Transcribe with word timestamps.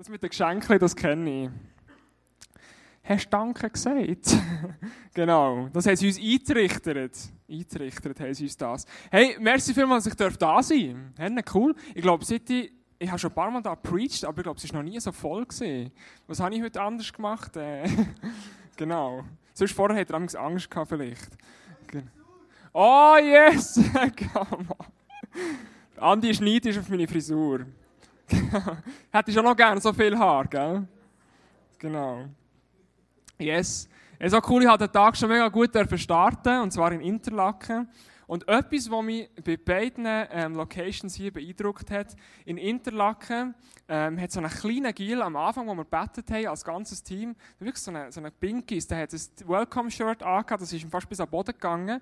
Das 0.00 0.08
mit 0.08 0.22
den 0.22 0.30
Geschenken, 0.30 0.78
das 0.78 0.96
kenne 0.96 1.44
ich. 1.44 1.50
Hast 3.04 3.26
du 3.26 3.30
Danke 3.32 3.68
gesagt? 3.68 4.34
genau, 5.14 5.68
das 5.74 5.84
haben 5.84 5.96
sie 5.96 6.06
uns 6.06 6.18
eingerichtet. 6.18 7.18
Eingerichtet 7.46 8.18
haben 8.18 8.32
sie 8.32 8.44
uns 8.44 8.56
das. 8.56 8.86
Hey, 9.10 9.36
merci 9.38 9.74
vielmals, 9.74 10.04
dass 10.04 10.14
ich 10.14 10.36
da 10.38 10.62
sein 10.62 11.12
darf. 11.18 11.30
Hey, 11.30 11.44
cool. 11.52 11.74
Ich 11.94 12.00
glaube, 12.00 12.24
seit 12.24 12.48
ich, 12.48 12.72
ich 12.98 13.10
habe 13.10 13.18
schon 13.18 13.30
ein 13.30 13.34
paar 13.34 13.50
Mal 13.50 13.60
da 13.60 13.76
preached, 13.76 14.24
aber 14.24 14.38
ich 14.38 14.44
glaube, 14.44 14.58
es 14.58 14.72
war 14.72 14.82
noch 14.82 14.90
nie 14.90 14.98
so 14.98 15.12
voll. 15.12 15.44
Gewesen. 15.44 15.92
Was 16.26 16.40
habe 16.40 16.54
ich 16.54 16.62
heute 16.62 16.80
anders 16.80 17.12
gemacht? 17.12 17.54
Äh, 17.58 17.86
genau. 18.78 19.24
Sonst 19.52 19.74
vorher 19.74 20.00
hat 20.00 20.08
er 20.08 20.40
Angst 20.40 20.70
gehabt 20.70 20.88
vielleicht. 20.88 21.28
Oh, 22.72 23.16
yes! 23.20 23.78
Come 24.32 24.66
on. 24.78 24.86
Andi 25.98 26.30
ist 26.30 26.40
neidisch 26.40 26.78
auf 26.78 26.88
meine 26.88 27.06
Frisur. 27.06 27.66
Hätte 29.10 29.30
ich 29.30 29.34
schon 29.34 29.44
noch 29.44 29.56
gerne 29.56 29.80
so 29.80 29.92
viel 29.92 30.18
Haar, 30.18 30.46
gell? 30.46 30.86
Genau. 31.78 32.26
Yes. 33.38 33.88
Es 34.18 34.34
auch 34.34 34.48
cool, 34.50 34.62
ich 34.62 34.68
habe 34.68 34.86
den 34.86 34.92
Tag 34.92 35.16
schon 35.16 35.30
mega 35.30 35.48
gut 35.48 35.70
starten 35.96 36.60
und 36.60 36.70
zwar 36.72 36.92
in 36.92 37.00
Interlaken. 37.00 37.88
Und 38.26 38.46
etwas, 38.46 38.88
was 38.90 39.02
mich 39.02 39.28
bei 39.42 39.56
beiden 39.56 40.04
ähm, 40.06 40.54
Locations 40.54 41.14
hier 41.14 41.32
beeindruckt 41.32 41.90
hat, 41.90 42.14
in 42.44 42.58
Interlaken 42.58 43.56
ähm, 43.88 44.20
hat 44.20 44.30
so 44.30 44.38
einen 44.38 44.50
kleinen 44.50 44.94
Gil 44.94 45.20
am 45.20 45.34
Anfang, 45.34 45.66
wo 45.66 45.74
wir 45.74 45.84
gebetet 45.84 46.30
haben, 46.30 46.46
als 46.46 46.62
ganzes 46.62 47.02
Team, 47.02 47.34
wirklich 47.58 47.82
so 47.82 47.90
eine, 47.90 48.12
so 48.12 48.20
eine 48.20 48.30
Pinkies, 48.30 48.86
der 48.86 48.98
hat 48.98 49.12
ein 49.12 49.48
Welcome-Shirt 49.48 50.22
angehabt, 50.22 50.62
das 50.62 50.72
ist 50.72 50.84
ihm 50.84 50.90
fast 50.90 51.08
bis 51.08 51.18
am 51.18 51.28
Boden 51.28 51.52
gegangen. 51.52 52.00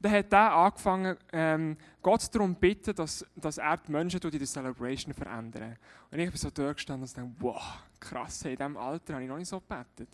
Dann 0.00 0.12
hat 0.12 0.32
er 0.32 0.52
angefangen, 0.54 1.16
ähm, 1.32 1.76
Gott 2.02 2.32
darum 2.32 2.54
zu 2.54 2.60
bitten, 2.60 2.94
dass, 2.94 3.26
dass 3.34 3.58
er 3.58 3.76
die 3.76 3.90
Menschen 3.90 4.20
in 4.20 4.30
der 4.30 4.46
Celebration 4.46 5.12
verändern. 5.12 5.76
Und 6.10 6.18
ich 6.18 6.30
bin 6.30 6.38
so 6.38 6.50
durchgestanden 6.50 7.08
und 7.08 7.16
dachte, 7.16 7.30
wow, 7.40 7.78
krass, 7.98 8.42
in 8.42 8.56
diesem 8.56 8.76
Alter 8.76 9.14
habe 9.14 9.24
ich 9.24 9.28
noch 9.28 9.38
nicht 9.38 9.48
so 9.48 9.60
gebetet. 9.60 10.10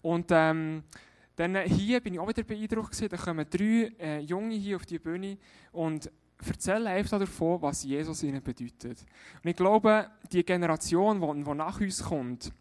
Und 0.00 0.26
ähm, 0.30 0.82
dann 1.36 1.56
hier 1.66 2.00
bin 2.00 2.14
ich 2.14 2.20
auch 2.20 2.28
wieder 2.28 2.42
beeindruckt 2.42 2.90
gewesen, 2.90 3.08
da 3.10 3.16
kommen 3.16 3.46
drei 3.48 3.92
äh, 4.00 4.18
Junge 4.20 4.54
hier 4.54 4.76
auf 4.76 4.86
die 4.86 4.98
Bühne 4.98 5.38
und 5.72 6.10
erzählen 6.46 6.86
einfach 6.86 7.18
davon, 7.18 7.60
was 7.62 7.84
Jesus 7.84 8.22
ihnen 8.22 8.42
bedeutet. 8.42 9.04
Und 9.42 9.50
ich 9.50 9.56
glaube, 9.56 10.10
die 10.32 10.44
Generation, 10.44 11.20
die, 11.20 11.44
die 11.44 11.54
nach 11.54 11.80
uns 11.80 12.02
kommt, 12.02 12.52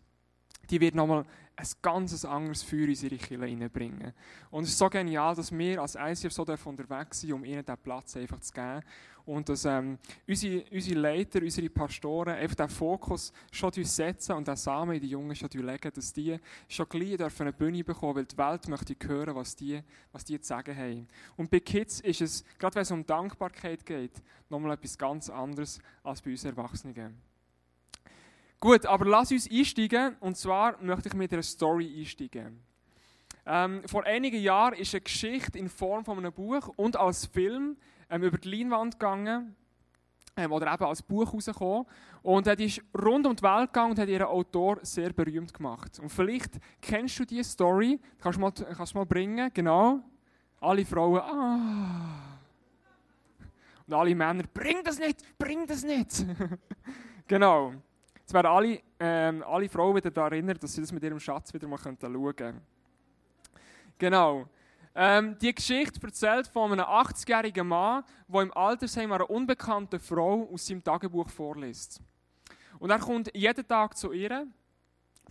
die 0.70 0.82
wird 0.82 0.96
nochmal 0.96 1.26
ein 1.58 1.68
ganz 1.82 2.24
anderes 2.24 2.62
Feuer 2.62 2.84
in 2.84 2.90
unsere 2.90 3.18
Kirche 3.18 3.42
reinbringen. 3.42 4.14
Und 4.52 4.64
es 4.64 4.70
ist 4.70 4.78
so 4.78 4.90
genial, 4.90 5.36
dass 5.36 5.52
wir 5.52 5.82
als 5.82 5.96
ICF 5.96 6.32
so 6.32 6.44
unterwegs 6.44 7.22
sind, 7.22 7.34
um 7.34 7.44
ihnen 7.44 7.66
diesen 7.66 7.78
Platz 7.80 8.16
einfach 8.16 8.40
zu 8.40 8.54
geben. 8.54 8.82
Und 9.26 9.50
dass 9.50 9.66
ähm, 9.66 9.98
unsere, 10.26 10.64
unsere 10.72 11.00
Leiter, 11.00 11.42
unsere 11.42 11.70
Pastoren 11.70 12.36
einfach 12.36 12.56
den 12.56 12.70
Fokus 12.70 13.34
schon 13.52 13.72
setzen 13.74 14.34
und 14.34 14.48
den 14.48 14.56
Samen 14.56 14.96
in 14.96 15.02
die 15.02 15.10
Jungen 15.10 15.36
schon 15.36 15.50
legen, 15.50 15.92
dass 15.94 16.14
die 16.14 16.40
schon 16.70 16.88
gleich 16.88 17.18
dürfen 17.18 17.42
eine 17.42 17.54
Bühne 17.54 17.84
bekommen, 17.84 18.16
weil 18.16 18.26
die 18.26 18.38
Welt 18.38 18.68
möchte 18.70 18.96
hören, 19.06 19.36
was 19.36 19.56
die, 19.56 19.82
was 20.14 20.24
die 20.24 20.40
zu 20.40 20.48
sagen 20.48 20.78
haben. 20.78 21.08
Und 21.36 21.50
bei 21.50 21.60
Kids 21.60 22.00
ist 22.02 22.22
es, 22.22 22.46
gerade 22.58 22.76
wenn 22.76 22.84
es 22.84 22.92
um 22.92 23.06
Dankbarkeit 23.06 23.86
geht, 23.86 24.22
nochmal 24.50 24.74
etwas 24.74 24.98
ganz 24.98 25.30
anderes 25.30 25.82
als 26.04 26.22
bei 26.22 26.32
uns 26.32 26.46
Erwachsenen. 26.46 27.18
Gut, 28.60 28.86
aber 28.86 29.06
lass 29.06 29.32
uns 29.32 29.50
einsteigen. 29.50 30.16
Und 30.20 30.36
zwar 30.36 30.82
möchte 30.82 31.10
ich 31.10 31.14
mit 31.14 31.32
einer 31.32 31.44
Story 31.44 31.94
einsteigen. 32.00 32.60
Ähm, 33.46 33.82
vor 33.86 34.04
einigen 34.04 34.42
Jahren 34.42 34.74
ist 34.74 34.94
eine 34.94 35.02
Geschichte 35.02 35.58
in 35.58 35.70
Form 35.70 36.04
von 36.04 36.18
einem 36.18 36.34
Buch 36.34 36.68
und 36.76 36.98
als 36.98 37.26
Film 37.28 37.78
ähm, 38.10 38.24
über 38.24 38.38
die 38.38 38.50
Leinwand 38.50 39.00
gegangen. 39.00 39.56
Ähm, 40.36 40.52
oder 40.52 40.74
eben 40.74 40.84
als 40.84 41.02
Buch 41.02 41.34
rausgekommen. 41.34 41.86
Und 42.24 42.48
er 42.48 42.60
ist 42.60 42.82
rund 43.00 43.26
um 43.26 43.36
die 43.36 43.44
Welt 43.44 43.72
gegangen 43.72 43.92
und 43.92 44.00
hat 44.00 44.10
ihren 44.10 44.28
Autor 44.28 44.80
sehr 44.82 45.14
berühmt 45.14 45.54
gemacht. 45.54 46.00
Und 46.00 46.10
vielleicht 46.10 46.58
kennst 46.82 47.20
du 47.20 47.26
diese 47.26 47.52
Story. 47.52 48.00
Kannst 48.20 48.38
du 48.38 48.42
mal, 48.42 48.52
kannst 48.52 48.94
du 48.94 48.98
mal 48.98 49.06
bringen. 49.06 49.50
Genau. 49.54 50.02
Alle 50.60 50.84
Frauen, 50.84 51.22
ah. 51.22 52.38
Und 53.86 53.94
alle 53.94 54.14
Männer, 54.14 54.44
bring 54.54 54.84
das 54.84 55.00
nicht, 55.00 55.24
bring 55.38 55.66
das 55.66 55.84
nicht. 55.84 56.26
genau. 57.28 57.74
Jetzt 58.28 58.34
werden 58.34 58.48
alle, 58.48 58.82
ähm, 59.00 59.42
alle 59.48 59.70
Frauen 59.70 59.96
wieder 59.96 60.12
daran 60.12 60.34
erinnert, 60.34 60.62
dass 60.62 60.74
sie 60.74 60.82
das 60.82 60.92
mit 60.92 61.02
ihrem 61.02 61.18
Schatz 61.18 61.54
wieder 61.54 61.66
mal 61.66 61.78
schauen 61.78 61.98
könnten. 61.98 62.62
Genau. 63.98 64.50
Ähm, 64.94 65.38
die 65.40 65.56
Geschichte 65.56 65.98
erzählt 66.06 66.46
von 66.48 66.74
einem 66.74 66.84
80-jährigen 66.84 67.66
Mann, 67.66 68.04
der 68.28 68.42
im 68.42 68.52
Altersheim 68.54 69.14
einer 69.14 69.30
unbekannten 69.30 69.98
Frau 70.02 70.50
aus 70.52 70.68
seinem 70.68 70.84
Tagebuch 70.84 71.30
vorliest. 71.30 72.02
Und 72.80 72.90
er 72.90 73.00
kommt 73.00 73.34
jeden 73.34 73.66
Tag 73.66 73.96
zu 73.96 74.12
ihr, 74.12 74.46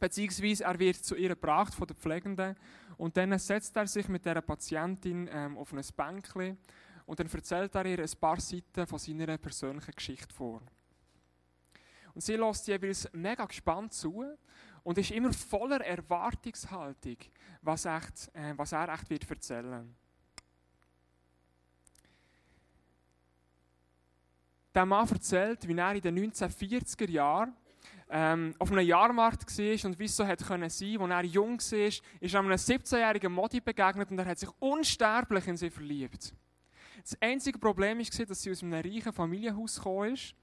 beziehungsweise 0.01 0.65
er 0.65 0.79
wird 0.79 0.97
zu 0.97 1.17
ihr 1.17 1.29
gebracht 1.29 1.75
von 1.75 1.87
der 1.87 1.97
Pflegenden 1.97 2.57
und 2.97 3.15
dann 3.15 3.39
setzt 3.39 3.77
er 3.77 3.87
sich 3.87 4.09
mit 4.09 4.25
der 4.25 4.41
Patientin 4.41 5.29
ähm, 5.31 5.59
auf 5.59 5.71
ein 5.75 5.85
Bänkchen 5.95 6.57
und 7.05 7.21
dann 7.21 7.29
erzählt 7.29 7.75
er 7.75 7.85
ihr 7.85 7.99
ein 7.99 8.19
paar 8.19 8.41
Seiten 8.41 8.87
von 8.87 8.99
seiner 8.99 9.37
persönlichen 9.37 9.95
Geschichte 9.95 10.35
vor. 10.35 10.63
Und 12.17 12.23
sie 12.23 12.37
lässt 12.37 12.67
jeweils 12.67 13.07
mega 13.13 13.45
gespannt 13.45 13.93
zu 13.93 14.25
und 14.83 14.97
ist 14.97 15.11
immer 15.11 15.35
voller 15.35 15.83
Erwartungshaltung, 15.83 17.19
was, 17.61 17.85
echt, 17.85 18.31
äh, 18.33 18.55
was 18.57 18.73
er 18.73 18.89
echt 18.89 19.11
wird 19.11 19.29
erzählen 19.29 19.95
Der 24.75 24.87
Mann 24.87 25.07
erzählt, 25.07 25.69
wie 25.69 25.77
er 25.77 25.93
in 25.93 26.01
den 26.01 26.33
1940er 26.33 27.11
Jahren 27.11 27.55
ähm, 28.09 28.55
auf 28.59 28.73
einem 28.73 28.87
Jahrmarkt 28.87 29.59
war 29.59 29.85
und 29.85 29.99
wie 29.99 30.07
es 30.07 30.17
so 30.17 30.25
hätte 30.25 30.47
können 30.47 30.71
sein, 30.71 30.99
als 31.03 31.11
er 31.11 31.25
jung 31.25 31.59
war, 31.59 31.87
ist 31.87 32.03
er 32.35 32.41
einem 32.41 32.53
17-jährigen 32.53 33.31
Modi 33.31 33.61
begegnet 33.61 34.11
und 34.11 34.19
er 34.19 34.25
hat 34.25 34.39
sich 34.39 34.49
unsterblich 34.59 35.47
in 35.49 35.59
sie 35.59 35.69
verliebt. 35.69 36.33
Das 37.03 37.15
einzige 37.21 37.59
Problem 37.59 37.99
war, 37.99 38.27
dass 38.27 38.43
sie 38.43 38.51
aus 38.53 38.63
einem 38.63 38.73
reichen 38.73 39.13
Familienhaus 39.13 39.77
gekommen 39.77 40.15
ist 40.15 40.35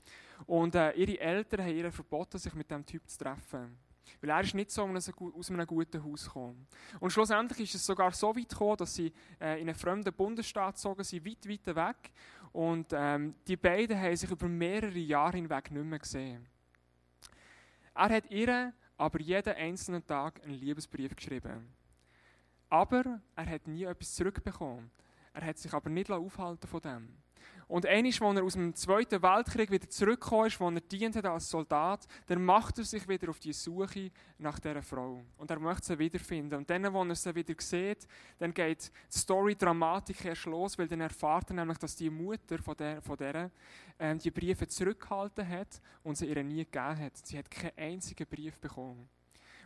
und 0.45 0.75
äh, 0.75 0.91
ihre 0.93 1.19
Eltern 1.19 1.61
haben 1.61 1.75
ihr 1.75 1.91
verboten, 1.91 2.37
sich 2.37 2.53
mit 2.53 2.69
diesem 2.69 2.85
Typ 2.85 3.07
zu 3.09 3.17
treffen. 3.17 3.77
Weil 4.21 4.29
er 4.29 4.41
ist 4.41 4.53
nicht 4.53 4.71
so 4.71 4.83
aus 4.83 5.49
einem 5.49 5.65
guten 5.65 6.03
Haus 6.03 6.25
gekommen. 6.25 6.67
Und 6.99 7.11
schlussendlich 7.11 7.61
ist 7.61 7.75
es 7.75 7.85
sogar 7.85 8.11
so 8.11 8.35
weit 8.35 8.49
gekommen, 8.49 8.77
dass 8.77 8.95
sie 8.95 9.11
äh, 9.39 9.61
in 9.61 9.67
einen 9.67 9.75
fremden 9.75 10.13
Bundesstaat 10.13 10.75
gezogen 10.75 11.03
sind, 11.03 11.25
weit, 11.25 11.47
weit 11.47 11.75
weg. 11.75 12.11
Und 12.51 12.87
ähm, 12.93 13.35
die 13.47 13.57
beiden 13.57 13.99
haben 13.99 14.15
sich 14.15 14.29
über 14.29 14.47
mehrere 14.47 14.99
Jahre 14.99 15.37
hinweg 15.37 15.71
nicht 15.71 15.85
mehr 15.85 15.99
gesehen. 15.99 16.47
Er 17.95 18.09
hat 18.09 18.29
ihr 18.29 18.73
aber 18.97 19.19
jeden 19.19 19.53
einzelnen 19.55 20.05
Tag 20.05 20.43
einen 20.43 20.53
Liebesbrief 20.53 21.15
geschrieben. 21.15 21.73
Aber 22.69 23.21
er 23.35 23.45
hat 23.45 23.67
nie 23.67 23.83
etwas 23.83 24.15
zurückbekommen. 24.15 24.91
Er 25.33 25.45
hat 25.45 25.57
sich 25.57 25.73
aber 25.73 25.89
nicht 25.89 26.11
aufhalten 26.11 26.67
von 26.67 26.81
dem. 26.81 27.22
Und 27.73 27.87
einmal, 27.87 28.05
als 28.05 28.21
er 28.21 28.43
aus 28.43 28.53
dem 28.53 28.75
Zweiten 28.75 29.23
Weltkrieg 29.23 29.71
wieder 29.71 29.89
zurückgekommen 29.89 30.45
ist, 30.45 30.61
als 30.61 30.75
er 30.75 30.81
dient 30.81 31.15
hat 31.15 31.25
als 31.25 31.49
Soldat, 31.49 32.05
dann 32.27 32.45
macht 32.45 32.77
er 32.77 32.83
sich 32.83 33.07
wieder 33.07 33.31
auf 33.31 33.39
die 33.39 33.51
Suche 33.51 34.11
nach 34.37 34.59
dieser 34.59 34.83
Frau. 34.83 35.23
Und 35.37 35.49
er 35.49 35.59
möchte 35.59 35.87
sie 35.87 35.97
wiederfinden. 35.97 36.59
Und 36.59 36.69
dann, 36.69 36.85
als 36.85 37.25
er 37.25 37.33
sie 37.33 37.35
wieder 37.35 37.55
sieht, 37.57 38.07
dann 38.37 38.53
geht 38.53 38.91
die 39.11 39.17
Story-Dramatik 39.17 40.23
erst 40.23 40.45
los, 40.45 40.77
weil 40.77 40.87
dann 40.87 41.01
erfahrt 41.01 41.49
er 41.49 41.55
nämlich, 41.55 41.79
dass 41.79 41.95
die 41.95 42.11
Mutter 42.11 42.59
von 42.59 42.77
der, 42.77 43.01
von 43.01 43.17
der 43.17 43.49
ähm, 43.97 44.19
die 44.19 44.29
Briefe 44.29 44.67
zurückgehalten 44.67 45.49
hat 45.49 45.81
und 46.03 46.15
sie 46.15 46.27
ihr 46.27 46.43
nie 46.43 46.65
gegeben 46.65 46.99
hat. 46.99 47.17
Sie 47.17 47.39
hat 47.39 47.49
keinen 47.49 47.75
einzigen 47.75 48.27
Brief 48.27 48.59
bekommen. 48.59 49.09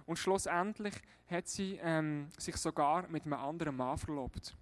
Und 0.05 0.15
schlussendlich 0.15 0.95
hat 1.29 1.49
sie 1.49 1.77
ähm, 1.83 2.29
sich 2.37 2.55
sogar 2.55 3.05
mit 3.09 3.25
einem 3.25 3.33
anderen 3.33 3.75
Mann 3.75 3.97
verlobt. 3.97 4.55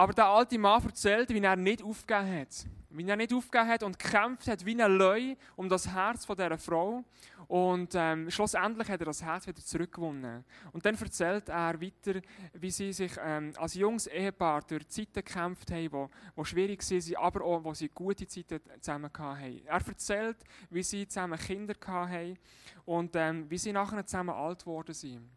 Aber 0.00 0.14
der 0.14 0.28
alte 0.28 0.58
Mann 0.58 0.82
erzählt, 0.82 1.28
wie 1.28 1.42
er 1.42 1.56
nicht 1.56 1.82
aufgegeben 1.82 2.40
hat. 2.40 2.66
Wie 2.88 3.06
er 3.06 3.16
nicht 3.16 3.34
aufgegeben 3.34 3.68
hat 3.68 3.82
und 3.82 3.98
gekämpft 3.98 4.48
hat 4.48 4.64
wie 4.64 4.82
ein 4.82 4.96
Leu 4.96 5.36
um 5.56 5.68
das 5.68 5.86
Herz 5.86 6.24
von 6.24 6.38
dieser 6.38 6.56
Frau. 6.56 7.04
Und 7.46 7.92
ähm, 7.94 8.30
schlussendlich 8.30 8.88
hat 8.88 9.00
er 9.00 9.04
das 9.04 9.22
Herz 9.22 9.46
wieder 9.46 9.60
zurückgewonnen. 9.60 10.42
Und 10.72 10.86
dann 10.86 10.94
erzählt 10.94 11.50
er 11.50 11.78
weiter, 11.78 12.22
wie 12.54 12.70
sie 12.70 12.94
sich 12.94 13.12
ähm, 13.22 13.52
als 13.58 13.74
junges 13.74 14.06
Ehepaar 14.06 14.62
durch 14.62 14.88
Zeiten 14.88 15.22
gekämpft 15.22 15.70
haben, 15.70 16.08
die 16.34 16.44
schwierig 16.46 16.80
waren, 16.80 17.16
aber 17.16 17.44
auch, 17.44 17.62
wo 17.62 17.74
sie 17.74 17.90
gute 17.90 18.26
Zeiten 18.26 18.62
zusammen 18.80 19.10
hatten. 19.18 19.66
Er 19.66 19.86
erzählt, 19.86 20.38
wie 20.70 20.82
sie 20.82 21.06
zusammen 21.08 21.38
Kinder 21.38 21.74
hatten 21.86 22.38
und 22.86 23.14
ähm, 23.16 23.50
wie 23.50 23.58
sie 23.58 23.74
nachher 23.74 24.06
zusammen 24.06 24.34
alt 24.34 24.60
geworden 24.60 24.94
sind. 24.94 25.28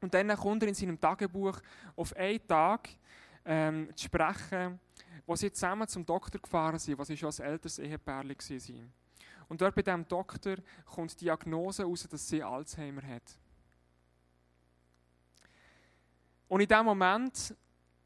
Und 0.00 0.14
dann 0.14 0.34
kommt 0.36 0.62
er 0.62 0.68
in 0.68 0.74
seinem 0.74 0.98
Tagebuch 0.98 1.58
auf 1.96 2.16
einen 2.16 2.46
Tag, 2.46 2.88
ähm, 3.44 3.88
zu 3.94 4.04
sprechen, 4.04 4.78
wo 5.26 5.36
sie 5.36 5.52
zusammen 5.52 5.88
zum 5.88 6.04
Doktor 6.04 6.40
gefahren 6.40 6.78
sind, 6.78 6.98
was 6.98 7.08
sie 7.08 7.16
schon 7.16 7.28
als 7.28 7.38
älteres 7.38 7.78
Ehepaar 7.78 8.24
waren. 8.24 8.92
Und 9.48 9.60
dort 9.60 9.74
bei 9.74 9.82
diesem 9.82 10.06
Doktor 10.06 10.56
kommt 10.84 11.20
die 11.20 11.24
Diagnose 11.24 11.82
heraus, 11.82 12.06
dass 12.08 12.28
sie 12.28 12.42
Alzheimer 12.42 13.02
hat. 13.02 13.36
Und 16.48 16.60
in 16.60 16.68
dem 16.68 16.84
Moment, 16.84 17.54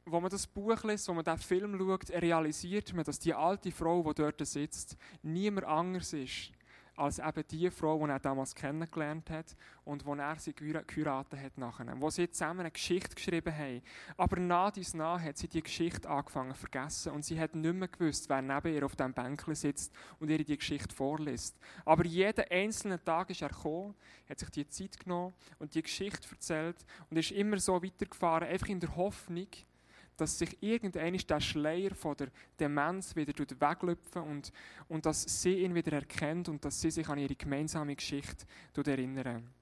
wo 0.05 0.21
man 0.21 0.31
das 0.31 0.47
Buch 0.47 0.83
liest, 0.85 1.09
wo 1.09 1.15
man 1.15 1.25
den 1.25 1.39
Film 1.39 1.79
schaut, 1.79 2.11
realisiert 2.11 2.93
man, 2.93 3.05
dass 3.05 3.19
die 3.19 3.33
alte 3.33 3.71
Frau, 3.73 4.03
die 4.03 4.15
dort 4.15 4.47
sitzt, 4.47 4.97
niemand 5.23 5.67
anders 5.67 6.13
ist 6.13 6.53
als 6.97 7.19
eben 7.19 7.45
die 7.51 7.71
Frau, 7.71 7.99
die 8.05 8.11
er 8.11 8.19
damals 8.19 8.55
kennengelernt 8.55 9.31
hat 9.31 9.57
und 9.85 10.05
wo 10.05 10.15
er 10.15 10.37
sie 10.39 10.55
geheiratet 10.55 11.41
hat 11.41 11.59
nachher. 11.59 12.01
Wo 12.01 12.11
sie 12.11 12.31
zusammen 12.31 12.61
eine 12.61 12.71
Geschichte 12.71 13.15
geschrieben 13.15 13.57
haben. 13.57 13.83
Aber 14.17 14.41
nach 14.41 14.71
dies 14.71 14.95
nach 14.95 15.21
hat 15.21 15.37
sie 15.37 15.49
die 15.49 15.63
Geschichte 15.63 16.09
angefangen 16.09 16.55
zu 16.55 16.61
vergessen 16.61 17.13
und 17.13 17.25
sie 17.25 17.39
hat 17.39 17.55
nicht 17.55 17.75
mehr 17.75 17.89
gewusst, 17.89 18.29
wer 18.29 18.43
neben 18.43 18.75
ihr 18.75 18.85
auf 18.85 18.97
dem 18.97 19.13
Bänkchen 19.13 19.55
sitzt 19.55 19.93
und 20.19 20.31
ihr 20.31 20.45
die 20.45 20.57
Geschichte 20.57 20.95
vorliest. 20.95 21.59
Aber 21.85 22.05
jeden 22.05 22.45
einzelnen 22.51 23.05
Tag 23.05 23.31
ist 23.31 23.43
er 23.43 23.49
gekommen, 23.49 23.95
hat 24.29 24.39
sich 24.39 24.51
die 24.51 24.69
Zeit 24.69 24.99
genommen 25.01 25.35
und 25.59 25.75
die 25.75 25.83
Geschichte 25.83 26.29
erzählt 26.31 26.77
und 27.11 27.17
ist 27.17 27.33
immer 27.33 27.59
so 27.59 27.83
weitergefahren, 27.83 28.49
einfach 28.49 28.69
in 28.69 28.81
der 28.81 28.95
Hoffnung, 28.97 29.49
dass 30.17 30.39
sich 30.39 30.63
irgendein 30.63 31.17
der 31.17 31.41
Schleier 31.41 31.95
von 31.95 32.17
der 32.17 32.29
Demenz 32.59 33.17
wieder 33.17 33.33
weglüpfen 33.61 34.23
und, 34.23 34.53
und 34.89 35.07
dass 35.07 35.23
sie 35.23 35.61
ihn 35.61 35.75
wieder 35.75 35.93
erkennt 35.93 36.49
und 36.49 36.65
dass 36.65 36.81
sie 36.81 36.91
sich 36.91 37.09
an 37.09 37.19
ihre 37.19 37.35
gemeinsame 37.35 37.97
Geschichte 37.97 38.47
erinnern. 38.77 39.53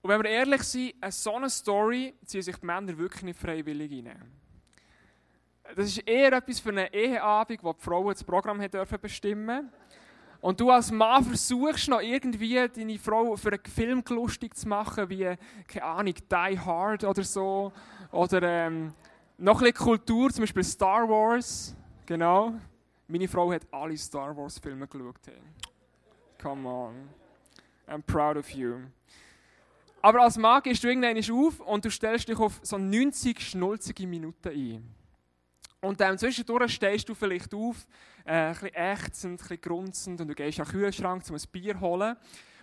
Und 0.00 0.10
wenn 0.10 0.22
wir 0.22 0.30
ehrlich 0.30 0.62
sind, 0.62 0.94
eine 1.00 1.12
so 1.12 1.34
eine 1.34 1.50
Story 1.50 2.14
ziehen 2.24 2.42
sich 2.42 2.56
die 2.56 2.66
Männer 2.66 2.96
wirklich 2.96 3.22
nicht 3.22 3.38
freiwillig 3.38 4.06
rein. 4.06 4.32
Das 5.74 5.86
ist 5.86 5.98
eher 6.08 6.32
etwas 6.32 6.60
für 6.60 6.70
eine 6.70 6.92
Eheabend, 6.92 7.62
wo 7.62 7.72
die 7.72 7.82
Frauen 7.82 8.08
das 8.08 8.24
Programm 8.24 8.58
bestimmen 9.02 9.46
dürfen 9.46 9.68
und 10.40 10.60
du 10.60 10.70
als 10.70 10.90
Mann 10.92 11.24
versuchst 11.24 11.88
noch 11.88 12.00
irgendwie 12.00 12.68
deine 12.68 12.98
Frau 12.98 13.34
für 13.36 13.52
einen 13.52 13.64
Film 13.64 14.04
lustig 14.08 14.56
zu 14.56 14.68
machen, 14.68 15.08
wie, 15.10 15.36
keine 15.66 15.84
Ahnung, 15.84 16.14
Die 16.14 16.58
Hard 16.60 17.04
oder 17.04 17.24
so. 17.24 17.72
Oder 18.12 18.42
ähm, 18.42 18.94
noch 19.36 19.60
ein 19.60 19.72
bisschen 19.72 19.86
Kultur, 19.86 20.30
zum 20.30 20.42
Beispiel 20.42 20.64
Star 20.64 21.08
Wars. 21.08 21.74
Genau. 22.06 22.54
Meine 23.08 23.26
Frau 23.26 23.52
hat 23.52 23.62
alle 23.70 23.96
Star 23.96 24.36
Wars 24.36 24.58
Filme 24.58 24.86
geschaut. 24.86 25.16
Hey. 25.26 25.34
Come 26.40 26.68
on. 26.68 27.08
I'm 27.88 28.02
proud 28.02 28.36
of 28.36 28.48
you. 28.50 28.76
Aber 30.00 30.22
als 30.22 30.36
Mann 30.36 30.62
gehst 30.62 30.84
du 30.84 30.88
irgendwann 30.88 31.18
auf 31.18 31.60
und 31.60 31.84
du 31.84 31.90
stellst 31.90 32.28
dich 32.28 32.38
auf 32.38 32.60
so 32.62 32.78
90 32.78 33.40
schnulzige 33.40 34.06
Minuten 34.06 34.48
ein. 34.48 34.97
Und 35.80 36.00
ähm, 36.00 36.18
zwischendurch 36.18 36.74
stehst 36.74 37.08
du 37.08 37.14
vielleicht 37.14 37.54
auf, 37.54 37.86
äh, 38.24 38.32
ein 38.32 38.52
bisschen 38.52 38.74
ächzend, 38.74 39.32
ein 39.32 39.36
bisschen 39.36 39.60
grunzend 39.60 40.20
und 40.20 40.28
du 40.28 40.34
gehst 40.34 40.58
an 40.58 40.66
den 40.66 40.72
Kühlschrank, 40.72 41.22
um 41.28 41.36
ein 41.36 41.42
Bier 41.52 41.80
holen. 41.80 42.16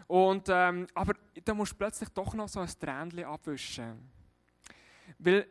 Und, 0.08 0.48
ähm, 0.50 0.86
aber 0.94 1.14
dann 1.44 1.58
musst 1.58 1.72
du 1.72 1.78
plötzlich 1.78 2.10
doch 2.10 2.34
noch 2.34 2.50
so 2.50 2.60
ein 2.60 2.70
Tränchen 2.80 3.24
abwischen. 3.24 4.12
Weil 5.18 5.48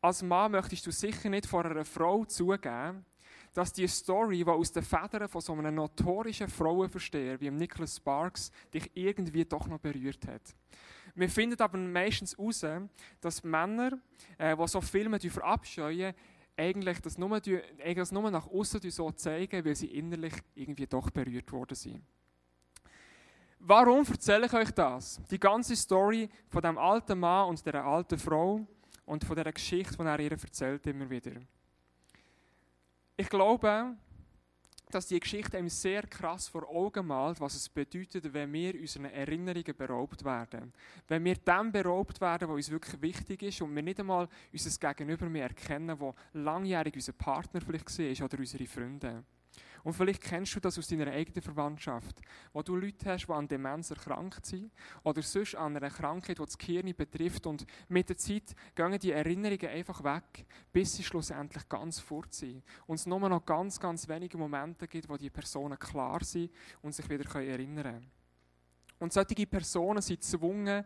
als 0.00 0.22
Mann 0.22 0.52
möchtest 0.52 0.86
du 0.86 0.92
sicher 0.92 1.28
nicht 1.28 1.46
vor 1.46 1.64
einer 1.64 1.84
Frau 1.84 2.24
zugeben, 2.24 3.04
dass 3.52 3.72
die 3.72 3.88
Story, 3.88 4.44
die 4.44 4.46
aus 4.46 4.70
den 4.70 4.84
Federn 4.84 5.28
von 5.28 5.40
so 5.40 5.52
einem 5.54 5.74
notorischen 5.74 6.48
Frauenversteher 6.48 7.40
wie 7.40 7.50
Nicholas 7.50 7.96
Sparks 7.96 8.52
dich 8.72 8.88
irgendwie 8.94 9.44
doch 9.44 9.66
noch 9.66 9.80
berührt 9.80 10.26
hat. 10.28 10.54
Wir 11.16 11.28
finden 11.28 11.60
aber 11.60 11.78
meistens 11.78 12.38
heraus, 12.38 12.64
dass 13.20 13.42
Männer, 13.42 13.98
äh, 14.38 14.56
die 14.56 14.68
so 14.68 14.80
Filme 14.80 15.18
verabscheuen, 15.18 16.14
eigentlich 16.58 17.00
das 17.00 17.16
nur, 17.16 17.32
eigentlich 17.34 17.96
das 17.96 18.12
nur 18.12 18.30
nach 18.30 18.46
außen 18.46 18.90
so 18.90 19.10
zeigen, 19.12 19.64
weil 19.64 19.76
sie 19.76 19.86
innerlich 19.86 20.34
irgendwie 20.54 20.86
doch 20.86 21.08
berührt 21.10 21.50
worden 21.52 21.74
sind. 21.74 22.02
Warum 23.60 24.04
erzähle 24.04 24.46
ich 24.46 24.52
euch 24.52 24.70
das? 24.70 25.20
Die 25.30 25.38
ganze 25.38 25.74
Story 25.76 26.28
von 26.48 26.62
dem 26.62 26.78
alten 26.78 27.18
Mann 27.18 27.48
und 27.48 27.64
der 27.64 27.84
alten 27.84 28.18
Frau 28.18 28.66
und 29.04 29.24
von 29.24 29.36
der 29.36 29.52
Geschichte, 29.52 29.96
die 29.96 30.02
er 30.02 30.20
ihr 30.20 30.32
erzählt 30.32 30.86
immer 30.86 31.08
wieder. 31.08 31.32
Ich 33.16 33.28
glaube, 33.28 33.96
dass 34.90 35.06
die 35.06 35.20
Geschichte 35.20 35.58
einem 35.58 35.68
sehr 35.68 36.02
krass 36.02 36.48
vor 36.48 36.68
Augen 36.68 37.06
malt, 37.06 37.40
was 37.40 37.54
es 37.54 37.68
bedeutet, 37.68 38.32
wenn 38.32 38.52
wir 38.52 38.74
unseren 38.74 39.06
Erinnerungen 39.06 39.76
beraubt 39.76 40.24
werden. 40.24 40.72
Wenn 41.06 41.24
wir 41.24 41.36
dem 41.36 41.72
beraubt 41.72 42.20
werden, 42.20 42.48
was 42.48 42.56
uns 42.56 42.70
wirklich 42.70 43.02
wichtig 43.02 43.42
ist 43.42 43.62
und 43.62 43.74
wir 43.74 43.82
nicht 43.82 44.00
einmal 44.00 44.28
unser 44.52 44.94
Gegenüber 44.94 45.28
mehr 45.28 45.48
erkennen, 45.48 45.98
wo 45.98 46.14
langjährig 46.32 46.94
unser 46.94 47.12
Partner 47.12 47.60
vielleicht 47.60 48.20
war 48.20 48.26
oder 48.26 48.38
unsere 48.38 48.66
Freunde. 48.66 49.24
Und 49.84 49.92
vielleicht 49.92 50.22
kennst 50.22 50.54
du 50.54 50.60
das 50.60 50.78
aus 50.78 50.88
deiner 50.88 51.08
eigenen 51.08 51.42
Verwandtschaft, 51.42 52.20
wo 52.52 52.62
du 52.62 52.76
Leute 52.76 53.10
hast, 53.10 53.26
die 53.26 53.32
an 53.32 53.48
Demenz 53.48 53.90
erkrankt 53.90 54.46
sind 54.46 54.72
oder 55.02 55.22
sonst 55.22 55.54
an 55.54 55.76
einer 55.76 55.90
Krankheit, 55.90 56.38
die 56.38 56.44
das 56.44 56.58
Gehirn 56.58 56.94
betrifft. 56.94 57.46
Und 57.46 57.66
mit 57.88 58.08
der 58.08 58.16
Zeit 58.16 58.54
gehen 58.74 58.98
die 58.98 59.12
Erinnerungen 59.12 59.68
einfach 59.68 60.02
weg, 60.04 60.46
bis 60.72 60.96
sie 60.96 61.04
schlussendlich 61.04 61.68
ganz 61.68 61.98
fort 62.00 62.34
sind. 62.34 62.62
Und 62.86 62.96
es 62.96 63.06
nur 63.06 63.20
noch 63.28 63.44
ganz, 63.44 63.78
ganz 63.78 64.08
wenige 64.08 64.38
Momente 64.38 64.88
gibt, 64.88 65.08
wo 65.08 65.16
die 65.16 65.30
Personen 65.30 65.78
klar 65.78 66.22
sind 66.24 66.50
und 66.82 66.94
sich 66.94 67.08
wieder 67.08 67.28
erinnern 67.40 67.82
können. 67.82 68.10
Und 68.98 69.12
solche 69.12 69.46
Personen 69.46 70.02
sind 70.02 70.20
gezwungen, 70.20 70.84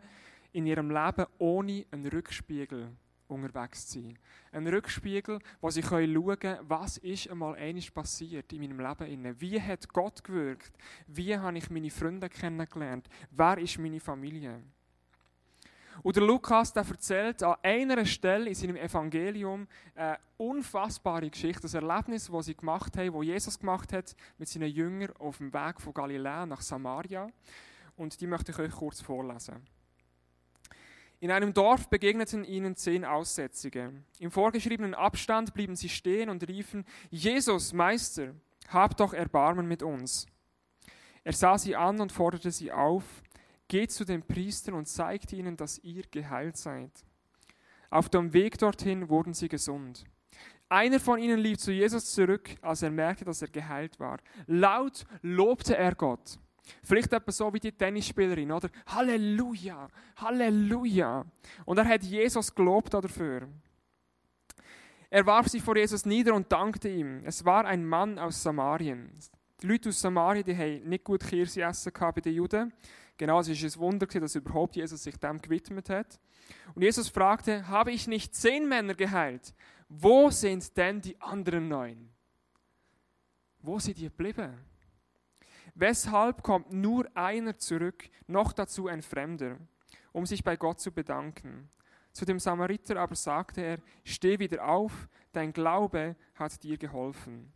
in 0.51 0.67
ihrem 0.67 0.91
Leben 0.91 1.25
ohne 1.39 1.85
einen 1.91 2.07
Rückspiegel 2.07 2.95
unterwegs 3.33 3.87
zu 3.87 4.01
sein. 4.01 4.17
Ein 4.51 4.67
Rückspiegel, 4.67 5.39
wo 5.61 5.69
sie 5.69 5.83
schauen 5.83 6.39
können, 6.39 6.59
was 6.61 6.97
ist 6.97 7.29
einmal 7.29 7.55
eines 7.55 7.89
passiert 7.91 8.51
in 8.53 8.61
meinem 8.61 8.79
Leben. 8.79 9.41
Wie 9.41 9.61
hat 9.61 9.89
Gott 9.89 10.23
gewirkt? 10.23 10.77
Wie 11.07 11.37
habe 11.37 11.57
ich 11.57 11.69
meine 11.69 11.89
Freunde 11.89 12.29
kennengelernt? 12.29 13.07
Wer 13.31 13.57
ist 13.57 13.79
meine 13.79 13.99
Familie? 13.99 14.61
Und 16.01 16.15
der 16.15 16.23
Lukas 16.23 16.73
der 16.73 16.85
erzählt 16.87 17.43
an 17.43 17.55
einer 17.61 18.05
Stelle 18.05 18.49
in 18.49 18.55
seinem 18.55 18.77
Evangelium 18.77 19.67
eine 19.95 20.17
unfassbare 20.37 21.29
Geschichte, 21.29 21.61
das 21.61 21.75
Erlebnis, 21.75 22.29
das 22.31 22.45
sie 22.45 22.55
gemacht 22.55 22.97
haben, 22.97 23.13
wo 23.13 23.21
Jesus 23.21 23.59
gemacht 23.59 23.93
hat 23.93 24.15
mit 24.37 24.49
seinen 24.49 24.71
Jüngern 24.71 25.15
auf 25.17 25.37
dem 25.37 25.53
Weg 25.53 25.79
von 25.79 25.93
Galiläa 25.93 26.45
nach 26.45 26.61
Samaria. 26.61 27.27
Und 27.95 28.19
die 28.19 28.27
möchte 28.27 28.51
ich 28.51 28.59
euch 28.59 28.71
kurz 28.71 29.01
vorlesen. 29.01 29.61
In 31.23 31.31
einem 31.31 31.53
Dorf 31.53 31.87
begegneten 31.87 32.43
ihnen 32.43 32.75
zehn 32.75 33.05
Aussätzige. 33.05 33.93
Im 34.19 34.29
vorgeschriebenen 34.29 34.93
Abstand 34.93 35.53
blieben 35.53 35.77
sie 35.77 35.87
stehen 35.87 36.29
und 36.29 36.45
riefen, 36.49 36.83
Jesus, 37.11 37.71
Meister, 37.71 38.33
hab 38.67 38.97
doch 38.97 39.13
Erbarmen 39.13 39.65
mit 39.65 39.83
uns. 39.83 40.27
Er 41.23 41.31
sah 41.31 41.57
sie 41.57 41.77
an 41.77 42.01
und 42.01 42.11
forderte 42.11 42.51
sie 42.51 42.73
auf, 42.73 43.05
geht 43.69 43.93
zu 43.93 44.03
den 44.03 44.21
Priestern 44.21 44.73
und 44.73 44.89
zeigt 44.89 45.31
ihnen, 45.31 45.55
dass 45.55 45.79
ihr 45.79 46.03
geheilt 46.11 46.57
seid. 46.57 46.91
Auf 47.89 48.09
dem 48.09 48.33
Weg 48.33 48.57
dorthin 48.57 49.07
wurden 49.07 49.33
sie 49.33 49.47
gesund. 49.47 50.03
Einer 50.67 50.99
von 50.99 51.19
ihnen 51.19 51.39
lief 51.39 51.57
zu 51.57 51.71
Jesus 51.71 52.11
zurück, 52.11 52.49
als 52.61 52.81
er 52.81 52.91
merkte, 52.91 53.23
dass 53.23 53.41
er 53.41 53.47
geheilt 53.47 53.97
war. 53.97 54.19
Laut 54.45 55.05
lobte 55.21 55.77
er 55.77 55.95
Gott. 55.95 56.37
Vielleicht 56.83 57.11
etwas 57.11 57.37
so 57.37 57.53
wie 57.53 57.59
die 57.59 57.71
Tennisspielerin, 57.71 58.51
oder? 58.51 58.69
Halleluja, 58.87 59.87
Halleluja. 60.17 61.25
Und 61.65 61.77
er 61.77 61.85
hat 61.85 62.03
Jesus 62.03 62.53
gelobt 62.53 62.93
dafür. 62.93 63.47
Er 65.09 65.25
warf 65.25 65.47
sich 65.47 65.61
vor 65.61 65.77
Jesus 65.77 66.05
nieder 66.05 66.33
und 66.33 66.51
dankte 66.51 66.89
ihm. 66.89 67.21
Es 67.23 67.45
war 67.45 67.65
ein 67.65 67.85
Mann 67.85 68.17
aus 68.17 68.41
Samarien. 68.41 69.11
Die 69.61 69.67
Leute 69.67 69.89
aus 69.89 70.01
Samarien, 70.01 70.43
die 70.43 70.57
haben 70.57 70.89
nicht 70.89 71.03
gut 71.03 71.23
Kirse 71.23 71.61
essen 71.61 71.91
bei 71.93 72.11
den 72.13 72.33
Juden. 72.33 72.73
Genau, 73.17 73.39
es 73.39 73.47
ist 73.47 73.63
ein 73.63 73.79
Wunder, 73.79 74.07
dass 74.07 74.35
überhaupt 74.35 74.75
Jesus 74.75 75.03
sich 75.03 75.15
dem 75.17 75.39
gewidmet 75.39 75.89
hat. 75.89 76.19
Und 76.73 76.81
Jesus 76.81 77.09
fragte, 77.09 77.67
habe 77.67 77.91
ich 77.91 78.07
nicht 78.07 78.33
zehn 78.33 78.67
Männer 78.67 78.95
geheilt? 78.95 79.53
Wo 79.87 80.31
sind 80.31 80.75
denn 80.75 81.01
die 81.01 81.19
anderen 81.21 81.67
neun? 81.67 82.09
Wo 83.61 83.77
sind 83.77 83.97
die 83.97 84.05
geblieben? 84.05 84.57
Weshalb 85.75 86.43
kommt 86.43 86.71
nur 86.71 87.05
einer 87.15 87.57
zurück, 87.57 88.09
noch 88.27 88.53
dazu 88.53 88.87
ein 88.87 89.01
Fremder, 89.01 89.57
um 90.11 90.25
sich 90.25 90.43
bei 90.43 90.55
Gott 90.55 90.79
zu 90.79 90.91
bedanken? 90.91 91.69
Zu 92.11 92.25
dem 92.25 92.39
Samariter 92.39 92.97
aber 92.97 93.15
sagte 93.15 93.61
er, 93.61 93.79
steh 94.03 94.37
wieder 94.37 94.67
auf, 94.67 95.09
dein 95.31 95.51
Glaube 95.51 96.15
hat 96.35 96.61
dir 96.63 96.77
geholfen. 96.77 97.51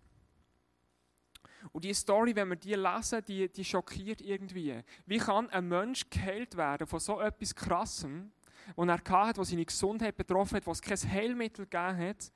Und 1.72 1.84
die 1.84 1.94
Story, 1.94 2.36
wenn 2.36 2.50
wir 2.50 2.56
die 2.56 2.74
lesen, 2.74 3.24
die, 3.28 3.52
die 3.52 3.66
schockiert 3.66 4.22
irgendwie. 4.22 4.82
Wie 5.06 5.18
kann 5.18 5.50
ein 5.50 5.68
Mensch 5.68 6.10
geheilt 6.10 6.56
werden 6.58 6.88
von 6.88 7.00
so 7.00 7.20
etwas 7.20 7.54
Krassem, 7.54 8.32
wo 8.76 8.84
er 8.84 8.98
hatte, 8.98 9.40
wo 9.40 9.44
seine 9.44 9.66
Gesundheit 9.66 10.18
betroffen 10.18 10.58
hat, 10.58 10.68
wo 10.68 10.72
es 10.72 10.82
kein 10.82 10.98
Heilmittel 10.98 11.66
gegeben 11.66 11.98
hat, 11.98 12.32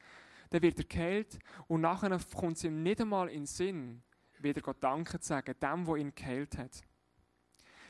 dann 0.50 0.62
wird 0.62 0.80
er 0.80 0.86
geheilt 0.86 1.40
und 1.68 1.82
nachher 1.82 2.18
kommt 2.36 2.58
es 2.58 2.63
ihm 2.63 2.84
nicht 2.84 3.01
einmal 3.01 3.30
in 3.30 3.42
den 3.42 3.46
Sinn, 3.46 4.04
wieder 4.43 4.62
Gott 4.62 4.77
Danke 4.79 5.19
zu 5.19 5.27
sagen, 5.27 5.55
dem, 5.62 5.86
der 5.86 5.95
ihn 5.95 6.15
geheilt 6.15 6.57
hat. 6.57 6.81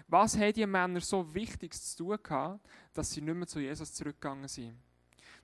Was 0.08 0.38
haben 0.38 0.54
die 0.54 0.66
Männer 0.66 1.00
so 1.00 1.34
Wichtiges 1.34 1.96
zu 1.96 2.06
tun 2.06 2.20
gehabt, 2.22 2.68
dass 2.94 3.12
sie 3.12 3.22
nicht 3.22 3.36
mehr 3.36 3.48
zu 3.48 3.60
Jesus 3.60 3.94
zurückgegangen 3.94 4.48
sind? 4.48 4.78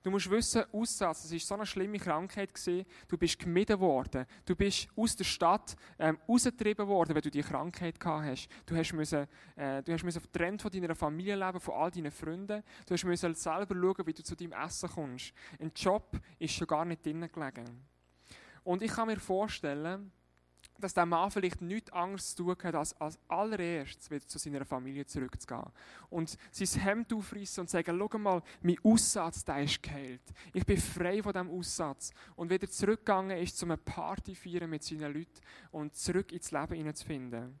Du 0.02 0.12
musst 0.12 0.30
wissen, 0.30 0.62
Aussatz, 0.72 1.22
das 1.22 1.32
war 1.32 1.38
so 1.38 1.54
eine 1.54 1.66
schlimme 1.66 1.98
Krankheit. 1.98 2.54
Gewesen. 2.54 2.86
Du 3.08 3.18
bist 3.18 3.38
gemieden 3.38 3.80
worden. 3.80 4.26
Du 4.44 4.54
bist 4.54 4.88
aus 4.94 5.16
der 5.16 5.24
Stadt 5.24 5.76
ähm, 5.98 6.18
rausgetrieben 6.28 6.86
worden, 6.86 7.14
weil 7.14 7.22
du 7.22 7.30
die 7.30 7.42
Krankheit 7.42 7.98
gehabt 7.98 8.26
hast. 8.26 8.48
Du 8.64 8.76
hast, 8.76 8.92
müssen, 8.92 9.26
äh, 9.56 9.82
du 9.82 9.92
hast 9.92 10.04
müssen 10.04 10.22
getrennt 10.22 10.62
von 10.62 10.70
deiner 10.70 10.94
Familie 10.94 11.34
leben, 11.34 11.60
von 11.60 11.74
all 11.74 11.90
deinen 11.90 12.12
Freunden. 12.12 12.62
Du 12.86 12.94
hast 12.94 13.04
müssen 13.04 13.34
selber 13.34 13.74
schauen, 13.74 14.06
wie 14.06 14.14
du 14.14 14.22
zu 14.22 14.36
deinem 14.36 14.52
Essen 14.52 14.88
kommst. 14.88 15.32
Ein 15.58 15.72
Job 15.74 16.18
ist 16.38 16.54
schon 16.54 16.66
gar 16.68 16.84
nicht 16.84 17.04
drinnen 17.04 17.30
gelegen. 17.30 17.84
Und 18.62 18.82
ich 18.82 18.92
kann 18.92 19.08
mir 19.08 19.18
vorstellen, 19.18 20.12
dass 20.78 20.94
der 20.94 21.06
Mann 21.06 21.30
vielleicht 21.30 21.60
nichts 21.60 21.92
anderes 21.92 22.34
zu 22.34 22.44
tun 22.44 22.56
hat, 22.62 22.74
als 22.74 22.98
als 23.00 23.18
allererstes 23.28 24.10
wieder 24.10 24.26
zu 24.26 24.38
seiner 24.38 24.64
Familie 24.64 25.06
zurückzugehen. 25.06 25.64
Und 26.10 26.36
sein 26.50 26.82
Hemd 26.82 27.12
aufreißen 27.12 27.62
und 27.62 27.70
sagen, 27.70 27.98
schau 27.98 28.18
mal, 28.18 28.42
mein 28.62 28.78
Aussatz, 28.82 29.44
der 29.44 29.62
ist 29.62 29.82
geheilt. 29.82 30.22
Ich 30.52 30.64
bin 30.64 30.78
frei 30.78 31.22
von 31.22 31.32
diesem 31.32 31.50
Aussatz. 31.50 32.12
Und 32.36 32.50
wieder 32.50 32.68
zurückgegangen 32.68 33.38
ist, 33.38 33.62
um 33.62 33.70
eine 33.70 33.78
Party 33.78 34.34
zu 34.34 34.40
feiern 34.40 34.70
mit 34.70 34.82
seinen 34.82 35.12
Leuten 35.12 35.40
und 35.72 35.94
zurück 35.96 36.32
ins 36.32 36.50
Leben 36.50 36.74
hineinzufinden. 36.74 37.58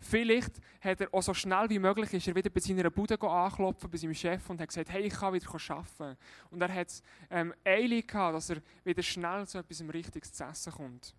Vielleicht 0.00 0.60
hat 0.80 1.00
er 1.00 1.12
auch 1.12 1.22
so 1.22 1.34
schnell 1.34 1.68
wie 1.70 1.78
möglich 1.78 2.12
ist 2.12 2.28
er 2.28 2.34
wieder 2.34 2.50
bei 2.50 2.60
seiner 2.60 2.90
Bude 2.90 3.20
anklopfen, 3.20 3.90
bei 3.90 3.98
seinem 3.98 4.14
Chef 4.14 4.48
und 4.50 4.60
hat 4.60 4.68
gesagt, 4.68 4.90
hey, 4.90 5.02
ich 5.02 5.14
kann 5.14 5.32
wieder 5.32 5.46
arbeiten. 5.50 6.18
Und 6.50 6.60
er 6.60 6.74
hat 6.74 6.88
es 6.88 7.02
ähm, 7.30 7.54
eilig 7.64 8.08
gehabt, 8.08 8.36
dass 8.36 8.50
er 8.50 8.62
wieder 8.84 9.02
schnell 9.02 9.46
zu 9.46 9.58
etwas 9.58 9.80
Richtiges 9.80 10.32
zu 10.32 10.44
essen 10.44 10.72
kommt. 10.72 11.14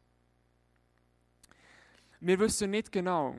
Wir 2.26 2.40
wissen 2.40 2.72
nicht 2.72 2.90
genau, 2.90 3.36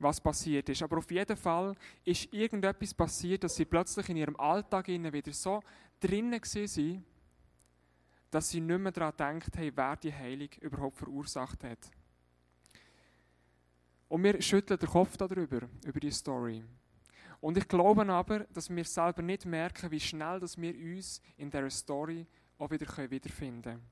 was 0.00 0.20
passiert 0.20 0.68
ist, 0.68 0.82
aber 0.82 0.98
auf 0.98 1.08
jeden 1.08 1.36
Fall 1.36 1.72
ist 2.04 2.32
irgendetwas 2.32 2.92
passiert, 2.92 3.44
dass 3.44 3.54
sie 3.54 3.64
plötzlich 3.64 4.08
in 4.08 4.16
ihrem 4.16 4.34
Alltag 4.40 4.88
wieder 4.88 5.32
so 5.32 5.62
drinnen 6.00 6.32
waren, 6.32 7.04
dass 8.28 8.50
sie 8.50 8.60
nicht 8.60 8.80
mehr 8.80 8.90
daran 8.90 9.16
denkt 9.16 9.56
haben, 9.56 9.70
wer 9.76 9.94
die 9.94 10.12
Heilung 10.12 10.48
überhaupt 10.62 10.96
verursacht 10.96 11.62
hat. 11.62 11.92
Und 14.08 14.24
wir 14.24 14.42
schütteln 14.42 14.80
den 14.80 14.88
Kopf 14.88 15.16
darüber, 15.16 15.68
über 15.84 16.00
die 16.00 16.10
Story. 16.10 16.64
Und 17.40 17.56
ich 17.56 17.68
glaube 17.68 18.04
aber, 18.12 18.40
dass 18.52 18.68
wir 18.68 18.84
selber 18.84 19.22
nicht 19.22 19.46
merken, 19.46 19.92
wie 19.92 20.00
schnell 20.00 20.40
dass 20.40 20.60
wir 20.60 20.74
uns 20.74 21.22
in 21.36 21.48
dieser 21.48 21.70
Story 21.70 22.26
auch 22.58 22.68
wieder 22.68 23.08
wiederfinden 23.08 23.62
können. 23.62 23.82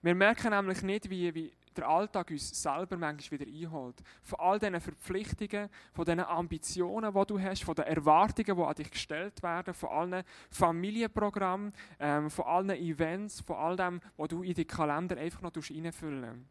Wir 0.00 0.14
merken 0.14 0.50
nämlich 0.50 0.82
nicht, 0.82 1.10
wie, 1.10 1.34
wie 1.34 1.52
der 1.76 1.88
Alltag 1.88 2.30
uns 2.30 2.62
selber 2.62 2.96
manchmal 2.96 3.40
wieder 3.40 3.50
einholt. 3.50 4.02
Von 4.22 4.40
all 4.40 4.58
diesen 4.58 4.80
Verpflichtungen, 4.80 5.68
von 5.92 6.04
diesen 6.04 6.20
Ambitionen, 6.20 7.12
die 7.12 7.26
du 7.26 7.40
hast, 7.40 7.64
von 7.64 7.74
den 7.74 7.84
Erwartungen, 7.84 8.56
die 8.56 8.62
an 8.62 8.74
dich 8.74 8.90
gestellt 8.90 9.42
werden, 9.42 9.74
von 9.74 9.88
allen 9.90 10.24
Familienprogrammen, 10.50 11.72
ähm, 11.98 12.30
von 12.30 12.44
allen 12.46 12.70
Events, 12.70 13.40
von 13.40 13.56
all 13.56 13.76
dem, 13.76 14.00
was 14.16 14.28
du 14.28 14.42
in 14.42 14.54
die 14.54 14.64
Kalender 14.64 15.16
einfach 15.16 15.42
noch 15.42 15.52
reinfüllen 15.54 16.48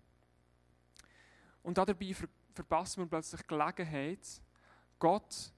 Und 1.64 1.78
dabei 1.78 2.16
verpassen 2.54 3.04
wir 3.04 3.08
plötzlich 3.08 3.42
die 3.42 3.48
Gelegenheit, 3.48 4.42
Gott 5.00 5.54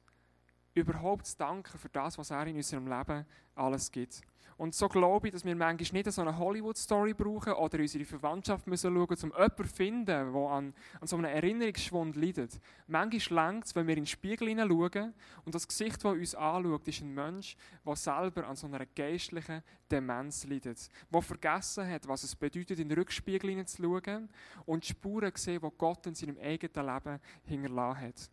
überhaupt 0.73 1.25
zu 1.25 1.37
danken 1.37 1.77
für 1.77 1.89
das, 1.89 2.17
was 2.17 2.31
er 2.31 2.47
in 2.47 2.55
unserem 2.55 2.87
Leben 2.87 3.25
alles 3.55 3.91
gibt. 3.91 4.21
Und 4.57 4.75
so 4.75 4.87
glaube 4.87 5.27
ich, 5.27 5.33
dass 5.33 5.43
wir 5.43 5.55
manchmal 5.55 6.03
nicht 6.03 6.11
so 6.11 6.21
eine 6.21 6.37
Hollywood-Story 6.37 7.13
brauchen 7.13 7.53
oder 7.53 7.79
unsere 7.79 8.05
Verwandtschaft 8.05 8.67
müssen 8.67 8.93
schauen, 8.93 9.07
um 9.23 9.31
jemanden 9.31 9.57
zu 9.57 9.75
finden, 9.75 10.05
der 10.05 10.25
an, 10.25 10.73
an 11.01 11.07
so 11.07 11.15
einem 11.17 11.25
Erinnerungsschwund 11.25 12.15
leidet. 12.15 12.59
Manchmal 12.87 13.47
längt 13.47 13.65
es, 13.65 13.75
wenn 13.75 13.87
wir 13.87 13.97
in 13.97 14.03
den 14.03 14.07
Spiegel 14.07 14.49
hineinschauen 14.49 15.13
und 15.45 15.55
das 15.55 15.67
Gesicht, 15.67 15.97
das 15.97 16.05
uns 16.05 16.35
anschaut, 16.35 16.87
ist 16.87 17.01
ein 17.01 17.13
Mensch, 17.13 17.57
der 17.85 17.95
selber 17.95 18.47
an 18.47 18.55
so 18.55 18.67
einer 18.67 18.85
geistlichen 18.85 19.63
Demenz 19.89 20.45
leidet. 20.45 20.89
Der 21.11 21.21
vergessen 21.21 21.89
hat, 21.89 22.07
was 22.07 22.23
es 22.23 22.35
bedeutet, 22.35 22.79
in 22.79 22.89
den 22.89 22.97
Rückspiegel 22.97 23.49
hineinzuschauen 23.49 24.29
und 24.65 24.83
die 24.83 24.89
Spuren 24.89 25.31
sehen, 25.35 25.61
die 25.63 25.77
Gott 25.77 26.05
in 26.05 26.15
seinem 26.15 26.37
eigenen 26.37 26.85
Leben 26.87 27.19
hinterlassen 27.43 28.01
hat. 28.01 28.29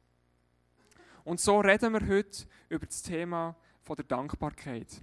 Und 1.31 1.39
so 1.39 1.61
reden 1.61 1.93
wir 1.93 2.09
heute 2.09 2.45
über 2.69 2.87
das 2.87 3.03
Thema 3.03 3.55
der 3.89 4.05
Dankbarkeit. 4.05 5.01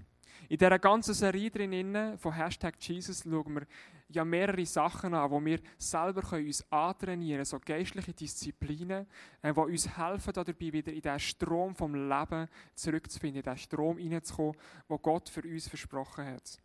In 0.50 0.58
dieser 0.58 0.78
ganzen 0.78 1.14
Serie 1.14 1.50
drin 1.50 2.18
von 2.18 2.34
Hashtag 2.34 2.76
Jesus 2.82 3.24
schauen 3.24 3.56
wir 3.56 3.68
ja 4.10 4.26
mehrere 4.26 4.66
Sachen 4.66 5.14
an, 5.14 5.32
wo 5.32 5.40
wir 5.46 5.62
selber 5.78 6.22
uns 6.34 6.70
antrainieren 6.70 7.38
können, 7.38 7.46
so 7.46 7.62
geistliche 7.64 8.12
Disziplinen, 8.12 9.08
äh, 9.42 9.54
die 9.54 9.60
uns 9.60 9.98
helfen, 9.98 10.34
dabei 10.34 10.74
wieder 10.74 10.92
in 10.92 11.00
diesen 11.00 11.20
Strom 11.20 11.74
vom 11.74 11.96
Leben 11.96 12.50
zurückzufinden, 12.76 13.42
in 13.42 13.44
diesen 13.50 13.60
Strom 13.60 13.98
hineinzukommen, 13.98 14.58
wo 14.90 14.98
Gott 14.98 15.30
für 15.30 15.44
uns 15.44 15.70
versprochen 15.70 16.26
hat. 16.26 16.60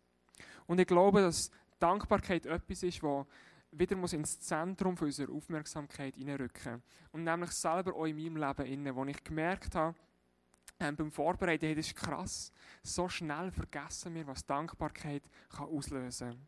Und 0.67 0.81
ich 0.81 0.87
glaube, 0.87 1.21
dass 1.21 1.49
Dankbarkeit 1.79 2.45
etwas 2.47 2.83
ist, 2.83 3.01
das 3.01 3.25
wieder 3.77 3.95
muss 3.95 4.13
ins 4.13 4.39
Zentrum 4.39 4.95
unserer 4.99 5.31
Aufmerksamkeit 5.31 6.15
hineinrücken. 6.15 6.81
Und 7.11 7.23
nämlich 7.23 7.51
selber 7.51 7.95
auch 7.95 8.05
in 8.05 8.15
meinem 8.15 8.37
Leben, 8.37 8.65
inne, 8.65 8.95
wo 8.95 9.05
ich 9.05 9.23
gemerkt 9.23 9.75
habe, 9.75 9.95
ähm, 10.79 10.95
beim 10.95 11.11
Vorbereiten, 11.11 11.65
hey, 11.65 11.75
das 11.75 11.87
ist 11.87 11.95
krass. 11.95 12.51
So 12.81 13.07
schnell 13.07 13.51
vergessen 13.51 14.15
wir, 14.15 14.27
was 14.27 14.45
Dankbarkeit 14.45 15.23
kann 15.49 15.67
auslösen 15.67 16.29
kann. 16.29 16.47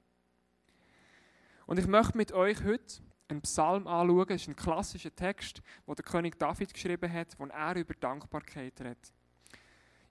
Und 1.67 1.79
ich 1.79 1.87
möchte 1.87 2.17
mit 2.17 2.31
euch 2.31 2.63
heute 2.63 3.01
einen 3.27 3.41
Psalm 3.41 3.87
anschauen. 3.87 4.27
Das 4.27 4.41
ist 4.41 4.47
ein 4.47 4.55
klassischer 4.55 5.15
Text, 5.15 5.61
den 5.87 5.95
der 5.95 6.05
König 6.05 6.37
David 6.37 6.73
geschrieben 6.73 7.11
hat, 7.11 7.37
wo 7.39 7.45
er 7.45 7.75
über 7.75 7.93
Dankbarkeit 7.93 8.79
redet. 8.81 9.13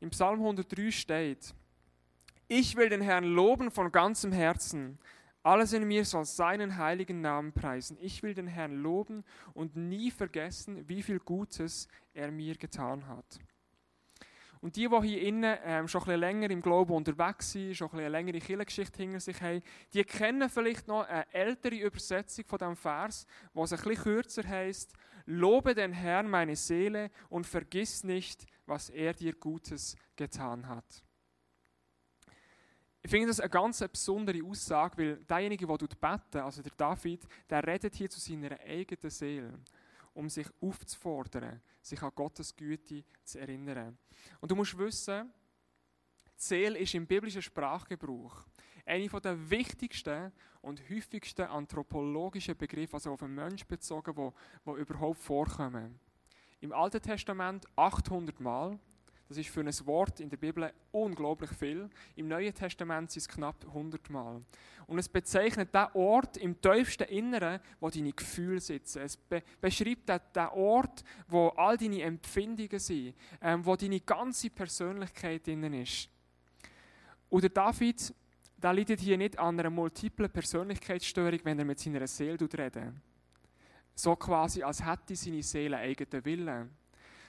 Im 0.00 0.11
Psalm 0.11 0.40
103 0.40 0.90
steht, 0.90 1.54
ich 2.49 2.76
will 2.76 2.88
den 2.88 3.00
Herrn 3.00 3.25
loben 3.25 3.71
von 3.71 3.90
ganzem 3.90 4.33
Herzen. 4.33 4.99
Alles 5.44 5.74
in 5.74 5.86
mir 5.86 6.06
soll 6.06 6.24
seinen 6.24 6.78
heiligen 6.78 7.20
Namen 7.20 7.52
preisen. 7.52 7.98
Ich 8.00 8.22
will 8.22 8.32
den 8.32 8.46
Herrn 8.46 8.82
loben 8.82 9.24
und 9.52 9.76
nie 9.76 10.10
vergessen, 10.10 10.88
wie 10.88 11.02
viel 11.02 11.20
Gutes 11.20 11.86
er 12.14 12.32
mir 12.32 12.56
getan 12.56 13.06
hat. 13.06 13.38
Und 14.62 14.76
die, 14.76 14.88
die 14.88 15.06
hier 15.06 15.20
innen 15.20 15.58
ähm, 15.62 15.86
schon 15.86 16.08
ein 16.08 16.18
länger 16.18 16.48
im 16.48 16.62
Glauben 16.62 16.94
unterwegs 16.94 17.52
sind, 17.52 17.76
schon 17.76 17.90
ein 17.92 17.98
eine 17.98 18.08
längere 18.08 18.38
Kirchengeschichte 18.38 19.02
hinter 19.02 19.20
sich 19.20 19.38
haben, 19.42 19.62
die 19.92 20.02
kennen 20.02 20.48
vielleicht 20.48 20.88
noch 20.88 21.06
eine 21.06 21.30
ältere 21.34 21.76
Übersetzung 21.76 22.46
von 22.46 22.58
diesem 22.58 22.76
Vers, 22.76 23.26
wo 23.52 23.64
es 23.64 23.74
ein 23.74 23.80
bisschen 23.80 24.02
kürzer 24.02 24.48
heißt: 24.48 24.94
Lobe 25.26 25.74
den 25.74 25.92
Herrn 25.92 26.30
meine 26.30 26.56
Seele 26.56 27.10
und 27.28 27.46
vergiss 27.46 28.02
nicht, 28.02 28.46
was 28.64 28.88
er 28.88 29.12
dir 29.12 29.34
Gutes 29.34 29.94
getan 30.16 30.66
hat. 30.66 31.04
Ich 33.04 33.11
finde 33.11 33.28
das 33.28 33.38
eine 33.38 33.50
ganz 33.50 33.87
besondere 33.87 34.42
Aussage, 34.42 34.96
weil 34.96 35.16
derjenige, 35.18 35.66
der 35.66 35.76
beten, 35.76 36.38
also 36.38 36.62
der 36.62 36.73
David, 36.75 37.28
der 37.49 37.66
redet 37.66 37.94
hier 37.94 38.08
zu 38.08 38.18
seiner 38.18 38.58
eigenen 38.61 39.11
Seele 39.11 39.61
um 40.14 40.28
sich 40.28 40.46
aufzufordern, 40.61 41.61
sich 41.82 42.00
an 42.00 42.12
Gottes 42.14 42.54
Güte 42.54 43.04
zu 43.25 43.38
erinnern. 43.38 43.99
Und 44.40 44.50
du 44.50 44.56
musst 44.56 44.78
wissen, 44.78 45.30
Seele 46.37 46.78
ist 46.78 46.94
im 46.94 47.06
biblischen 47.06 47.42
Sprachgebrauch 47.42 48.46
eine 48.87 49.08
der 49.08 49.50
wichtigsten 49.50 50.32
und 50.62 50.80
häufigsten 50.88 51.46
anthropologischen 51.46 52.56
Begriffe, 52.56 52.94
also 52.94 53.12
auf 53.12 53.23
einen 53.23 53.34
Menschen 53.34 53.66
bezogen, 53.66 54.32
wo 54.64 54.76
überhaupt 54.76 55.20
vorkommen. 55.20 55.99
Im 56.61 56.73
Alten 56.73 57.00
Testament 57.00 57.66
800 57.76 58.40
Mal, 58.40 58.78
das 59.34 59.46
ist 59.46 59.52
für 59.52 59.60
ein 59.60 59.86
Wort 59.86 60.20
in 60.20 60.30
der 60.30 60.36
Bibel 60.36 60.72
unglaublich 60.92 61.50
viel. 61.50 61.90
Im 62.14 62.28
Neuen 62.28 62.54
Testament 62.54 63.10
sind 63.10 63.22
es 63.22 63.28
knapp 63.28 63.64
100 63.66 64.08
Mal. 64.08 64.42
Und 64.86 64.98
es 64.98 65.08
bezeichnet 65.08 65.74
den 65.74 65.86
Ort 65.94 66.36
im 66.36 66.60
tiefsten 66.60 67.08
Inneren, 67.08 67.58
wo 67.80 67.90
deine 67.90 68.12
Gefühle 68.12 68.60
sitzen. 68.60 69.02
Es 69.02 69.16
be 69.16 69.42
beschreibt 69.60 70.08
den 70.08 70.46
Ort, 70.52 71.02
wo 71.26 71.48
all 71.48 71.76
deine 71.76 72.02
Empfindungen 72.02 72.78
sind, 72.78 73.14
ähm, 73.40 73.66
wo 73.66 73.74
deine 73.74 74.00
ganze 74.00 74.50
Persönlichkeit 74.50 75.44
drinnen 75.46 75.74
ist. 75.74 76.08
Und 77.28 77.42
der 77.42 77.50
David, 77.50 78.14
der 78.56 78.72
leidet 78.72 79.00
hier 79.00 79.18
nicht 79.18 79.36
an 79.36 79.58
einer 79.58 79.70
multiplen 79.70 80.30
Persönlichkeitsstörung, 80.30 81.40
wenn 81.42 81.58
er 81.58 81.64
mit 81.64 81.80
seiner 81.80 82.06
Seele 82.06 82.38
redet. 82.40 82.92
So 83.96 84.14
quasi, 84.14 84.62
als 84.62 84.84
hätte 84.84 85.16
seine 85.16 85.42
Seele 85.42 85.78
eigenen 85.78 86.24
Willen. 86.24 86.70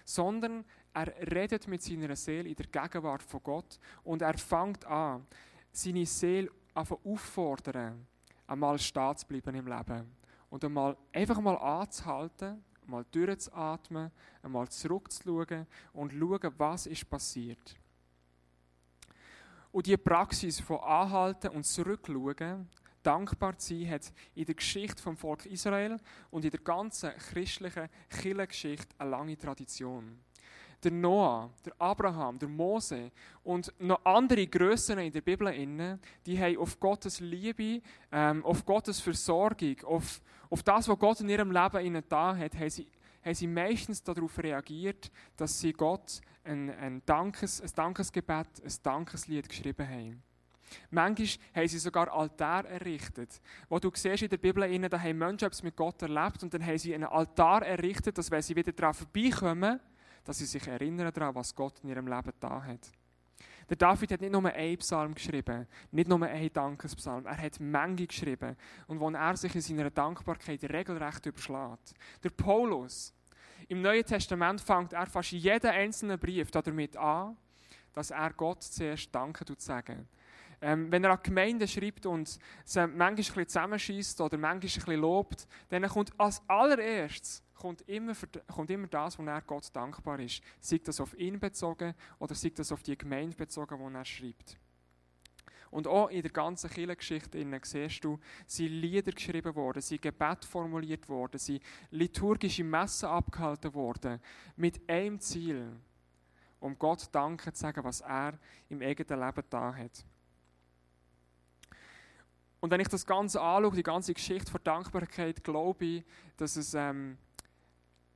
Sondern 0.03 0.63
er 0.95 1.13
redet 1.29 1.67
mit 1.67 1.83
seiner 1.83 2.15
Seele 2.15 2.49
in 2.49 2.55
der 2.55 2.67
Gegenwart 2.67 3.21
von 3.21 3.43
Gott 3.43 3.77
und 4.03 4.21
er 4.21 4.37
fängt 4.37 4.85
an, 4.85 5.27
seine 5.71 6.05
Seele 6.05 6.49
auffordern, 6.73 8.07
einmal 8.47 8.79
stehen 8.79 9.17
zu 9.17 9.27
bleiben 9.27 9.55
im 9.55 9.67
Leben 9.67 10.15
und 10.49 10.63
einmal, 10.63 10.95
einfach 11.11 11.39
mal 11.41 11.57
anzuhalten, 11.57 12.63
einmal 12.83 13.05
durchzuatmen, 13.11 14.09
einmal 14.41 14.69
zurückzuschauen 14.69 15.67
und 15.91 16.13
schauen, 16.13 16.53
was 16.57 16.85
ist 16.85 17.09
passiert. 17.09 17.75
Und 19.73 19.85
diese 19.85 19.97
Praxis 19.97 20.61
von 20.61 20.79
Anhalten 20.79 21.49
und 21.49 21.65
Zurückschauen, 21.65 22.69
dankbar 23.03 23.57
zu 23.57 23.77
sein, 23.77 23.89
hat 23.91 24.13
in 24.33 24.45
der 24.45 24.55
Geschichte 24.55 25.03
vom 25.03 25.17
Volk 25.17 25.45
Israel 25.45 25.99
und 26.31 26.45
in 26.45 26.51
der 26.51 26.61
ganzen 26.61 27.11
christlichen 27.17 27.89
Kirchengeschichte 28.09 28.95
eine 28.97 29.09
lange 29.09 29.37
Tradition 29.37 30.23
der 30.83 30.91
Noah, 30.91 31.49
der 31.65 31.73
Abraham, 31.79 32.39
der 32.39 32.49
Mose 32.49 33.11
und 33.43 33.73
noch 33.79 34.03
andere 34.05 34.47
Grössen 34.47 34.99
in 34.99 35.11
der 35.11 35.21
Bibel 35.21 35.47
inne, 35.47 35.99
die 36.25 36.39
haben 36.39 36.57
auf 36.57 36.79
Gottes 36.79 37.19
Liebe, 37.19 37.81
ähm, 38.11 38.43
auf 38.45 38.65
Gottes 38.65 38.99
Versorgung, 38.99 39.83
auf, 39.83 40.21
auf 40.49 40.63
das, 40.63 40.87
was 40.87 40.99
Gott 40.99 41.21
in 41.21 41.29
ihrem 41.29 41.51
Leben 41.51 41.85
ihnen 41.85 42.03
da 42.07 42.35
hat, 42.35 42.55
haben 42.55 42.69
sie, 42.69 42.87
haben 43.23 43.35
sie 43.35 43.47
meistens 43.47 44.03
darauf 44.03 44.37
reagiert, 44.37 45.11
dass 45.35 45.59
sie 45.59 45.73
Gott 45.73 46.21
ein, 46.43 46.69
ein, 46.69 47.01
Dankes, 47.05 47.61
ein 47.61 47.71
Dankesgebet, 47.75 48.47
ein 48.63 48.73
Dankeslied 48.83 49.49
geschrieben 49.49 49.87
haben. 49.87 50.23
Manchmal 50.89 51.27
haben 51.53 51.67
sie 51.67 51.79
sogar 51.79 52.11
Altar 52.11 52.65
errichtet. 52.65 53.41
Wo 53.69 53.79
du 53.79 53.91
siehst 53.93 54.23
in 54.23 54.29
der 54.29 54.37
Bibel, 54.37 54.89
da 54.89 54.99
haben 54.99 55.17
Menschen 55.17 55.45
etwas 55.45 55.63
mit 55.63 55.75
Gott 55.75 56.01
erlebt 56.01 56.43
und 56.43 56.53
dann 56.53 56.65
haben 56.65 56.77
sie 56.77 56.93
einen 56.93 57.05
Altar 57.05 57.63
errichtet, 57.63 58.17
dass 58.17 58.31
wenn 58.31 58.41
sie 58.41 58.55
wieder 58.55 58.71
daran 58.71 58.93
vorbeikommen, 58.93 59.79
dass 60.25 60.39
sie 60.39 60.45
sich 60.45 60.67
erinnern 60.67 61.13
daran, 61.13 61.35
was 61.35 61.55
Gott 61.55 61.79
in 61.83 61.89
ihrem 61.89 62.07
Leben 62.07 62.33
da 62.39 62.61
hat. 62.61 62.91
Der 63.69 63.77
David 63.77 64.11
hat 64.11 64.21
nicht 64.21 64.31
nur 64.31 64.45
einen 64.45 64.77
Psalm 64.77 65.15
geschrieben, 65.15 65.67
nicht 65.91 66.07
nur 66.07 66.21
einen 66.21 66.53
Dankespsalm, 66.53 67.25
er 67.25 67.37
hat 67.37 67.59
Menge 67.59 68.05
geschrieben 68.05 68.55
und 68.87 68.99
wo 68.99 69.09
er 69.09 69.37
sich 69.37 69.55
in 69.55 69.61
seiner 69.61 69.89
Dankbarkeit 69.89 70.63
regelrecht 70.63 71.25
überschlägt. 71.25 71.93
Der 72.23 72.29
Paulus, 72.29 73.13
im 73.67 73.81
Neuen 73.81 74.05
Testament 74.05 74.61
fängt 74.61 74.93
er 74.93 75.07
fast 75.07 75.31
jeden 75.31 75.71
einzelnen 75.71 76.19
Brief 76.19 76.51
damit 76.51 76.95
an, 76.97 77.35
dass 77.93 78.11
er 78.11 78.31
Gott 78.33 78.61
zuerst 78.61 79.13
Danke 79.13 79.45
zu 79.45 79.55
sagen. 79.57 80.07
Ähm, 80.61 80.91
wenn 80.91 81.03
er 81.03 81.11
an 81.11 81.19
Gemeinden 81.21 81.67
schreibt 81.67 82.05
und 82.05 82.39
sie 82.63 82.87
manchmal 82.87 83.43
ein 83.43 83.47
zusammenschießt 83.47 84.21
oder 84.21 84.37
manchmal 84.37 84.55
ein 84.55 84.59
bisschen 84.59 85.01
lobt, 85.01 85.47
dann 85.69 85.87
kommt 85.87 86.19
als 86.19 86.41
allererstes 86.47 87.43
kommt 87.55 87.81
immer, 87.87 88.13
kommt 88.47 88.69
immer 88.69 88.87
das, 88.87 89.17
wo 89.17 89.23
er 89.23 89.41
Gott 89.41 89.75
dankbar 89.75 90.19
ist. 90.19 90.41
Sei 90.59 90.79
das 90.83 90.99
auf 90.99 91.17
ihn 91.17 91.39
bezogen 91.39 91.95
oder 92.19 92.35
sei 92.35 92.51
das 92.53 92.71
auf 92.71 92.83
die 92.83 92.97
Gemeinde 92.97 93.35
bezogen, 93.35 93.79
wo 93.79 93.89
er 93.89 94.05
schreibt. 94.05 94.57
Und 95.71 95.87
auch 95.87 96.09
in 96.09 96.21
der 96.21 96.31
ganzen 96.31 96.69
Kirchengeschichte 96.69 97.43
siehst 97.63 98.03
du, 98.03 98.19
sind 98.45 98.69
Lieder 98.69 99.11
geschrieben 99.11 99.55
worden, 99.55 99.81
sind 99.81 100.01
Gebet 100.01 100.45
formuliert 100.45 101.09
worden, 101.09 101.37
sind 101.37 101.61
liturgische 101.91 102.63
Messen 102.63 103.09
abgehalten 103.09 103.73
worden, 103.73 104.21
mit 104.55 104.87
einem 104.89 105.19
Ziel, 105.19 105.75
um 106.59 106.77
Gott 106.77 107.09
Danke 107.11 107.51
zu 107.51 107.61
sagen, 107.61 107.83
was 107.83 108.01
er 108.01 108.37
im 108.69 108.81
eigenen 108.81 109.19
Leben 109.19 109.43
da 109.49 109.75
hat. 109.75 110.05
Und 112.65 112.71
wenn 112.71 112.81
ich 112.81 112.87
das 112.87 113.05
Ganze 113.05 113.39
anschaue, 113.39 113.75
die 113.75 113.83
ganze 113.83 114.11
Geschichte 114.11 114.51
von 114.51 114.59
Dankbarkeit, 114.63 115.43
glaube 115.43 115.85
ich, 115.85 116.03
dass 116.35 116.55
es 116.55 116.73
ähm, 116.73 117.15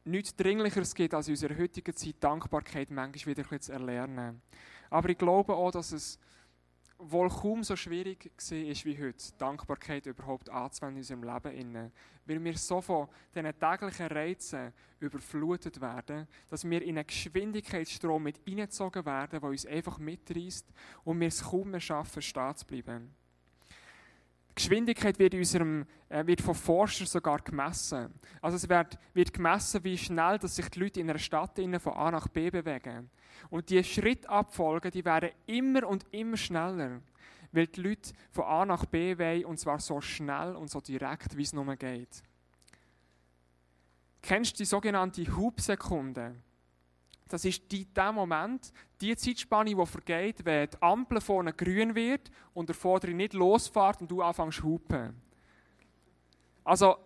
nichts 0.06 0.36
Dringlicheres 0.36 0.96
gibt, 0.96 1.14
als 1.14 1.28
in 1.28 1.34
unserer 1.34 1.56
heutigen 1.56 1.96
Zeit 1.96 2.16
Dankbarkeit 2.20 2.90
manchmal 2.90 3.38
wieder 3.38 3.52
ein 3.52 3.62
zu 3.62 3.72
erlernen. 3.72 4.42
Aber 4.90 5.08
ich 5.10 5.20
glaube 5.20 5.54
auch, 5.54 5.70
dass 5.70 5.92
es 5.92 6.18
wohl 6.98 7.30
kaum 7.30 7.64
so 7.64 7.76
schwierig 7.76 8.26
war 8.26 8.86
wie 8.86 9.00
heute, 9.00 9.24
Dankbarkeit 9.38 10.08
überhaupt 10.08 10.50
anzuwenden 10.50 10.96
in 10.96 11.02
unserem 11.02 11.24
Leben. 11.24 11.92
Weil 12.26 12.44
wir 12.44 12.58
so 12.58 12.82
von 12.82 13.08
diesen 13.36 13.60
täglichen 13.60 14.08
Reizen 14.08 14.74
überflutet 15.00 15.80
werden, 15.80 16.28
dass 16.50 16.68
wir 16.68 16.82
in 16.82 16.98
einen 16.98 17.06
Geschwindigkeitsstrom 17.06 18.24
mit 18.24 18.40
hineingezogen 18.46 19.06
werden, 19.06 19.40
der 19.42 19.44
uns 19.44 19.68
einfach 19.68 20.00
mitreißt 20.00 20.66
und 21.04 21.20
wir 21.20 21.28
es 21.28 21.44
kaum 21.44 21.70
mehr 21.70 21.80
schaffen, 21.80 22.24
stehen 22.24 22.56
zu 22.56 22.66
bleiben. 22.66 23.19
Geschwindigkeit 24.56 25.18
wird, 25.20 25.34
unserem, 25.36 25.86
äh, 26.10 26.26
wird 26.26 26.42
von 26.42 26.56
Forschern 26.56 27.08
sogar 27.08 27.40
gemessen. 27.40 28.14
Also 28.42 28.58
es 28.58 28.68
wird, 28.68 28.98
wird 29.14 29.34
gemessen, 29.34 29.84
wie 29.84 29.98
schnell 29.98 30.38
dass 30.38 30.56
sich 30.56 30.70
die 30.70 30.80
Leute 30.80 31.00
in 31.00 31.10
einer 31.10 31.20
Stadt 31.20 31.60
von 31.80 31.94
A 31.94 32.12
nach 32.12 32.28
B 32.28 32.50
bewegen. 32.50 33.10
Und 33.50 33.70
die 33.70 33.84
Schrittabfolgen, 33.84 34.92
die 34.92 35.06
werden 35.06 35.30
immer 35.46 35.88
und 35.88 36.06
immer 36.12 36.38
schneller, 36.38 37.02
weil 37.52 37.68
die 37.68 37.82
Leute 37.82 38.12
von 38.32 38.46
A 38.46 38.66
nach 38.66 38.86
B 38.86 39.18
wollen, 39.18 39.46
und 39.46 39.60
zwar 39.60 39.80
so 39.80 40.02
schnell 40.02 40.56
und 40.56 40.70
so 40.70 40.82
direkt, 40.82 41.38
wie 41.38 41.44
es 41.44 41.54
nur 41.54 41.76
geht. 41.76 42.24
Kennst 44.22 44.54
du 44.54 44.58
die 44.58 44.66
sogenannte 44.66 45.36
Hubsekunde? 45.36 46.36
Das 47.30 47.46
ist 47.46 47.72
die, 47.72 47.86
der 47.86 48.12
Moment, 48.12 48.74
die 49.00 49.16
Zeitspanne, 49.16 49.74
die 49.74 49.86
vergeht, 49.86 50.44
wenn 50.44 50.70
die 50.70 50.82
Ampel 50.82 51.22
vorne 51.22 51.54
grün 51.54 51.96
wird 51.96 52.30
und 52.54 52.68
der 52.68 52.76
Vordere 52.76 53.14
nicht 53.14 53.34
losfährt 53.34 54.02
und 54.02 54.12
du 54.12 54.22
anfängst 54.22 54.58
zu 54.58 54.64
hupen. 54.64 55.16
Also, 56.64 56.98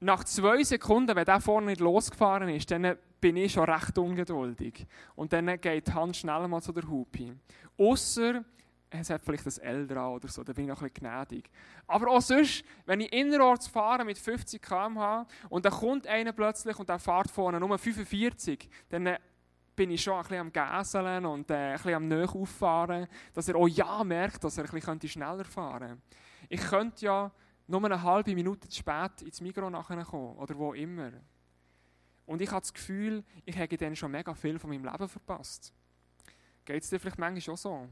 nach 0.00 0.24
zwei 0.24 0.62
Sekunden, 0.62 1.16
wenn 1.16 1.24
der 1.24 1.40
vorne 1.40 1.66
nicht 1.66 1.80
losgefahren 1.80 2.48
ist, 2.50 2.70
dann 2.70 2.96
bin 3.20 3.36
ich 3.36 3.52
schon 3.52 3.64
recht 3.64 3.96
ungeduldig. 3.96 4.86
Und 5.14 5.32
dann 5.32 5.60
geht 5.60 5.88
die 5.88 5.92
Hand 5.92 6.16
schnell 6.16 6.46
mal 6.48 6.60
zu 6.60 6.72
der 6.72 6.88
Hupe. 6.88 7.36
Außer 7.78 8.44
es 8.90 9.10
hat 9.10 9.22
vielleicht 9.24 9.46
ein 9.46 9.62
L 9.62 9.86
dran 9.86 10.12
oder 10.12 10.28
so, 10.28 10.44
dann 10.44 10.54
bin 10.54 10.64
ich 10.64 10.70
noch 10.70 10.82
ein 10.82 10.90
gnädig. 10.92 11.50
Aber 11.86 12.08
auch 12.08 12.20
sonst, 12.20 12.64
wenn 12.84 13.00
ich 13.00 13.12
innerorts 13.12 13.68
fahre 13.68 14.04
mit 14.04 14.18
50 14.18 14.60
km/h 14.60 15.26
und 15.48 15.64
dann 15.64 15.72
kommt 15.72 16.06
einer 16.06 16.32
plötzlich 16.32 16.78
und 16.78 16.88
der 16.88 16.98
fährt 16.98 17.30
vorne 17.30 17.58
nur 17.58 17.78
45, 17.78 18.68
dann 18.90 19.16
bin 19.74 19.90
ich 19.90 20.02
schon 20.02 20.14
ein 20.14 20.22
bisschen 20.22 20.38
am 20.38 20.52
Gäseln 20.52 21.26
und 21.26 21.50
äh, 21.50 21.54
ein 21.54 21.72
bisschen 21.74 21.94
am 21.94 22.08
Näch 22.08 22.34
auffahren, 22.34 23.06
dass 23.32 23.48
er 23.48 23.56
auch 23.56 23.68
ja 23.68 24.04
merkt, 24.04 24.44
dass 24.44 24.58
er 24.58 24.64
ein 24.64 24.70
bisschen 24.70 25.08
schneller 25.08 25.44
fahren 25.44 25.88
könnte. 25.88 26.02
Ich 26.48 26.60
könnte 26.60 27.04
ja 27.04 27.32
nur 27.66 27.84
eine 27.84 28.02
halbe 28.02 28.34
Minute 28.34 28.68
zu 28.68 28.78
spät 28.78 29.22
ins 29.22 29.40
Mikro 29.40 29.70
nachher 29.70 30.04
kommen 30.04 30.36
oder 30.36 30.56
wo 30.56 30.74
immer. 30.74 31.12
Und 32.26 32.40
ich 32.40 32.50
habe 32.50 32.60
das 32.60 32.72
Gefühl, 32.72 33.24
ich 33.44 33.56
hätte 33.56 33.76
dann 33.76 33.96
schon 33.96 34.10
mega 34.10 34.34
viel 34.34 34.58
von 34.58 34.70
meinem 34.70 34.84
Leben 34.84 35.08
verpasst. 35.08 35.72
Geht 36.64 36.82
es 36.82 36.90
dir 36.90 37.00
vielleicht 37.00 37.18
manchmal 37.18 37.54
auch 37.54 37.58
so? 37.58 37.88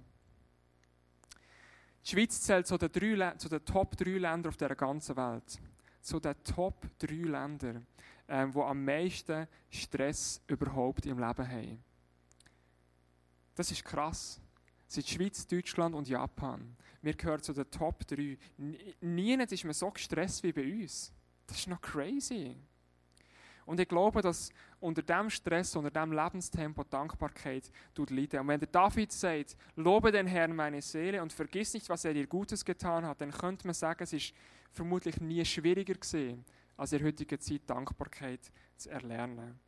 Die 2.04 2.10
Schweiz 2.10 2.40
zählt 2.40 2.66
zu 2.66 2.78
den, 2.78 2.92
drei, 2.92 3.32
zu 3.32 3.48
den 3.48 3.64
Top 3.64 3.96
3 3.96 4.10
Ländern 4.10 4.48
auf 4.48 4.56
der 4.56 4.74
ganzen 4.74 5.16
Welt. 5.16 5.60
Zu 6.00 6.18
den 6.18 6.34
Top 6.44 6.86
3 6.98 7.14
Ländern 7.14 7.86
ähm, 8.30 8.52
die 8.52 8.60
am 8.60 8.84
meisten 8.84 9.46
Stress 9.68 10.40
überhaupt 10.46 11.04
im 11.04 11.18
Leben 11.18 11.48
haben. 11.48 11.84
Das 13.54 13.70
ist 13.70 13.84
krass. 13.84 14.40
Das 14.86 14.94
sind 14.94 15.08
Schweiz, 15.08 15.46
Deutschland 15.46 15.94
und 15.94 16.08
Japan. 16.08 16.76
Wir 17.02 17.14
gehören 17.14 17.42
zu 17.42 17.52
den 17.52 17.70
Top 17.70 18.06
3. 18.06 18.38
Niemand 19.00 19.52
ist 19.52 19.64
mehr 19.64 19.74
so 19.74 19.90
gestresst 19.90 20.42
wie 20.42 20.52
bei 20.52 20.64
uns. 20.64 21.12
Das 21.46 21.58
ist 21.58 21.66
noch 21.66 21.80
crazy. 21.80 22.56
Und 23.66 23.78
ich 23.78 23.88
glaube, 23.88 24.22
dass 24.22 24.50
unter 24.80 25.02
dem 25.02 25.30
Stress, 25.30 25.76
unter 25.76 25.90
dem 25.90 26.12
Lebenstempo 26.12 26.84
Dankbarkeit 26.84 27.70
tut 27.94 28.10
leiden. 28.10 28.40
Und 28.40 28.48
wenn 28.48 28.60
der 28.60 28.68
David 28.68 29.12
sagt, 29.12 29.56
lobe 29.76 30.10
den 30.10 30.26
Herrn 30.26 30.56
meine 30.56 30.82
Seele 30.82 31.22
und 31.22 31.32
vergiss 31.32 31.74
nicht, 31.74 31.88
was 31.88 32.04
er 32.04 32.14
dir 32.14 32.26
Gutes 32.26 32.64
getan 32.64 33.06
hat, 33.06 33.20
dann 33.20 33.30
könnte 33.30 33.66
man 33.66 33.74
sagen, 33.74 34.02
es 34.02 34.12
ist 34.12 34.34
vermutlich 34.72 35.20
nie 35.20 35.44
schwieriger 35.44 35.94
gesehen, 35.94 36.44
als 36.80 36.92
in 36.92 36.98
der 36.98 37.08
heutigen 37.08 37.38
Zeit 37.38 37.62
Dankbarkeit 37.66 38.50
zu 38.76 38.90
erlernen. 38.90 39.60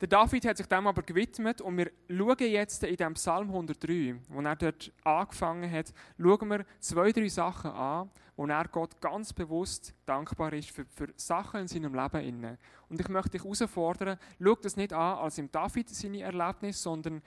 Der 0.00 0.08
David 0.08 0.46
hat 0.46 0.56
sich 0.56 0.66
dem 0.66 0.86
aber 0.86 1.02
gewidmet 1.02 1.60
und 1.60 1.76
wir 1.76 1.92
schauen 2.08 2.50
jetzt 2.50 2.82
in 2.82 2.96
dem 2.96 3.14
Psalm 3.14 3.48
103, 3.48 4.16
wo 4.28 4.40
er 4.40 4.56
dort 4.56 4.92
angefangen 5.04 5.70
hat, 5.70 5.92
schauen 6.18 6.48
wir 6.48 6.64
zwei, 6.80 7.12
drei 7.12 7.28
Sachen 7.28 7.70
an, 7.70 8.10
wo 8.34 8.46
er 8.46 8.66
Gott 8.68 8.98
ganz 9.00 9.32
bewusst 9.34 9.94
dankbar 10.06 10.54
ist 10.54 10.70
für, 10.70 10.86
für 10.86 11.12
Sachen 11.16 11.60
in 11.60 11.68
seinem 11.68 11.94
Leben. 11.94 12.58
Und 12.88 13.00
ich 13.00 13.08
möchte 13.08 13.30
dich 13.30 13.44
herausfordern, 13.44 14.18
schau 14.42 14.54
das 14.54 14.76
nicht 14.76 14.94
an 14.94 15.18
als 15.18 15.36
im 15.36 15.52
David 15.52 15.90
seine 15.90 16.22
Erlebnis, 16.22 16.82
sondern 16.82 17.22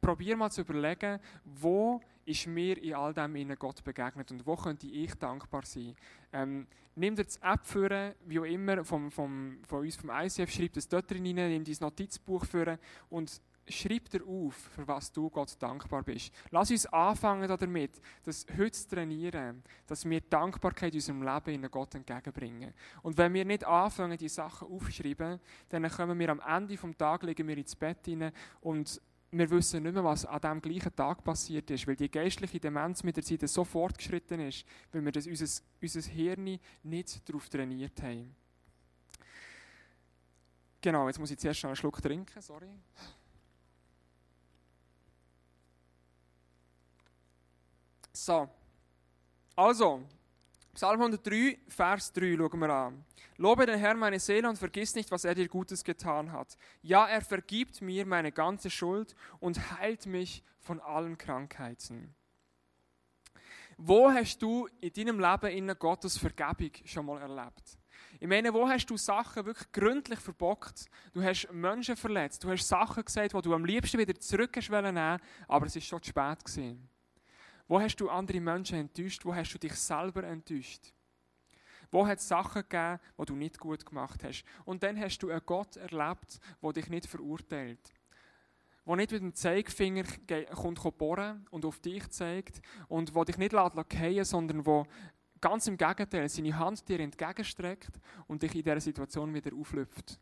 probier 0.00 0.36
mal 0.36 0.50
zu 0.50 0.60
überlegen, 0.60 1.18
wo 1.44 2.00
ist 2.26 2.46
mir 2.46 2.82
in 2.82 2.94
all 2.94 3.14
dem 3.14 3.36
in 3.36 3.54
Gott 3.56 3.82
begegnet 3.84 4.30
und 4.30 4.46
wo 4.46 4.56
könnte 4.56 4.86
ich 4.86 5.14
dankbar 5.14 5.64
sein. 5.64 5.94
Ähm, 6.32 6.66
nimm 6.94 7.16
dir 7.16 7.24
das 7.24 7.36
App 7.38 7.64
für, 7.64 8.14
wie 8.26 8.38
auch 8.38 8.44
immer, 8.44 8.84
vom, 8.84 9.10
vom, 9.10 9.58
von 9.66 9.80
uns 9.80 9.96
vom 9.96 10.10
ICF, 10.10 10.50
schreib 10.50 10.72
das 10.72 10.88
dort 10.88 11.10
drin 11.10 11.26
rein, 11.38 11.50
nimm 11.50 11.64
dein 11.64 11.76
Notizbuch 11.80 12.44
für 12.44 12.78
und 13.10 13.40
schreib 13.68 14.10
dir 14.10 14.24
auf, 14.26 14.54
für 14.54 14.86
was 14.86 15.10
du 15.10 15.30
Gott 15.30 15.54
dankbar 15.58 16.02
bist. 16.02 16.32
Lass 16.50 16.70
uns 16.70 16.86
anfangen 16.86 17.48
damit, 17.48 18.00
das 18.24 18.46
heute 18.56 18.72
zu 18.72 18.88
trainieren, 18.88 19.62
dass 19.86 20.08
wir 20.08 20.20
Dankbarkeit 20.20 20.92
in 20.92 20.98
unserem 20.98 21.22
Leben 21.22 21.64
in 21.64 21.70
Gott 21.70 21.94
entgegenbringen. 21.94 22.74
Und 23.02 23.16
wenn 23.16 23.32
wir 23.32 23.44
nicht 23.44 23.64
anfangen, 23.64 24.18
die 24.18 24.28
Sachen 24.28 24.68
aufzuschreiben, 24.68 25.40
dann 25.68 25.88
kommen 25.88 26.18
wir 26.18 26.28
am 26.30 26.40
Ende 26.40 26.76
des 26.76 26.96
Tages, 26.96 27.30
ins 27.38 27.76
Bett 27.76 28.04
hinein 28.04 28.32
und 28.60 29.00
wir 29.38 29.50
wissen 29.50 29.82
nicht 29.82 29.92
mehr, 29.92 30.04
was 30.04 30.24
an 30.24 30.40
diesem 30.40 30.62
gleichen 30.62 30.94
Tag 30.94 31.24
passiert 31.24 31.70
ist, 31.70 31.86
weil 31.86 31.96
die 31.96 32.10
geistliche 32.10 32.60
Demenz 32.60 33.02
mit 33.02 33.16
der 33.16 33.24
Zeit 33.24 33.48
so 33.48 33.64
fortgeschritten 33.64 34.40
ist, 34.40 34.64
weil 34.92 35.04
wir 35.04 35.12
das, 35.12 35.26
unser, 35.26 35.62
unser 35.80 36.00
Hirn 36.02 36.58
nicht 36.82 37.28
darauf 37.28 37.48
trainiert 37.48 38.00
haben. 38.02 38.34
Genau, 40.80 41.06
jetzt 41.08 41.18
muss 41.18 41.30
ich 41.30 41.38
zuerst 41.38 41.62
noch 41.62 41.70
einen 41.70 41.76
Schluck 41.76 42.00
trinken, 42.00 42.42
sorry. 42.42 42.68
So, 48.12 48.48
also, 49.56 50.02
Psalm 50.74 51.00
103, 51.00 51.60
Vers 51.68 52.12
3 52.14 52.36
schauen 52.36 52.58
wir 52.58 52.68
an. 52.68 53.04
Lobe 53.36 53.64
den 53.64 53.78
Herrn 53.78 53.96
meine 53.96 54.18
Seele 54.18 54.48
und 54.48 54.58
vergiss 54.58 54.96
nicht, 54.96 55.08
was 55.12 55.24
er 55.24 55.36
dir 55.36 55.46
Gutes 55.46 55.84
getan 55.84 56.32
hat. 56.32 56.56
Ja, 56.82 57.06
er 57.06 57.20
vergibt 57.20 57.80
mir 57.80 58.04
meine 58.04 58.32
ganze 58.32 58.70
Schuld 58.70 59.14
und 59.38 59.78
heilt 59.78 60.06
mich 60.06 60.42
von 60.58 60.80
allen 60.80 61.16
Krankheiten. 61.16 62.12
Wo 63.76 64.10
hast 64.10 64.42
du 64.42 64.68
in 64.80 64.92
deinem 64.92 65.20
Leben 65.20 65.46
in 65.46 65.78
Gottes 65.78 66.18
Vergebung 66.18 66.72
schon 66.84 67.06
mal 67.06 67.20
erlebt? 67.20 67.78
Ich 68.18 68.26
meine, 68.26 68.52
wo 68.52 68.68
hast 68.68 68.86
du 68.86 68.96
Sachen 68.96 69.46
wirklich 69.46 69.70
gründlich 69.70 70.18
verbockt? 70.18 70.86
Du 71.12 71.22
hast 71.22 71.52
Menschen 71.52 71.96
verletzt, 71.96 72.42
du 72.42 72.50
hast 72.50 72.66
Sachen 72.66 73.04
gesagt, 73.04 73.32
die 73.32 73.42
du 73.42 73.54
am 73.54 73.64
liebsten 73.64 73.98
wieder 73.98 74.14
zurück 74.18 74.56
hast 74.56 74.70
nehmen, 74.70 75.20
aber 75.46 75.66
es 75.66 75.76
ist 75.76 75.86
schon 75.86 76.02
zu 76.02 76.10
spät 76.10 76.44
gewesen. 76.44 76.88
Wo 77.66 77.80
hast 77.80 77.96
du 77.96 78.10
andere 78.10 78.40
Menschen 78.40 78.78
enttäuscht? 78.78 79.24
Wo 79.24 79.34
hast 79.34 79.52
du 79.52 79.58
dich 79.58 79.74
selber 79.74 80.24
enttäuscht? 80.24 80.92
Wo 81.90 82.06
hat 82.06 82.18
es 82.18 82.28
Sachen 82.28 82.62
gegeben, 82.62 82.98
die 83.18 83.24
du 83.24 83.36
nicht 83.36 83.58
gut 83.58 83.86
gemacht 83.86 84.22
hast? 84.24 84.44
Und 84.64 84.82
dann 84.82 84.98
hast 84.98 85.18
du 85.18 85.30
einen 85.30 85.40
Gott 85.46 85.76
erlebt, 85.76 86.40
der 86.62 86.72
dich 86.72 86.88
nicht 86.88 87.06
verurteilt. 87.06 87.92
Der 88.86 88.96
nicht 88.96 89.12
mit 89.12 89.22
dem 89.22 89.34
Zeigefinger 89.34 90.04
kommt 90.54 90.98
bohren 90.98 91.46
und 91.50 91.64
auf 91.64 91.78
dich 91.80 92.06
zeigt 92.10 92.60
und 92.88 93.14
der 93.14 93.24
dich 93.24 93.38
nicht 93.38 93.52
fallen 93.52 94.24
sondern 94.24 94.62
der 94.62 94.86
ganz 95.40 95.66
im 95.66 95.76
Gegenteil 95.76 96.28
seine 96.28 96.58
Hand 96.58 96.86
dir 96.88 97.00
entgegenstreckt 97.00 98.00
und 98.26 98.42
dich 98.42 98.54
in 98.54 98.62
dieser 98.62 98.80
Situation 98.80 99.32
wieder 99.32 99.54
auflüpft 99.54 100.18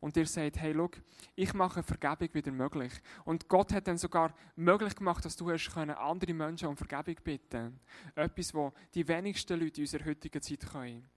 und 0.00 0.16
dir 0.16 0.26
sagt, 0.26 0.58
hey, 0.58 0.74
schau, 0.74 0.90
ich 1.36 1.54
mache 1.54 1.82
Vergebung 1.82 2.32
wieder 2.32 2.52
möglich. 2.52 2.92
Und 3.24 3.48
Gott 3.48 3.72
hat 3.72 3.86
dann 3.86 3.98
sogar 3.98 4.34
möglich 4.56 4.96
gemacht, 4.96 5.24
dass 5.24 5.36
du 5.36 5.50
hast 5.50 5.72
können 5.72 5.96
andere 5.96 6.34
Menschen 6.34 6.68
um 6.68 6.76
Vergebung 6.76 7.16
bitten 7.22 7.78
Etwas, 8.14 8.54
was 8.54 8.72
die 8.94 9.06
wenigsten 9.06 9.60
Leute 9.60 9.80
in 9.80 9.84
unserer 9.84 10.06
heutigen 10.06 10.42
Zeit 10.42 10.66
können. 10.70 11.08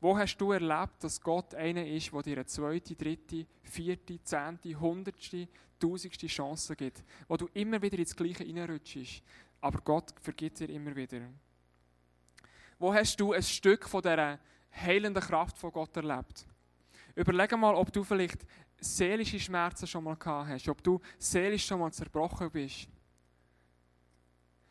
Wo 0.00 0.16
hast 0.16 0.38
du 0.38 0.52
erlebt, 0.52 1.02
dass 1.02 1.20
Gott 1.20 1.54
einer 1.54 1.84
ist, 1.86 2.12
der 2.12 2.22
dir 2.22 2.36
eine 2.36 2.46
zweite, 2.46 2.94
dritte, 2.94 3.46
vierte, 3.62 4.22
zehnte, 4.22 4.78
hundertste, 4.78 5.48
tausendste 5.80 6.28
Chance 6.28 6.76
gibt? 6.76 7.02
Wo 7.26 7.36
du 7.36 7.48
immer 7.54 7.82
wieder 7.82 7.98
ins 7.98 8.14
Gleiche 8.14 8.44
reinrutschst. 8.44 9.22
Aber 9.60 9.80
Gott 9.80 10.14
vergibt 10.20 10.60
dir 10.60 10.68
immer 10.68 10.94
wieder. 10.94 11.22
Wo 12.78 12.94
hast 12.94 13.18
du 13.18 13.32
ein 13.32 13.42
Stück 13.42 13.88
von 13.88 14.02
dieser 14.02 14.38
heilenden 14.72 15.22
Kraft 15.22 15.58
von 15.58 15.72
Gott 15.72 15.96
erlebt? 15.96 16.46
Überleg 17.18 17.50
mal, 17.58 17.74
ob 17.74 17.92
du 17.92 18.04
vielleicht 18.04 18.46
seelische 18.78 19.40
Schmerzen 19.40 19.88
schon 19.88 20.04
mal 20.04 20.14
gehabt 20.14 20.50
hast, 20.50 20.68
ob 20.68 20.80
du 20.84 21.00
seelisch 21.18 21.66
schon 21.66 21.80
mal 21.80 21.92
zerbrochen 21.92 22.48
bist. 22.48 22.86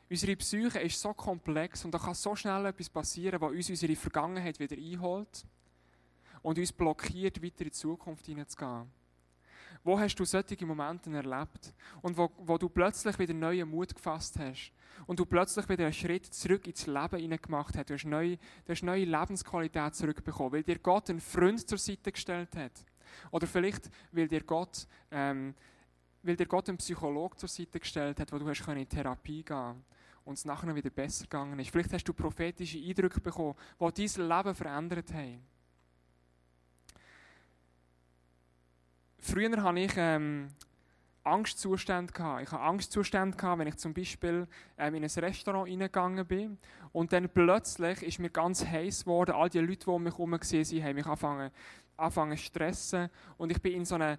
Unsere 0.09 0.37
Psyche 0.37 0.79
ist 0.79 1.01
so 1.01 1.13
komplex 1.13 1.83
und 1.83 1.91
da 1.91 1.99
kann 1.99 2.13
so 2.13 2.37
schnell 2.37 2.65
etwas 2.67 2.89
passieren, 2.89 3.41
was 3.41 3.51
uns 3.51 3.69
unsere 3.69 3.97
Vergangenheit 3.97 4.57
wieder 4.61 4.77
einholt 4.77 5.45
und 6.41 6.57
uns 6.57 6.71
blockiert, 6.71 7.43
weiter 7.43 7.63
in 7.63 7.65
die 7.65 7.71
Zukunft 7.71 8.25
hineinzugehen. 8.25 8.89
Wo 9.87 9.97
hast 9.97 10.15
du 10.15 10.25
solche 10.25 10.65
Momente 10.65 11.09
erlebt 11.09 11.73
und 12.01 12.17
wo, 12.17 12.29
wo 12.39 12.57
du 12.57 12.67
plötzlich 12.67 13.17
wieder 13.19 13.33
neuen 13.33 13.69
Mut 13.69 13.95
gefasst 13.95 14.37
hast 14.37 14.73
und 15.05 15.17
du 15.17 15.25
plötzlich 15.25 15.69
wieder 15.69 15.85
einen 15.85 15.93
Schritt 15.93 16.25
zurück 16.25 16.67
ins 16.67 16.87
Leben 16.87 17.41
gemacht 17.41 17.73
hast. 17.77 17.89
Du 17.89 17.93
hast 17.93 18.03
neue, 18.03 18.35
du 18.35 18.73
hast 18.73 18.83
neue 18.83 19.05
Lebensqualität 19.05 19.95
zurückbekommen, 19.95 20.51
weil 20.51 20.63
dir 20.63 20.77
Gott 20.79 21.09
einen 21.09 21.21
Freund 21.21 21.65
zur 21.65 21.77
Seite 21.77 22.11
gestellt 22.11 22.53
hat. 22.57 22.73
Oder 23.31 23.47
vielleicht, 23.47 23.89
weil 24.11 24.27
dir 24.27 24.43
Gott, 24.43 24.85
ähm, 25.09 25.55
weil 26.21 26.35
dir 26.35 26.47
Gott 26.47 26.67
einen 26.67 26.79
Psychologen 26.79 27.37
zur 27.37 27.47
Seite 27.47 27.79
gestellt 27.79 28.19
hat, 28.19 28.33
wo 28.33 28.39
du 28.39 28.49
hast 28.49 28.67
in 28.67 28.89
Therapie 28.89 29.41
gehen 29.41 29.85
und 30.25 30.33
es 30.33 30.43
nachher 30.43 30.75
wieder 30.75 30.89
besser 30.89 31.23
gegangen 31.23 31.57
ist. 31.59 31.69
Vielleicht 31.69 31.93
hast 31.93 32.03
du 32.03 32.13
prophetische 32.13 32.77
Eindrücke 32.77 33.21
bekommen, 33.21 33.55
die 33.79 34.05
dein 34.05 34.27
Leben 34.27 34.53
verändert 34.53 35.13
haben. 35.13 35.56
Früher 39.19 39.61
hatte 39.61 39.79
ich 39.79 39.93
ähm, 39.97 40.49
Angstzustände. 41.23 42.13
Gehabt. 42.13 42.43
Ich 42.43 42.51
hatte 42.51 42.61
Angstzustände, 42.61 43.37
gehabt, 43.37 43.59
wenn 43.59 43.67
ich 43.67 43.77
zum 43.77 43.93
Beispiel 43.93 44.47
ähm, 44.77 44.95
in 44.95 45.03
ein 45.03 45.09
Restaurant 45.09 45.69
reingegangen 45.69 46.25
bin 46.25 46.57
und 46.93 47.11
dann 47.11 47.29
plötzlich 47.29 48.01
ist 48.03 48.19
mir 48.19 48.29
ganz 48.29 48.65
heiß 48.65 49.01
geworden. 49.01 49.35
All 49.35 49.49
die 49.49 49.59
Leute, 49.59 49.85
die 49.85 49.89
um 49.89 50.03
mich 50.03 50.13
herum 50.13 50.31
waren, 50.31 50.83
haben 50.83 50.95
mich 50.95 51.05
angefangen, 51.05 51.51
angefangen 51.97 52.37
zu 52.37 52.43
stressen 52.43 53.09
und 53.37 53.51
ich 53.51 53.61
bin 53.61 53.73
in 53.73 53.85
so 53.85 53.95
eine 53.95 54.17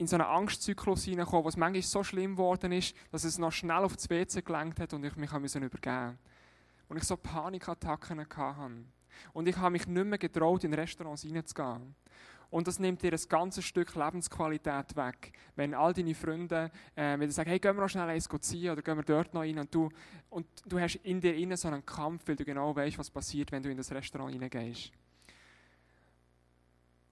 in 0.00 0.06
so 0.06 0.16
einen 0.16 0.24
Angstzyklus 0.24 1.04
hineingekommen, 1.04 1.44
was 1.44 1.58
manchmal 1.58 1.82
so 1.82 2.02
schlimm 2.02 2.32
geworden 2.32 2.72
ist, 2.72 2.96
dass 3.12 3.24
es 3.24 3.36
noch 3.36 3.52
schnell 3.52 3.84
auf 3.84 3.96
das 3.96 4.08
WC 4.08 4.40
gelenkt 4.40 4.80
hat 4.80 4.94
und 4.94 5.04
ich 5.04 5.14
mich 5.16 5.30
übergeben 5.30 5.42
musste. 5.42 6.16
Und 6.88 6.96
ich 6.96 7.04
so 7.04 7.18
Panikattacken 7.18 8.20
hatte. 8.20 8.70
Und 9.34 9.46
ich 9.46 9.56
habe 9.58 9.72
mich 9.72 9.86
nicht 9.86 10.06
mehr 10.06 10.16
getraut, 10.16 10.64
in 10.64 10.72
Restaurants 10.72 11.26
reinzugehen. 11.26 11.94
Und 12.50 12.66
das 12.66 12.78
nimmt 12.78 13.02
dir 13.02 13.12
ein 13.12 13.28
ganzes 13.28 13.64
Stück 13.64 13.94
Lebensqualität 13.94 14.96
weg. 14.96 15.32
Wenn 15.54 15.72
all 15.72 15.92
deine 15.92 16.14
Freunde 16.14 16.70
äh, 16.96 17.18
wieder 17.18 17.30
sagen, 17.30 17.48
hey, 17.48 17.60
gehen 17.60 17.76
wir 17.76 17.82
noch 17.82 17.88
schnell 17.88 18.08
eins 18.08 18.28
ziehen 18.40 18.72
oder 18.72 18.82
gehen 18.82 18.96
wir 18.96 19.04
dort 19.04 19.32
noch 19.32 19.42
rein 19.42 19.58
und 19.58 19.72
du, 19.72 19.88
und 20.30 20.46
du 20.66 20.80
hast 20.80 20.96
in 20.96 21.20
dir 21.20 21.34
innen 21.34 21.56
so 21.56 21.68
einen 21.68 21.86
Kampf, 21.86 22.26
weil 22.26 22.36
du 22.36 22.44
genau 22.44 22.74
weißt, 22.74 22.98
was 22.98 23.10
passiert, 23.10 23.52
wenn 23.52 23.62
du 23.62 23.70
in 23.70 23.76
das 23.76 23.92
Restaurant 23.92 24.40
reingehst. 24.40 24.90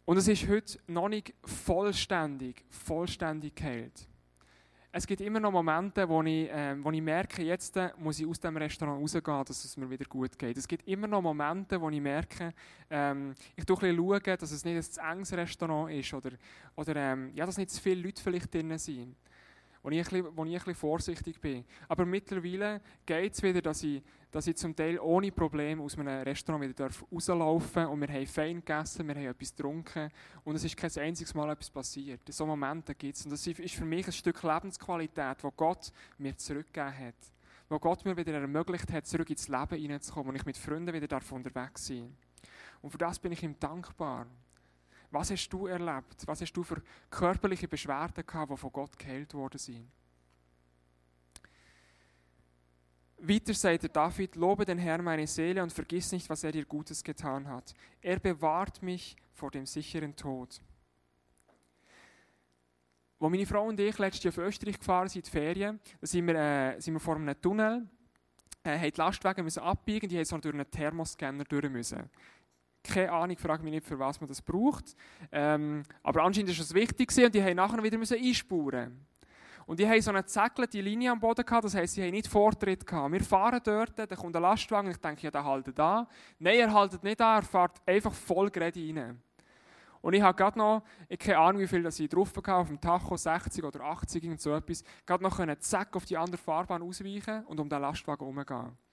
Und 0.04 0.16
es 0.16 0.26
ist 0.26 0.48
heute 0.48 0.78
noch 0.86 1.08
nicht 1.08 1.34
vollständig, 1.44 2.64
vollständig 2.70 3.54
geheilt 3.54 4.08
es 4.90 5.06
gibt 5.06 5.20
immer 5.20 5.38
noch 5.38 5.52
Momente, 5.52 6.08
wo 6.08 6.22
ich, 6.22 6.48
äh, 6.50 6.76
wo 6.82 6.90
ich 6.90 7.02
merke, 7.02 7.42
jetzt 7.42 7.76
äh, 7.76 7.90
muss 7.98 8.18
ich 8.20 8.26
aus 8.26 8.40
dem 8.40 8.56
Restaurant 8.56 9.00
rausgehen, 9.00 9.44
dass 9.44 9.64
es 9.64 9.76
mir 9.76 9.88
wieder 9.90 10.06
gut 10.06 10.38
geht. 10.38 10.56
Es 10.56 10.66
gibt 10.66 10.88
immer 10.88 11.06
noch 11.06 11.20
Momente, 11.20 11.80
wo 11.80 11.90
ich 11.90 12.00
merke, 12.00 12.54
ähm, 12.90 13.34
ich 13.54 13.64
schaue 13.68 13.88
ein 13.88 13.96
bisschen, 13.96 14.38
dass 14.38 14.50
es 14.50 14.64
nicht 14.64 14.76
ein 14.76 14.82
zu 14.82 15.00
enges 15.00 15.32
Restaurant 15.32 15.92
ist 15.92 16.12
oder, 16.14 16.30
oder 16.74 16.96
ähm, 16.96 17.30
ja, 17.34 17.44
dass 17.44 17.58
nicht 17.58 17.70
zu 17.70 17.82
viele 17.82 18.02
Leute 18.02 18.22
vielleicht 18.22 18.52
drin 18.52 18.76
sind 18.78 19.14
wo 19.88 19.92
ich, 19.92 20.02
bisschen, 20.02 20.36
wo 20.36 20.44
ich 20.44 20.66
ein 20.66 20.74
vorsichtig 20.74 21.40
bin. 21.40 21.64
Aber 21.88 22.04
mittlerweile 22.04 22.82
geht 23.06 23.32
es 23.32 23.42
wieder, 23.42 23.62
dass 23.62 23.82
ich, 23.82 24.02
dass 24.30 24.46
ich 24.46 24.54
zum 24.56 24.76
Teil 24.76 24.98
ohne 24.98 25.32
Probleme 25.32 25.82
aus 25.82 25.96
einem 25.98 26.22
Restaurant 26.22 26.62
wieder 26.62 26.90
rauslaufen 27.10 27.84
darf 27.84 27.90
und 27.90 28.00
wir 28.02 28.08
haben 28.08 28.26
fein 28.26 28.56
gegessen, 28.56 29.08
wir 29.08 29.14
haben 29.14 29.26
etwas 29.28 29.56
getrunken 29.56 30.10
und 30.44 30.56
es 30.56 30.64
ist 30.64 30.76
kein 30.76 30.90
einziges 30.98 31.32
Mal 31.34 31.50
etwas 31.50 31.70
passiert. 31.70 32.20
So 32.28 32.44
Momente 32.44 32.94
gibt 32.94 33.16
es 33.16 33.24
und 33.24 33.30
das 33.30 33.46
ist 33.46 33.74
für 33.74 33.86
mich 33.86 34.06
ein 34.06 34.12
Stück 34.12 34.42
Lebensqualität, 34.42 35.42
wo 35.42 35.50
Gott 35.52 35.90
mir 36.18 36.36
zurückgegeben 36.36 36.98
hat. 36.98 37.14
Wo 37.70 37.78
Gott 37.78 38.04
mir 38.04 38.16
wieder 38.16 38.34
ermöglicht 38.34 38.92
hat, 38.92 39.06
zurück 39.06 39.30
ins 39.30 39.48
Leben 39.48 39.76
hineinzukommen 39.76 40.30
und 40.30 40.36
ich 40.36 40.44
mit 40.44 40.58
Freunden 40.58 40.92
wieder 40.92 41.18
unterwegs 41.30 41.86
sein 41.86 42.14
Und 42.82 42.90
für 42.90 42.98
das 42.98 43.18
bin 43.18 43.32
ich 43.32 43.42
ihm 43.42 43.58
dankbar. 43.58 44.26
Was 45.10 45.30
hast 45.30 45.48
du 45.48 45.66
erlebt? 45.66 46.26
Was 46.26 46.40
hast 46.40 46.52
du 46.52 46.62
für 46.62 46.82
körperliche 47.10 47.68
Beschwerden 47.68 48.26
gehabt, 48.26 48.52
die 48.52 48.56
von 48.56 48.72
Gott 48.72 48.98
geheilt 48.98 49.32
worden 49.34 49.58
sind? 49.58 49.90
Weiter 53.20 53.52
sagt 53.52 53.82
der 53.82 53.90
David, 53.90 54.36
lobe 54.36 54.64
den 54.64 54.78
Herrn 54.78 55.02
meine 55.02 55.26
Seele 55.26 55.62
und 55.62 55.72
vergiss 55.72 56.12
nicht, 56.12 56.28
was 56.30 56.44
er 56.44 56.52
dir 56.52 56.64
Gutes 56.64 57.02
getan 57.02 57.48
hat. 57.48 57.74
Er 58.00 58.20
bewahrt 58.20 58.82
mich 58.82 59.16
vor 59.32 59.50
dem 59.50 59.66
sicheren 59.66 60.14
Tod. 60.14 60.60
Als 63.20 63.30
meine 63.30 63.46
Frau 63.46 63.66
und 63.66 63.80
ich 63.80 63.98
letztes 63.98 64.22
Jahr 64.22 64.32
auf 64.32 64.38
Österreich 64.38 64.78
gefahren 64.78 65.08
sind, 65.08 65.24
in 65.24 65.24
die 65.24 65.30
Ferien, 65.30 65.80
da 66.00 66.06
sind 66.06 66.26
wir, 66.28 66.36
äh, 66.36 66.80
sind 66.80 66.94
wir 66.94 67.00
vor 67.00 67.16
einem 67.16 67.40
Tunnel, 67.40 67.88
äh, 68.62 68.78
haben 68.78 68.92
die 68.92 69.00
Lastwagen 69.00 69.44
müssen 69.44 69.60
abbiegen, 69.60 70.08
die 70.08 70.16
haben 70.16 70.24
so 70.24 70.38
durch 70.38 70.54
einen 70.54 70.70
Thermoscanner 70.70 71.42
durch 71.42 71.68
müssen. 71.68 72.08
Keine 72.82 73.12
Ahnung, 73.12 73.36
frage 73.36 73.62
mich 73.62 73.72
nicht, 73.72 73.86
für 73.86 73.98
was 73.98 74.20
man 74.20 74.28
das 74.28 74.40
braucht. 74.40 74.94
Ähm, 75.32 75.82
aber 76.02 76.22
anscheinend 76.22 76.50
ist 76.50 76.60
es 76.60 76.74
wichtig 76.74 77.10
und 77.24 77.34
die 77.34 77.42
haben 77.42 77.56
nachher 77.56 77.82
wieder 77.82 77.98
müssen 77.98 78.18
einspuren 78.18 79.06
und 79.68 79.78
die 79.78 79.86
haben 79.86 80.00
so 80.00 80.10
eine 80.10 80.24
zägelte 80.24 80.80
Linie 80.80 81.12
am 81.12 81.20
Boden 81.20 81.44
gehabt, 81.44 81.62
das 81.62 81.74
heisst, 81.74 81.92
sie 81.92 82.02
haben 82.02 82.12
nicht 82.12 82.26
Vortritt 82.26 82.86
gehabt. 82.86 83.12
Wir 83.12 83.22
fahren 83.22 83.60
dort, 83.62 83.98
da 83.98 84.06
kommt 84.06 84.34
ein 84.34 84.40
Lastwagen, 84.40 84.90
ich 84.90 84.96
denke, 84.96 85.20
ja, 85.20 85.30
der 85.30 85.44
haltet 85.44 85.78
da. 85.78 86.08
Nein, 86.38 86.58
er 86.58 86.72
haltet 86.72 87.04
nicht 87.04 87.20
da, 87.20 87.36
er 87.36 87.42
fährt 87.42 87.72
einfach 87.84 88.14
voll 88.14 88.50
gerade 88.50 88.80
rein. 88.80 89.22
Und 90.00 90.14
ich 90.14 90.22
habe 90.22 90.34
gerade 90.34 90.58
noch, 90.58 90.84
ich 91.06 91.18
keine 91.18 91.36
Ahnung, 91.36 91.60
wie 91.60 91.66
viel 91.66 91.82
das 91.82 92.00
ich 92.00 92.08
drauf 92.08 92.32
hatte, 92.34 92.54
auf 92.54 92.68
dem 92.68 92.80
Tacho 92.80 93.14
60 93.14 93.62
oder 93.62 93.82
80, 93.82 94.24
irgend 94.24 94.40
so 94.40 94.54
etwas, 94.54 94.82
gerade 95.04 95.22
noch 95.22 95.38
einen 95.38 95.60
Zack 95.60 95.94
auf 95.96 96.06
die 96.06 96.16
andere 96.16 96.38
Fahrbahn 96.38 96.80
ausweichen 96.80 97.44
und 97.44 97.60
um 97.60 97.68
den 97.68 97.82
Lastwagen 97.82 98.26
herumgehen. 98.26 98.87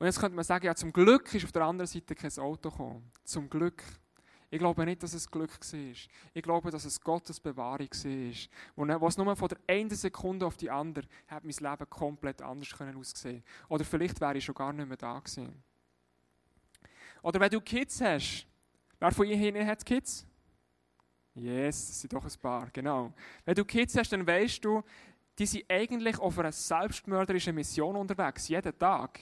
Und 0.00 0.06
jetzt 0.06 0.18
könnte 0.18 0.34
man 0.34 0.44
sagen, 0.44 0.64
ja, 0.64 0.74
zum 0.74 0.94
Glück 0.94 1.34
ist 1.34 1.44
auf 1.44 1.52
der 1.52 1.62
anderen 1.62 1.86
Seite 1.86 2.14
kein 2.14 2.32
Auto 2.38 2.70
gekommen. 2.70 3.12
Zum 3.22 3.50
Glück. 3.50 3.84
Ich 4.48 4.58
glaube 4.58 4.86
nicht, 4.86 5.02
dass 5.02 5.12
es 5.12 5.30
Glück 5.30 5.50
war. 5.50 5.80
Ich 6.32 6.42
glaube, 6.42 6.70
dass 6.70 6.86
es 6.86 6.98
Gottes 6.98 7.38
Bewahrung 7.38 7.90
war. 7.90 9.00
Was 9.02 9.18
nur 9.18 9.36
von 9.36 9.48
der 9.48 9.58
einen 9.68 9.90
Sekunde 9.90 10.46
auf 10.46 10.56
die 10.56 10.70
andere 10.70 11.06
hat 11.28 11.44
mein 11.44 11.52
Leben 11.52 11.90
komplett 11.90 12.40
anders 12.40 12.74
aussehen 12.80 13.44
Oder 13.68 13.84
vielleicht 13.84 14.18
wäre 14.22 14.38
ich 14.38 14.44
schon 14.44 14.54
gar 14.54 14.72
nicht 14.72 14.88
mehr 14.88 14.96
da 14.96 15.18
gewesen. 15.18 15.62
Oder 17.22 17.38
wenn 17.38 17.50
du 17.50 17.60
Kids 17.60 18.00
hast. 18.00 18.46
Wer 18.98 19.12
von 19.12 19.26
Ihnen 19.26 19.66
hat 19.66 19.84
Kids? 19.84 20.26
Yes, 21.34 21.88
das 21.88 22.00
sind 22.00 22.12
doch 22.14 22.24
ein 22.24 22.40
paar, 22.40 22.70
genau. 22.72 23.12
Wenn 23.44 23.54
du 23.54 23.66
Kids 23.66 23.94
hast, 23.98 24.10
dann 24.14 24.26
weißt 24.26 24.64
du, 24.64 24.82
die 25.38 25.44
sind 25.44 25.64
eigentlich 25.68 26.18
auf 26.18 26.38
einer 26.38 26.52
selbstmörderischen 26.52 27.54
Mission 27.54 27.96
unterwegs, 27.96 28.48
jeden 28.48 28.78
Tag. 28.78 29.20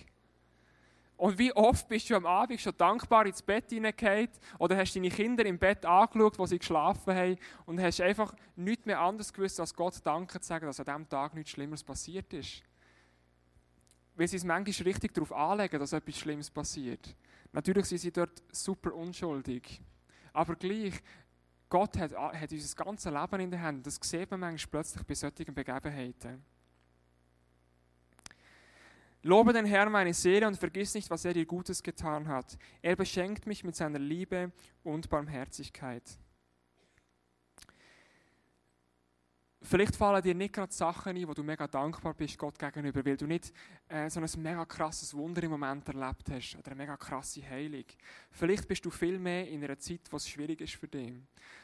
Und 1.18 1.36
wie 1.36 1.52
oft 1.52 1.88
bist 1.88 2.08
du 2.08 2.14
am 2.14 2.26
Abend 2.26 2.60
schon 2.60 2.76
dankbar 2.76 3.26
ins 3.26 3.42
Bett 3.42 3.70
hineingefallen 3.70 4.28
oder 4.60 4.76
hast 4.76 4.94
deine 4.94 5.10
Kinder 5.10 5.44
im 5.44 5.58
Bett 5.58 5.84
angeschaut, 5.84 6.38
wo 6.38 6.46
sie 6.46 6.60
geschlafen 6.60 7.12
haben 7.12 7.36
und 7.66 7.80
hast 7.80 8.00
einfach 8.00 8.32
nichts 8.54 8.86
mehr 8.86 9.00
anderes 9.00 9.32
gewusst, 9.32 9.58
als 9.58 9.74
Gott 9.74 9.98
Danke 10.04 10.40
zu 10.40 10.46
sagen, 10.46 10.66
dass 10.66 10.78
an 10.78 10.86
diesem 10.86 11.08
Tag 11.08 11.34
nichts 11.34 11.50
Schlimmeres 11.50 11.82
passiert 11.82 12.32
ist. 12.32 12.62
Weil 14.14 14.28
sie 14.28 14.36
es 14.36 14.44
manchmal 14.44 14.86
richtig 14.86 15.12
darauf 15.12 15.32
anlegen, 15.32 15.80
dass 15.80 15.92
etwas 15.92 16.16
Schlimmes 16.16 16.50
passiert. 16.50 17.16
Natürlich 17.50 17.86
sind 17.86 17.98
sie 17.98 18.12
dort 18.12 18.40
super 18.52 18.94
unschuldig. 18.94 19.82
Aber 20.32 20.54
gleich, 20.54 20.94
Gott 21.68 21.98
hat, 21.98 22.14
hat 22.14 22.52
unser 22.52 22.84
ganzes 22.84 23.12
Leben 23.12 23.40
in 23.40 23.50
der 23.50 23.60
Hand. 23.60 23.84
Das 23.84 23.98
sieht 24.00 24.30
man 24.30 24.38
manchmal 24.38 24.70
plötzlich 24.70 25.04
bei 25.04 25.14
solchen 25.14 25.52
Begebenheiten. 25.52 26.44
Lobe 29.28 29.52
den 29.52 29.66
Herrn 29.66 29.92
meine 29.92 30.14
Seele 30.14 30.46
und 30.46 30.56
vergiss 30.56 30.94
nicht, 30.94 31.10
was 31.10 31.26
er 31.26 31.34
dir 31.34 31.44
Gutes 31.44 31.82
getan 31.82 32.28
hat. 32.28 32.56
Er 32.80 32.96
beschenkt 32.96 33.46
mich 33.46 33.62
mit 33.62 33.76
seiner 33.76 33.98
Liebe 33.98 34.52
und 34.82 35.10
Barmherzigkeit. 35.10 36.02
Vielleicht 39.60 39.96
fallen 39.96 40.22
dir 40.22 40.34
nicht 40.34 40.54
gerade 40.54 40.72
Sachen 40.72 41.16
ein, 41.16 41.26
wo 41.26 41.34
du 41.34 41.42
mega 41.42 41.66
dankbar 41.66 42.14
bist 42.14 42.38
Gott 42.38 42.56
gegenüber, 42.58 43.04
weil 43.04 43.16
du 43.16 43.26
nicht 43.26 43.52
äh, 43.88 44.08
so 44.08 44.20
ein 44.20 44.28
mega 44.36 44.64
krasses 44.64 45.12
Wunder 45.14 45.42
im 45.42 45.50
Moment 45.50 45.88
erlebt 45.88 46.30
hast 46.30 46.56
oder 46.56 46.70
eine 46.70 46.76
mega 46.76 46.96
krasse 46.96 47.42
Heilung. 47.42 47.84
Vielleicht 48.30 48.68
bist 48.68 48.84
du 48.84 48.90
viel 48.90 49.18
mehr 49.18 49.48
in 49.48 49.64
einer 49.64 49.76
Zeit, 49.76 50.02
wo 50.10 50.16
es 50.16 50.28
schwierig 50.28 50.60
ist 50.60 50.76
für 50.76 50.86
dich. 50.86 51.12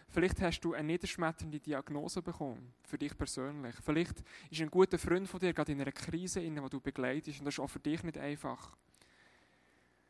Vielleicht 0.08 0.40
hast 0.40 0.60
du 0.60 0.74
eine 0.74 0.88
niederschmetternde 0.88 1.60
Diagnose 1.60 2.20
bekommen, 2.20 2.74
für 2.82 2.98
dich 2.98 3.16
persönlich. 3.16 3.76
Vielleicht 3.84 4.24
ist 4.50 4.60
ein 4.60 4.70
guter 4.70 4.98
Freund 4.98 5.28
von 5.28 5.38
dir 5.38 5.54
gerade 5.54 5.70
in 5.70 5.80
einer 5.80 5.92
Krise, 5.92 6.40
in 6.40 6.56
der 6.56 6.68
du 6.68 6.80
begleitest 6.80 7.38
und 7.38 7.44
das 7.44 7.54
ist 7.54 7.60
auch 7.60 7.70
für 7.70 7.80
dich 7.80 8.02
nicht 8.02 8.18
einfach. 8.18 8.76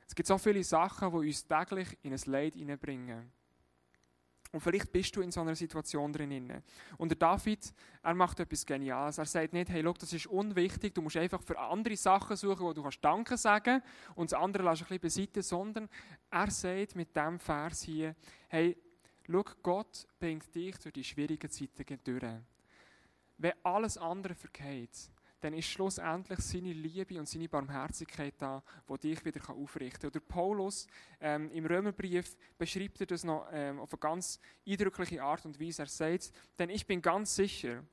Es 0.07 0.15
gibt 0.15 0.27
so 0.27 0.39
viele 0.39 0.65
Sachen, 0.65 1.11
die 1.11 1.29
uns 1.29 1.47
täglich 1.47 1.99
in 2.03 2.15
ein 2.15 2.21
Leid 2.27 2.55
hineinbringen. 2.55 3.31
Und 4.55 4.61
vielleicht 4.61 4.93
bist 4.93 5.17
du 5.17 5.21
in 5.21 5.33
so 5.33 5.41
einer 5.41 5.57
Situation 5.57 6.13
drin. 6.13 6.63
Und 6.97 7.09
der 7.09 7.17
David, 7.17 7.75
er 8.05 8.15
macht 8.15 8.39
etwas 8.39 8.65
Geniales. 8.65 9.19
Er 9.19 9.25
sagt 9.25 9.53
nicht, 9.53 9.69
hey, 9.69 9.81
look, 9.81 9.99
das 9.99 10.13
ist 10.13 10.29
unwichtig, 10.29 10.95
du 10.95 11.03
musst 11.03 11.17
einfach 11.17 11.43
für 11.43 11.59
andere 11.59 11.97
Sachen 11.97 12.37
suchen, 12.37 12.61
wo 12.61 12.73
du 12.73 12.81
kannst 12.81 13.05
Danke 13.05 13.37
sagen 13.37 13.83
und 14.15 14.31
das 14.31 14.39
andere 14.39 14.63
lässt 14.63 14.83
ein 14.83 15.01
bisschen 15.01 15.27
beiseite, 15.27 15.43
sondern 15.43 15.89
er 16.31 16.49
sagt 16.53 16.95
mit 16.95 17.17
diesem 17.17 17.41
Vers 17.41 17.83
hier, 17.83 18.15
hey, 18.47 18.77
schau, 19.27 19.43
Gott 19.61 20.07
bringt 20.21 20.55
dich 20.55 20.79
durch 20.79 20.93
die 20.93 21.03
schwierigen 21.03 21.51
Zeiten 21.51 21.99
durch. 22.05 22.23
Wenn 23.39 23.53
alles 23.65 23.99
andere 23.99 24.37
vergeht, 24.37 25.11
dann 25.45 25.53
ist 25.53 25.69
schlussendlich 25.69 26.39
seine 26.39 26.73
Liebe 26.73 27.19
und 27.19 27.29
seine 27.29 27.51
Barmherzigkeit 27.51 28.33
da, 28.39 28.63
die 28.89 29.11
dich 29.11 29.25
wieder 29.27 29.51
aufrichten 29.51 30.01
kann. 30.01 30.11
Oder 30.11 30.21
Paulus 30.21 30.87
ähm, 31.21 31.51
im 31.51 31.67
Römerbrief 31.67 32.35
beschreibt 32.57 33.01
er 33.03 33.07
das 33.07 33.25
noch 33.25 33.47
ähm, 33.53 33.79
auf 33.79 33.93
eine 33.93 34.01
ganz 34.01 34.41
eindrückliche 34.67 35.23
Art 35.23 35.45
und 35.45 35.61
Weise. 35.61 35.83
Er 35.83 35.89
sagt, 35.89 36.33
denn 36.59 36.71
ich 36.71 36.87
bin 36.87 37.03
ganz 37.03 37.37
sicher, 37.37 37.85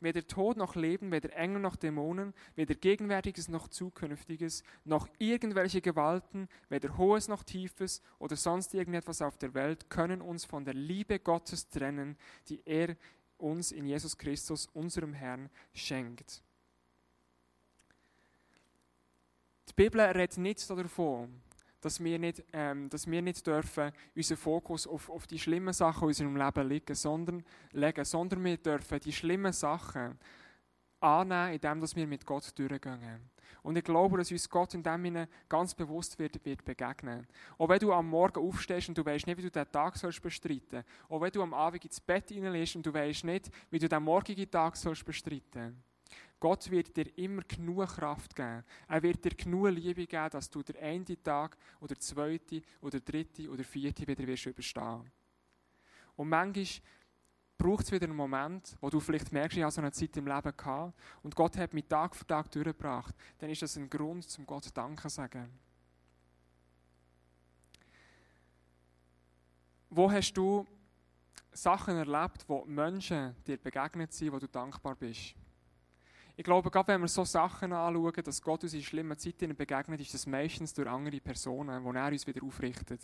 weder 0.00 0.26
Tod 0.26 0.58
noch 0.58 0.76
Leben, 0.76 1.10
weder 1.10 1.34
Engel 1.34 1.62
noch 1.62 1.76
Dämonen, 1.76 2.34
weder 2.56 2.74
Gegenwärtiges 2.74 3.48
noch 3.48 3.68
Zukünftiges, 3.68 4.62
noch 4.84 5.08
irgendwelche 5.16 5.80
Gewalten, 5.80 6.46
weder 6.68 6.98
Hohes 6.98 7.26
noch 7.26 7.42
Tiefes 7.42 8.02
oder 8.18 8.36
sonst 8.36 8.74
irgendetwas 8.74 9.22
auf 9.22 9.38
der 9.38 9.54
Welt 9.54 9.88
können 9.88 10.20
uns 10.20 10.44
von 10.44 10.66
der 10.66 10.74
Liebe 10.74 11.18
Gottes 11.18 11.70
trennen, 11.70 12.18
die 12.50 12.60
er 12.66 12.96
uns 13.38 13.72
in 13.72 13.86
Jesus 13.86 14.18
Christus, 14.18 14.66
unserem 14.66 15.14
Herrn, 15.14 15.48
schenkt. 15.72 16.42
Die 19.68 19.74
Bibel 19.74 20.00
redet 20.00 20.38
nicht 20.38 20.68
davon, 20.68 21.42
dass 21.80 22.02
wir 22.02 22.18
nicht, 22.18 22.42
ähm, 22.52 22.88
dass 22.88 23.06
wir 23.06 23.22
nicht 23.22 23.46
dürfen 23.46 23.92
unseren 24.16 24.36
Fokus 24.36 24.86
auf, 24.86 25.08
auf 25.10 25.26
die 25.26 25.38
schlimmen 25.38 25.72
Sachen 25.72 26.04
in 26.04 26.08
unserem 26.08 26.36
Leben 26.36 26.68
legen, 26.68 26.94
sondern, 26.94 27.44
legen, 27.72 28.04
sondern 28.04 28.44
wir 28.44 28.56
dürfen 28.56 28.98
die 29.00 29.12
schlimmen 29.12 29.52
Sachen 29.52 30.18
annehmen, 31.00 31.54
indem 31.54 31.96
wir 31.96 32.06
mit 32.06 32.26
Gott 32.26 32.58
durchgehen. 32.58 33.30
Und 33.62 33.76
ich 33.76 33.84
glaube, 33.84 34.18
dass 34.18 34.32
uns 34.32 34.48
Gott 34.48 34.74
in 34.74 34.82
dem 34.82 35.04
Sinne 35.04 35.28
ganz 35.48 35.74
bewusst 35.74 36.18
wird, 36.18 36.44
wird 36.44 36.64
begegnen. 36.64 37.26
Auch 37.56 37.68
wenn 37.68 37.78
du 37.78 37.92
am 37.92 38.08
Morgen 38.08 38.40
aufstehst 38.40 38.88
und 38.88 38.98
du 38.98 39.04
weißt 39.04 39.26
nicht, 39.26 39.38
wie 39.38 39.42
du 39.42 39.50
den 39.50 39.70
Tag 39.70 39.96
sollst 39.96 40.22
bestreiten 40.22 40.84
Auch 41.08 41.20
wenn 41.20 41.32
du 41.32 41.42
am 41.42 41.54
Abend 41.54 41.84
ins 41.84 42.00
Bett 42.00 42.28
hineinlegst 42.28 42.76
und 42.76 42.86
du 42.86 42.92
weißt 42.92 43.24
nicht, 43.24 43.50
wie 43.70 43.78
du 43.78 43.88
den 43.88 44.02
morgigen 44.02 44.50
Tag 44.50 44.76
sollst 44.76 45.04
bestreiten 45.04 45.82
Gott 46.40 46.70
wird 46.70 46.96
dir 46.96 47.18
immer 47.18 47.42
genug 47.42 47.88
Kraft 47.88 48.34
geben. 48.34 48.64
Er 48.86 49.02
wird 49.02 49.24
dir 49.24 49.30
genug 49.30 49.70
Liebe 49.70 50.06
geben, 50.06 50.30
dass 50.30 50.48
du 50.48 50.62
den 50.62 50.76
einen 50.76 51.22
Tag 51.22 51.56
oder 51.80 51.94
den 51.94 52.00
zweiten 52.00 52.62
oder 52.80 53.00
dritten 53.00 53.48
oder 53.48 53.64
vierten 53.64 54.06
wieder 54.06 54.26
wirst 54.26 54.46
überstehen. 54.46 55.10
Und 56.16 56.28
manchmal 56.28 56.66
braucht 57.56 57.84
es 57.84 57.92
wieder 57.92 58.06
einen 58.06 58.16
Moment, 58.16 58.76
wo 58.80 58.88
du 58.88 59.00
vielleicht 59.00 59.32
merkst, 59.32 59.56
ich 59.56 59.62
habe 59.64 59.72
so 59.72 59.80
eine 59.80 59.90
Zeit 59.90 60.16
im 60.16 60.28
Leben 60.28 60.56
gehabt 60.56 60.96
und 61.22 61.34
Gott 61.34 61.56
hat 61.56 61.74
mich 61.74 61.86
Tag 61.86 62.14
für 62.14 62.26
Tag 62.26 62.50
durchgebracht. 62.52 63.14
Dann 63.38 63.50
ist 63.50 63.62
das 63.62 63.76
ein 63.76 63.90
Grund, 63.90 64.28
zum 64.30 64.46
Gott 64.46 64.68
Danke 64.72 65.02
zu 65.02 65.08
sagen. 65.08 65.50
Wo 69.90 70.10
hast 70.10 70.34
du 70.34 70.66
Sachen 71.50 71.96
erlebt, 71.96 72.44
wo 72.46 72.64
Menschen 72.64 73.34
dir 73.44 73.56
begegnet 73.56 74.12
sind, 74.12 74.32
wo 74.32 74.38
du 74.38 74.46
dankbar 74.46 74.94
bist? 74.94 75.34
Ich 76.38 76.44
glaube, 76.44 76.70
gerade 76.70 76.86
wenn 76.86 77.00
wir 77.00 77.08
so 77.08 77.24
Sachen 77.24 77.72
anschauen, 77.72 78.22
dass 78.22 78.40
Gott 78.40 78.62
uns 78.62 78.72
in 78.72 78.80
schlimmen 78.84 79.18
Zeiten 79.18 79.56
begegnet, 79.56 80.00
ist 80.00 80.14
das 80.14 80.24
meistens 80.24 80.72
durch 80.72 80.86
andere 80.86 81.18
Personen, 81.18 81.82
wo 81.82 81.90
er 81.90 82.12
uns 82.12 82.28
wieder 82.28 82.44
aufrichtet. 82.44 83.00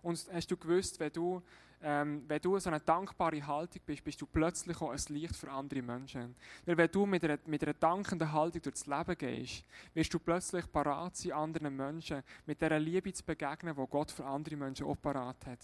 Und 0.00 0.26
hast 0.32 0.50
du 0.50 0.56
gewusst, 0.56 0.98
wenn 0.98 1.12
du, 1.12 1.42
ähm, 1.82 2.24
wenn 2.26 2.40
du 2.40 2.58
so 2.58 2.70
eine 2.70 2.80
dankbare 2.80 3.46
Haltung 3.46 3.82
bist, 3.84 4.02
bist 4.02 4.22
du 4.22 4.26
plötzlich 4.26 4.80
auch 4.80 4.90
ein 4.90 5.00
Licht 5.10 5.36
für 5.36 5.50
andere 5.50 5.82
Menschen. 5.82 6.34
Weil 6.64 6.78
wenn 6.78 6.90
du 6.90 7.04
mit 7.04 7.22
einer, 7.24 7.38
mit 7.44 7.62
einer 7.62 7.74
dankenden 7.74 8.32
Haltung 8.32 8.62
durchs 8.62 8.86
Leben 8.86 9.18
gehst, 9.18 9.64
wirst 9.92 10.14
du 10.14 10.18
plötzlich 10.18 10.72
parat 10.72 11.14
sein, 11.14 11.32
anderen 11.32 11.76
Menschen 11.76 12.22
mit 12.46 12.58
dieser 12.58 12.78
Liebe 12.78 13.12
zu 13.12 13.22
begegnen, 13.22 13.76
die 13.76 13.86
Gott 13.90 14.10
für 14.10 14.24
andere 14.24 14.56
Menschen 14.56 14.86
auch 14.86 14.96
parat 14.98 15.44
hat. 15.44 15.60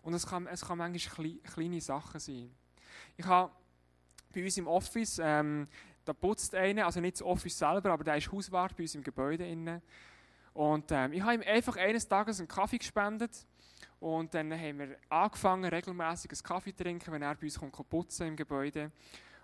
Und 0.00 0.14
es 0.14 0.26
kann, 0.26 0.46
es 0.46 0.62
kann 0.62 0.78
manchmal 0.78 1.32
kleine 1.52 1.82
Sachen 1.82 2.18
sein. 2.18 2.50
Ich 3.18 3.26
habe 3.26 3.52
bei 4.32 4.42
uns 4.42 4.56
im 4.56 4.66
Office 4.66 5.20
ähm, 5.22 5.68
da 6.04 6.12
putzt 6.12 6.54
einer, 6.54 6.86
also 6.86 7.00
nicht 7.00 7.14
das 7.14 7.22
Office 7.22 7.58
selber, 7.58 7.90
aber 7.90 8.04
der 8.04 8.16
ist 8.16 8.30
Hauswart 8.30 8.76
bei 8.76 8.82
uns 8.84 8.94
im 8.94 9.02
Gebäude. 9.02 9.46
Innen. 9.46 9.82
Und 10.54 10.90
ähm, 10.90 11.12
ich 11.12 11.22
habe 11.22 11.34
ihm 11.34 11.42
einfach 11.42 11.76
eines 11.76 12.06
Tages 12.06 12.38
einen 12.38 12.48
Kaffee 12.48 12.78
gespendet. 12.78 13.46
Und 14.00 14.34
dann 14.34 14.52
haben 14.52 14.78
wir 14.80 14.96
angefangen, 15.08 15.64
regelmäßig 15.64 16.30
einen 16.32 16.42
Kaffee 16.42 16.74
zu 16.74 16.82
trinken, 16.82 17.12
wenn 17.12 17.22
er 17.22 17.34
bei 17.36 17.44
uns 17.44 17.58
kommt, 17.58 17.88
putzen 17.88 18.28
im 18.28 18.36
Gebäude. 18.36 18.90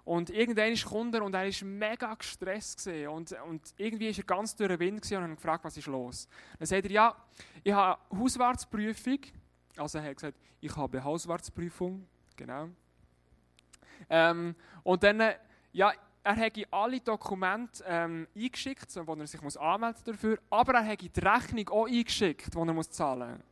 Und 0.04 0.30
irgendwann 0.30 0.72
ist 0.72 0.86
Kunde 0.86 1.22
und 1.22 1.34
er 1.34 1.44
war 1.44 1.68
mega 1.68 2.14
gestresst. 2.14 2.86
Und, 2.86 3.32
und 3.46 3.74
irgendwie 3.76 4.08
war 4.08 4.16
er 4.16 4.24
ganz 4.24 4.56
durch 4.56 4.70
den 4.70 4.80
Wind 4.80 5.12
und 5.12 5.22
hat 5.22 5.36
gefragt, 5.36 5.64
was 5.64 5.76
ist 5.76 5.86
los. 5.86 6.28
Dann 6.58 6.66
sagt 6.66 6.86
er, 6.86 6.90
ja, 6.90 7.16
ich 7.62 7.72
habe 7.72 8.00
Hauswartsprüfung. 8.18 9.18
Also 9.76 9.98
er 9.98 10.04
hat 10.04 10.16
gesagt, 10.16 10.38
ich 10.60 10.74
habe 10.74 11.04
Hauswartsprüfung. 11.04 12.06
Genau. 12.36 12.68
Ähm, 14.08 14.54
und 14.82 15.02
dann, 15.02 15.34
ja, 15.72 15.92
er 16.28 16.34
hätte 16.34 16.62
alle 16.70 17.00
Dokumente 17.00 17.82
ähm, 17.86 18.28
eingeschickt, 18.36 18.94
wo 19.06 19.14
er 19.14 19.26
sich 19.26 19.40
muss 19.40 19.56
anmelden 19.56 20.02
dafür, 20.04 20.38
aber 20.50 20.74
er 20.74 20.82
hätte 20.82 21.08
die 21.08 21.20
Rechnung 21.20 21.68
auch 21.70 21.86
eingeschickt, 21.86 22.54
die 22.54 22.58
er 22.58 22.74
muss 22.74 22.90
zahlen 22.90 23.30
muss. 23.32 23.44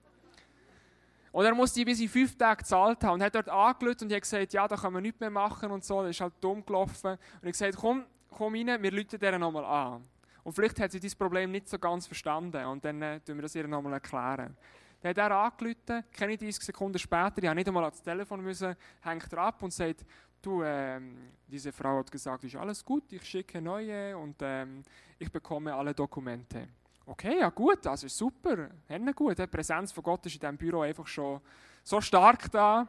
Und 1.33 1.45
er 1.47 1.55
musste 1.55 1.81
die 1.81 1.87
bis 1.87 2.01
in 2.01 2.09
fünf 2.09 2.37
Tage 2.37 2.59
gezahlt 2.59 3.03
haben 3.03 3.15
und 3.15 3.23
hat 3.23 3.35
dort 3.35 3.49
angelötet 3.49 4.03
und 4.03 4.13
hat 4.13 4.21
gesagt, 4.21 4.53
ja, 4.53 4.69
da 4.69 4.77
kann 4.77 4.93
man 4.93 5.03
nichts 5.03 5.21
mehr 5.21 5.31
machen 5.31 5.71
und 5.71 5.85
so, 5.85 6.03
das 6.03 6.11
ist 6.11 6.21
halt 6.21 6.35
dumm 6.41 6.65
gelaufen. 6.67 7.13
Und 7.13 7.49
ich 7.49 7.53
gesagt, 7.53 7.77
komm, 7.77 8.05
komm 8.31 8.55
rein, 8.55 8.83
wir 8.83 8.93
rufen 8.93 9.19
dir 9.19 9.39
nochmal 9.39 9.65
an. 9.65 10.05
Und 10.45 10.53
vielleicht 10.53 10.79
hat 10.79 10.93
sie 10.93 11.01
dieses 11.01 11.17
Problem 11.17 11.51
nicht 11.51 11.69
so 11.71 11.79
ganz 11.79 12.07
verstanden 12.07 12.63
und 12.67 12.85
dann 12.85 13.01
äh, 13.01 13.21
wir 13.27 13.43
das 13.43 13.55
ihr 13.55 13.67
nochmal 13.67 13.95
erklären. 13.95 14.55
Dann 15.01 15.11
hat 15.11 15.19
er 15.19 15.31
angerufen, 15.31 16.05
keine 16.13 16.37
30 16.37 16.63
Sekunden 16.63 16.99
später, 16.99 17.39
ich 17.39 17.47
habe 17.47 17.55
nicht 17.55 17.69
einmal 17.69 17.85
ans 17.85 18.03
Telefon 18.03 18.43
müssen, 18.43 18.75
hängt 19.01 19.33
er 19.33 19.39
ab 19.39 19.63
und 19.63 19.73
sagt, 19.73 20.05
du, 20.47 20.63
ähm, 20.63 21.33
diese 21.47 21.73
Frau 21.73 21.99
hat 21.99 22.11
gesagt, 22.11 22.45
ist 22.45 22.57
alles 22.57 22.85
gut, 22.85 23.13
ich 23.13 23.25
schicke 23.25 23.61
neue 23.61 24.17
und 24.17 24.37
ähm, 24.41 24.83
ich 25.19 25.31
bekomme 25.31 25.75
alle 25.75 25.93
Dokumente. 25.93 26.69
Okay, 27.05 27.39
ja 27.39 27.51
gut, 27.51 27.85
das 27.85 28.05
ist 28.05 28.17
super, 28.17 28.71
Hände 28.87 29.13
gut. 29.13 29.39
Die 29.39 29.47
Präsenz 29.47 29.93
von 29.93 30.03
Gott 30.03 30.27
ist 30.27 30.35
in 30.35 30.41
diesem 30.41 30.57
Büro 30.57 30.81
einfach 30.81 31.07
schon 31.07 31.41
so 31.83 32.01
stark 32.01 32.51
da. 32.51 32.87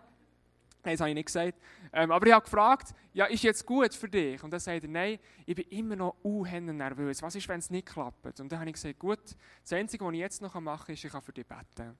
das 0.82 1.00
habe 1.00 1.10
ich 1.10 1.16
nicht 1.16 1.28
gesagt. 1.28 1.60
Ähm, 1.94 2.12
aber 2.12 2.26
ich 2.26 2.34
habe 2.34 2.44
gefragt, 2.44 2.96
ja, 3.14 3.26
ist 3.26 3.44
jetzt 3.44 3.66
gut 3.66 3.94
für 3.94 4.10
dich? 4.10 4.42
Und 4.44 4.52
dann 4.52 4.60
sagt 4.60 4.84
er, 4.84 4.90
nein, 4.90 5.20
ich 5.46 5.56
bin 5.56 5.66
immer 5.70 5.96
noch 5.96 6.16
uh, 6.24 6.46
nervös. 6.46 7.22
Was 7.22 7.36
ist, 7.36 7.48
wenn 7.48 7.60
es 7.60 7.70
nicht 7.70 7.88
klappt? 7.88 8.40
Und 8.40 8.52
dann 8.52 8.60
habe 8.60 8.70
ich 8.70 8.74
gesagt, 8.74 8.98
gut, 8.98 9.20
das 9.62 9.74
Einzige, 9.74 10.04
was 10.04 10.14
ich 10.14 10.20
jetzt 10.20 10.42
noch 10.42 10.60
machen 10.60 10.86
kann, 10.88 10.94
ist, 10.94 11.04
ich 11.04 11.12
kann 11.12 11.22
für 11.22 11.34
dich 11.34 11.46
beten. 11.46 11.96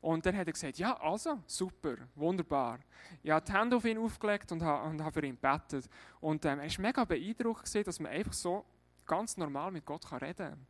Und 0.00 0.24
dann 0.24 0.36
hat 0.36 0.46
er 0.46 0.52
gesagt, 0.52 0.78
ja, 0.78 0.98
also, 0.98 1.38
super, 1.46 1.96
wunderbar. 2.14 2.78
Ich 3.22 3.30
habe 3.30 3.44
die 3.44 3.52
Hände 3.52 3.76
auf 3.76 3.84
ihn 3.84 3.98
aufgelegt 3.98 4.50
und 4.50 4.62
habe, 4.62 4.88
und 4.88 5.02
habe 5.02 5.12
für 5.12 5.26
ihn 5.26 5.38
gebetet. 5.40 5.88
Und 6.20 6.44
ähm, 6.46 6.60
er 6.60 6.70
war 6.70 6.80
mega 6.80 7.04
beeindruckt, 7.04 7.64
gewesen, 7.64 7.84
dass 7.84 8.00
man 8.00 8.12
einfach 8.12 8.32
so 8.32 8.64
ganz 9.06 9.36
normal 9.36 9.70
mit 9.70 9.84
Gott 9.84 10.10
reden 10.12 10.36
kann. 10.36 10.66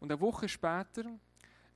Und 0.00 0.12
eine 0.12 0.20
Woche 0.20 0.48
später 0.48 1.04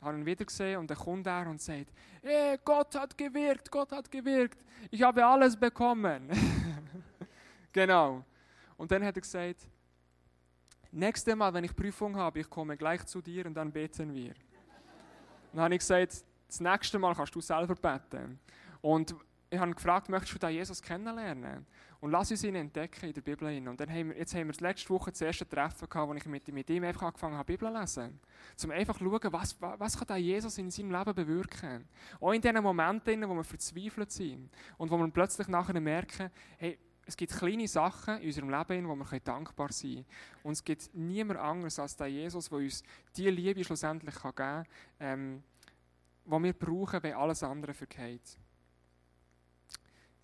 habe 0.01 0.15
ich 0.15 0.21
ihn 0.21 0.27
wieder 0.27 0.45
gesehen 0.45 0.79
und 0.79 0.91
dann 0.91 0.99
kommt 0.99 1.27
er 1.27 1.47
und 1.49 1.61
sagt, 1.61 1.93
hey, 2.23 2.59
Gott 2.65 2.95
hat 2.95 3.17
gewirkt, 3.17 3.71
Gott 3.71 3.91
hat 3.93 4.11
gewirkt, 4.11 4.63
ich 4.91 5.03
habe 5.03 5.25
alles 5.25 5.57
bekommen. 5.57 6.29
genau. 7.73 8.25
Und 8.77 8.91
dann 8.93 9.05
hat 9.05 9.17
er 9.17 9.23
gesagt, 9.23 9.67
nächstes 10.93 11.35
Mal, 11.35 11.53
wenn 11.53 11.65
ich 11.65 11.75
Prüfung 11.75 12.17
habe, 12.17 12.41
ich 12.41 12.51
komme 12.51 12.77
gleich 12.77 13.05
zu 13.07 13.21
dir 13.21 13.47
und 13.47 13.55
dann 13.55 13.73
beten 13.73 14.13
wir. 14.13 14.31
Und 14.31 15.55
dann 15.55 15.65
habe 15.65 15.75
ich 15.75 15.81
gesagt, 15.81 16.25
das 16.49 16.61
nächste 16.61 16.99
Mal 16.99 17.15
kannst 17.15 17.35
du 17.35 17.41
selber 17.41 17.75
beten. 17.75 18.41
Und 18.81 19.15
ich 19.51 19.59
habe 19.59 19.75
gefragt, 19.75 20.09
möchtest 20.09 20.35
du 20.35 20.39
da 20.39 20.49
Jesus 20.49 20.83
kennenlernen? 20.83 21.67
Und 22.01 22.13
lass 22.13 22.31
uns 22.31 22.45
ihn 22.45 22.55
entdecken 22.55 23.07
in 23.07 23.13
der 23.13 23.23
Bibel. 23.23 23.49
Hin. 23.49 23.67
Und 23.67 23.81
dann 23.81 23.91
haben 23.91 24.11
wir, 24.11 24.19
jetzt 24.19 24.35
haben 24.35 24.47
wir 24.47 24.55
letzte 24.61 24.91
Woche 24.91 25.11
das 25.11 25.21
erste 25.21 25.49
Treffen 25.49 25.89
gehabt, 25.89 26.09
wo 26.09 26.15
ich 26.15 26.27
mit, 26.27 26.47
mit 26.49 26.71
ihm 26.71 26.85
einfach 26.85 27.03
angefangen 27.03 27.37
habe, 27.37 27.47
Bibel 27.47 27.69
zu 27.69 27.79
lesen. 27.79 28.21
Um 28.63 28.71
einfach 28.71 28.99
zu 28.99 29.05
schauen, 29.05 29.33
was, 29.33 29.57
was 29.61 29.99
kann 29.99 30.07
da 30.07 30.17
Jesus 30.17 30.59
in 30.59 30.71
seinem 30.71 30.93
Leben 30.93 31.15
bewirken. 31.15 31.89
Auch 32.21 32.33
in 32.33 32.41
den 32.41 32.63
Momenten, 32.63 33.29
wo 33.29 33.35
wir 33.35 33.45
verzweifelt 33.45 34.13
sind. 34.13 34.51
Und 34.77 34.91
wo 34.91 34.99
wir 34.99 35.09
plötzlich 35.09 35.49
nachher 35.49 35.81
merken, 35.81 36.31
hey, 36.59 36.79
es 37.05 37.17
gibt 37.17 37.33
kleine 37.33 37.67
Sachen 37.67 38.19
in 38.19 38.27
unserem 38.27 38.51
Leben, 38.51 38.87
wo 38.87 38.95
wir 38.95 39.21
dankbar 39.21 39.73
sein 39.73 39.95
können. 39.95 40.07
Und 40.43 40.53
es 40.53 40.63
gibt 40.63 40.91
niemand 40.93 41.41
anderes 41.41 41.79
als 41.79 41.97
der 41.97 42.09
Jesus, 42.09 42.51
der 42.51 42.59
uns 42.59 42.83
diese 43.17 43.31
Liebe 43.31 43.65
schlussendlich 43.65 44.15
geben 44.15 44.35
kann, 44.35 44.67
ähm, 45.01 45.43
die 46.29 46.43
wir 46.43 46.53
brauchen, 46.53 47.03
wenn 47.03 47.15
alles 47.15 47.43
andere 47.43 47.75
vergeht. 47.75 48.39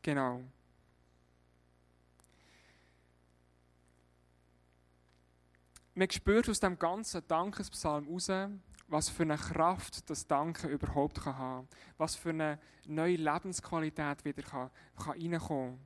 Genau. 0.02 0.42
Man 5.94 6.10
spürt 6.10 6.48
aus 6.50 6.60
dem 6.60 6.78
ganzen 6.78 7.26
Dankespsalm 7.26 8.06
heraus, 8.06 8.30
was 8.88 9.08
für 9.08 9.22
eine 9.22 9.38
Kraft 9.38 10.10
das 10.10 10.26
Danken 10.26 10.68
überhaupt 10.68 11.22
kann 11.22 11.38
haben 11.38 11.68
Was 11.96 12.16
für 12.16 12.30
eine 12.30 12.58
neue 12.84 13.16
Lebensqualität 13.16 14.24
wieder 14.24 14.42
kann, 14.42 14.70
kann 15.02 15.18
reinkommen 15.18 15.78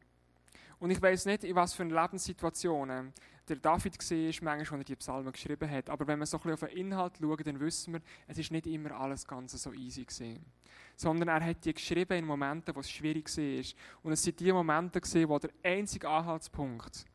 Und 0.81 0.91
ich 0.91 1.01
weiß 1.01 1.27
nicht, 1.27 1.45
in 1.45 1.55
was 1.55 1.75
für 1.75 1.85
Lebenssituationen 1.85 3.13
der 3.49 3.57
David 3.57 3.99
war, 3.99 4.45
manchmal, 4.57 4.59
als 4.59 4.71
er 4.71 4.85
die 4.85 4.97
Psalmen 4.97 5.33
geschrieben 5.33 5.71
hat. 5.71 5.91
Aber 5.91 6.07
wenn 6.07 6.19
wir 6.19 6.27
so 6.27 6.37
ein 6.37 6.43
bisschen 6.43 6.55
auf 6.55 6.61
den 6.61 6.79
Inhalt 6.79 7.15
schauen, 7.21 7.45
dann 7.45 7.61
wissen 7.61 7.95
wir, 7.95 8.01
es 8.27 8.39
ist 8.39 8.51
nicht 8.51 8.67
immer 8.67 8.93
alles 8.93 9.27
ganz 9.27 9.53
so 9.53 9.73
easy 9.73 10.05
gewesen. 10.05 10.45
Sondern 10.97 11.29
er 11.29 11.45
hat 11.45 11.65
die 11.65 11.73
geschrieben 11.73 12.19
in 12.19 12.25
Momenten, 12.25 12.75
wo 12.75 12.81
es 12.81 12.91
schwierig 12.91 13.29
war. 13.37 13.65
Und 14.03 14.13
es 14.13 14.23
sind 14.23 14.39
die 14.41 14.53
Momente 14.53 15.01
gewesen, 15.01 15.29
wo 15.29 15.39
der 15.39 15.51
einzige 15.63 16.09
Anhaltspunkt 16.09 17.07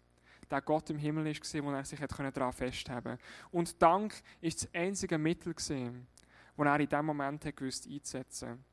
der 0.50 0.62
Gott 0.62 0.90
im 0.90 0.98
Himmel 0.98 1.26
war, 1.26 1.64
wo 1.64 1.72
er 1.72 1.86
sich 1.86 2.00
daran 2.00 2.54
festhalten 2.54 3.04
konnte. 3.04 3.24
Und 3.52 3.82
Dank 3.82 4.14
ist 4.42 4.64
das 4.64 4.74
einzige 4.74 5.18
Mittel, 5.18 5.54
das 5.54 5.70
er 5.70 6.80
in 6.80 6.88
diesem 6.88 7.06
Moment 7.06 7.56
gewusst 7.56 7.88
einzusetzen 7.88 8.64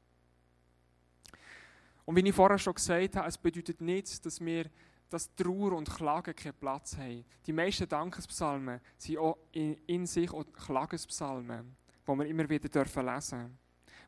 Und 2.04 2.16
wie 2.16 2.28
ich 2.28 2.34
vorher 2.34 2.58
schon 2.58 2.74
gesagt 2.74 3.16
habe, 3.16 3.28
es 3.28 3.38
bedeutet 3.38 3.80
nicht, 3.80 4.24
dass 4.24 4.40
wir 4.40 4.66
dass 5.10 5.34
Trauer 5.34 5.72
und 5.72 5.90
Klagen 5.90 6.34
keinen 6.34 6.54
Platz 6.54 6.96
haben. 6.96 7.24
Die 7.46 7.52
meisten 7.52 7.88
Dankespsalmen 7.88 8.80
sind 8.96 9.18
auch 9.18 9.36
in, 9.52 9.76
in 9.86 10.06
sich 10.06 10.32
auch 10.32 10.44
Klagenspsalmen, 10.52 11.76
die 12.06 12.12
wir 12.12 12.26
immer 12.26 12.48
wieder 12.48 12.68
dürfen 12.68 13.04
lesen. 13.04 13.58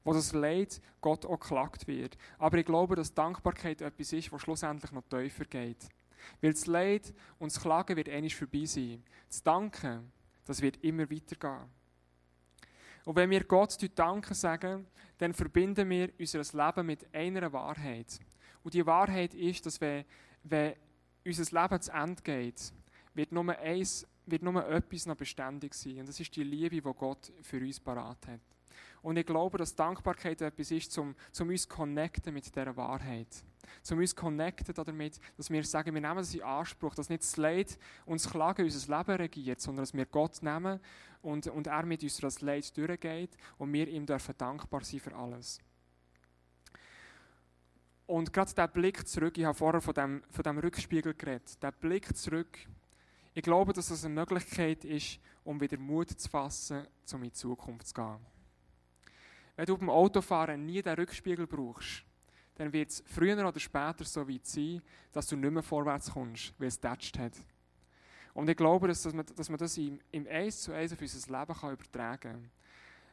Wo 0.04 0.12
das 0.12 0.32
Leid 0.32 0.80
Gott 1.00 1.26
auch 1.26 1.38
geklagt 1.38 1.86
wird. 1.86 2.16
Aber 2.38 2.56
ich 2.58 2.66
glaube, 2.66 2.96
dass 2.96 3.14
Dankbarkeit 3.14 3.82
etwas 3.82 4.12
ist, 4.12 4.32
was 4.32 4.42
schlussendlich 4.42 4.90
noch 4.92 5.02
tiefer 5.02 5.44
geht. 5.44 5.88
Weil 6.40 6.52
das 6.52 6.66
Leid 6.66 7.12
und 7.38 7.52
das 7.52 7.60
Klagen 7.60 7.96
wird 7.96 8.08
einmal 8.08 8.30
vorbei 8.30 8.64
sein. 8.64 9.02
Das 9.28 9.42
Danken, 9.42 10.12
das 10.44 10.62
wird 10.62 10.82
immer 10.84 11.10
weitergehen. 11.10 11.68
Und 13.04 13.16
wenn 13.16 13.30
wir 13.30 13.42
Gott 13.44 13.76
Danken 13.96 14.34
sagen, 14.34 14.86
dann 15.18 15.34
verbinden 15.34 15.88
wir 15.90 16.10
unser 16.18 16.38
Leben 16.38 16.86
mit 16.86 17.12
einer 17.12 17.52
Wahrheit. 17.52 18.20
Und 18.62 18.74
die 18.74 18.86
Wahrheit 18.86 19.34
ist, 19.34 19.66
dass 19.66 19.80
wenn, 19.80 20.04
wenn 20.44 20.74
unser 21.24 21.62
Leben 21.62 21.80
zu 21.80 21.92
Ende 21.92 22.22
geht, 22.22 22.72
wird 23.14 23.32
nur, 23.32 23.56
eins, 23.58 24.06
wird 24.26 24.42
nur 24.42 24.66
etwas 24.68 25.06
noch 25.06 25.16
beständig 25.16 25.74
sein. 25.74 26.00
Und 26.00 26.08
das 26.08 26.20
ist 26.20 26.34
die 26.34 26.44
Liebe, 26.44 26.76
die 26.76 26.80
Gott 26.80 27.32
für 27.42 27.58
uns 27.58 27.80
parat 27.80 28.26
hat. 28.26 28.40
Und 29.02 29.16
ich 29.16 29.26
glaube, 29.26 29.58
dass 29.58 29.74
Dankbarkeit 29.74 30.40
etwas 30.40 30.70
ist, 30.70 30.96
um, 30.98 31.14
um 31.40 31.48
uns 31.48 31.62
zu 31.62 31.68
connecten 31.68 32.32
mit 32.32 32.46
dieser 32.46 32.76
Wahrheit. 32.76 33.44
Um 33.90 33.98
uns 33.98 34.10
zu 34.10 34.16
connecten 34.16 34.74
damit, 34.74 35.18
dass 35.36 35.50
wir 35.50 35.64
sagen, 35.64 35.92
wir 35.92 36.00
nehmen 36.00 36.16
das 36.16 36.34
in 36.34 36.42
Anspruch, 36.42 36.94
dass 36.94 37.08
nicht 37.08 37.22
das 37.22 37.36
Leid 37.36 37.78
und 38.06 38.22
das 38.22 38.30
Klagen 38.30 38.64
unser 38.64 38.98
Leben 38.98 39.16
regiert, 39.16 39.60
sondern 39.60 39.82
dass 39.82 39.94
wir 39.94 40.06
Gott 40.06 40.42
nehmen 40.42 40.80
und, 41.20 41.48
und 41.48 41.66
er 41.66 41.84
mit 41.84 42.02
uns 42.02 42.18
das 42.18 42.40
Leid 42.40 42.76
durchgeht 42.76 43.36
und 43.58 43.72
wir 43.72 43.88
ihm 43.88 44.06
dürfen 44.06 44.34
dankbar 44.38 44.84
sein 44.84 45.00
für 45.00 45.14
alles. 45.14 45.60
Und 48.06 48.32
gerade 48.32 48.54
der 48.54 48.68
Blick 48.68 49.06
zurück, 49.06 49.38
ich 49.38 49.44
habe 49.44 49.56
vorher 49.56 49.80
von 49.80 49.94
dem, 49.94 50.22
von 50.30 50.42
dem 50.42 50.58
Rückspiegel 50.58 51.14
geredet, 51.14 51.62
der 51.62 51.72
Blick 51.72 52.16
zurück, 52.16 52.58
ich 53.34 53.42
glaube, 53.42 53.72
dass 53.72 53.88
das 53.88 54.04
eine 54.04 54.14
Möglichkeit 54.14 54.84
ist, 54.84 55.18
um 55.44 55.60
wieder 55.60 55.78
Mut 55.78 56.10
zu 56.10 56.28
fassen, 56.28 56.86
um 57.12 57.22
in 57.22 57.30
die 57.30 57.32
Zukunft 57.32 57.86
zu 57.86 57.94
gehen. 57.94 58.18
Wenn 59.56 59.66
du 59.66 59.76
beim 59.76 59.90
Autofahren 59.90 60.66
nie 60.66 60.82
den 60.82 60.94
Rückspiegel 60.94 61.46
brauchst, 61.46 62.04
dann 62.56 62.72
wird 62.72 62.90
es 62.90 63.02
früher 63.06 63.46
oder 63.46 63.58
später 63.58 64.04
so 64.04 64.28
weit 64.28 64.46
sein, 64.46 64.82
dass 65.12 65.26
du 65.26 65.36
nicht 65.36 65.50
mehr 65.50 65.62
vorwärts 65.62 66.10
kommst, 66.10 66.54
weil 66.58 66.68
es 66.68 66.78
tätscht 66.78 67.18
hat. 67.18 67.32
Und 68.34 68.48
ich 68.48 68.56
glaube, 68.56 68.88
dass, 68.88 69.12
man, 69.12 69.26
dass 69.36 69.48
man 69.48 69.58
das 69.58 69.76
im, 69.76 70.00
im 70.10 70.26
Eins 70.26 70.62
zu 70.62 70.72
Eins 70.72 70.92
auf 70.92 71.00
unser 71.00 71.38
Leben 71.38 71.54
kann 71.58 71.72
übertragen 71.72 72.20
kann. 72.20 72.50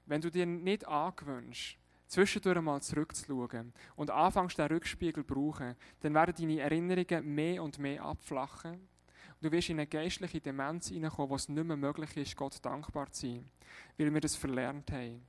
Wenn 0.06 0.22
du 0.22 0.32
dir 0.32 0.46
nicht 0.46 0.88
angewöhnst, 0.88 1.78
zwischendurch 2.10 2.60
mal 2.62 2.82
zurückzuschauen 2.82 3.72
und 3.96 4.10
anfängst, 4.10 4.58
den 4.58 4.68
Rückspiegel 4.68 5.26
zu 5.26 5.34
brauchen, 5.34 5.76
dann 6.02 6.14
werden 6.14 6.36
deine 6.38 6.60
Erinnerungen 6.60 7.36
mehr 7.36 7.64
und 7.64 7.78
mehr 7.78 8.04
abflachen. 8.04 8.72
Und 8.74 9.44
du 9.44 9.52
wirst 9.52 9.70
in 9.70 9.78
eine 9.78 9.88
geistliche 9.88 10.42
Demenz 10.42 10.90
hineinkommen, 10.90 11.30
wo 11.30 11.36
es 11.36 11.48
nicht 11.48 11.64
mehr 11.64 11.78
möglich 11.78 12.18
ist, 12.18 12.36
Gott 12.36 12.58
dankbar 12.66 13.12
zu 13.12 13.28
sein, 13.28 13.50
weil 13.98 14.14
wir 14.14 14.22
das 14.22 14.36
verlernt 14.36 14.92
haben. 14.92 15.26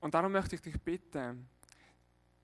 Und 0.00 0.14
darum 0.14 0.32
möchte 0.32 0.56
ich 0.56 0.62
dich 0.62 0.78
bitten, 0.80 1.48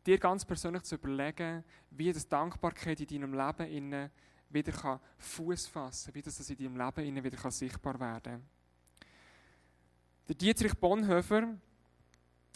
dir 0.06 0.18
ganz 0.18 0.44
persönlich 0.44 0.84
zu 0.84 0.94
überlegen, 0.94 1.62
wie 1.90 2.12
das 2.12 2.26
Dankbarkeit 2.26 3.00
in 3.00 3.06
deinem 3.06 3.34
Leben 3.34 4.10
wieder 4.48 5.00
Fuß 5.18 5.66
fassen 5.66 6.06
kann, 6.06 6.14
wie 6.14 6.22
das 6.22 6.50
in 6.50 6.56
deinem 6.56 6.94
Leben 6.96 7.22
wieder 7.22 7.50
sichtbar 7.50 8.00
werden 8.00 8.22
kann. 8.22 8.57
Der 10.28 10.34
Dietrich 10.34 10.74
Bonhoeffer 10.74 11.56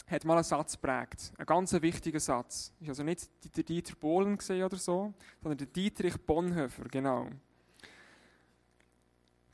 hat 0.05 0.25
mal 0.25 0.35
einen 0.35 0.43
Satz 0.43 0.73
geprägt, 0.73 1.33
einen 1.37 1.47
ganz 1.47 1.73
wichtigen 1.73 2.19
Satz. 2.19 2.71
Ist 2.79 2.89
also 2.89 3.01
nicht 3.01 3.27
der 3.57 3.63
Dieter 3.63 3.95
Bohlen 3.95 4.37
oder 4.37 4.77
so, 4.77 5.11
sondern 5.41 5.57
der 5.57 5.67
Dietrich 5.67 6.15
Bonhoeffer, 6.17 6.83
genau. 6.83 7.29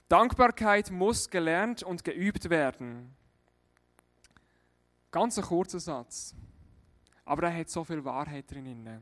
Dankbarkeit 0.10 0.92
muss 0.92 1.30
gelernt 1.30 1.82
und 1.82 2.04
geübt 2.04 2.50
werden. 2.50 3.16
Ganz 5.12 5.38
ein 5.38 5.46
kurzer 5.46 5.80
Satz. 5.80 6.36
Aber 7.24 7.44
er 7.44 7.58
hat 7.58 7.70
so 7.70 7.86
viel 7.86 8.04
Wahrheit 8.04 8.52
drin. 8.52 9.02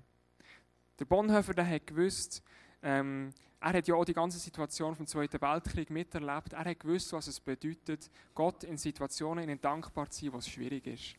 Der 0.99 1.05
Bonhoeffer 1.05 1.55
der 1.55 1.67
hat 1.67 1.87
gewusst, 1.87 2.43
ähm, 2.87 3.33
er 3.59 3.73
hat 3.73 3.87
ja 3.87 3.95
auch 3.95 4.05
die 4.05 4.13
ganze 4.13 4.39
Situation 4.39 4.95
vom 4.95 5.05
Zweiten 5.05 5.41
Weltkrieg 5.41 5.89
miterlebt. 5.89 6.53
Er 6.53 6.63
hat 6.63 6.79
gewusst, 6.79 7.11
was 7.11 7.27
es 7.27 7.39
bedeutet, 7.39 8.09
Gott 8.33 8.63
in 8.63 8.77
Situationen 8.77 9.49
in 9.49 9.59
dankbar 9.59 10.09
zu 10.09 10.21
sein, 10.21 10.33
wo 10.33 10.37
es 10.37 10.47
schwierig 10.47 10.87
ist. 10.87 11.15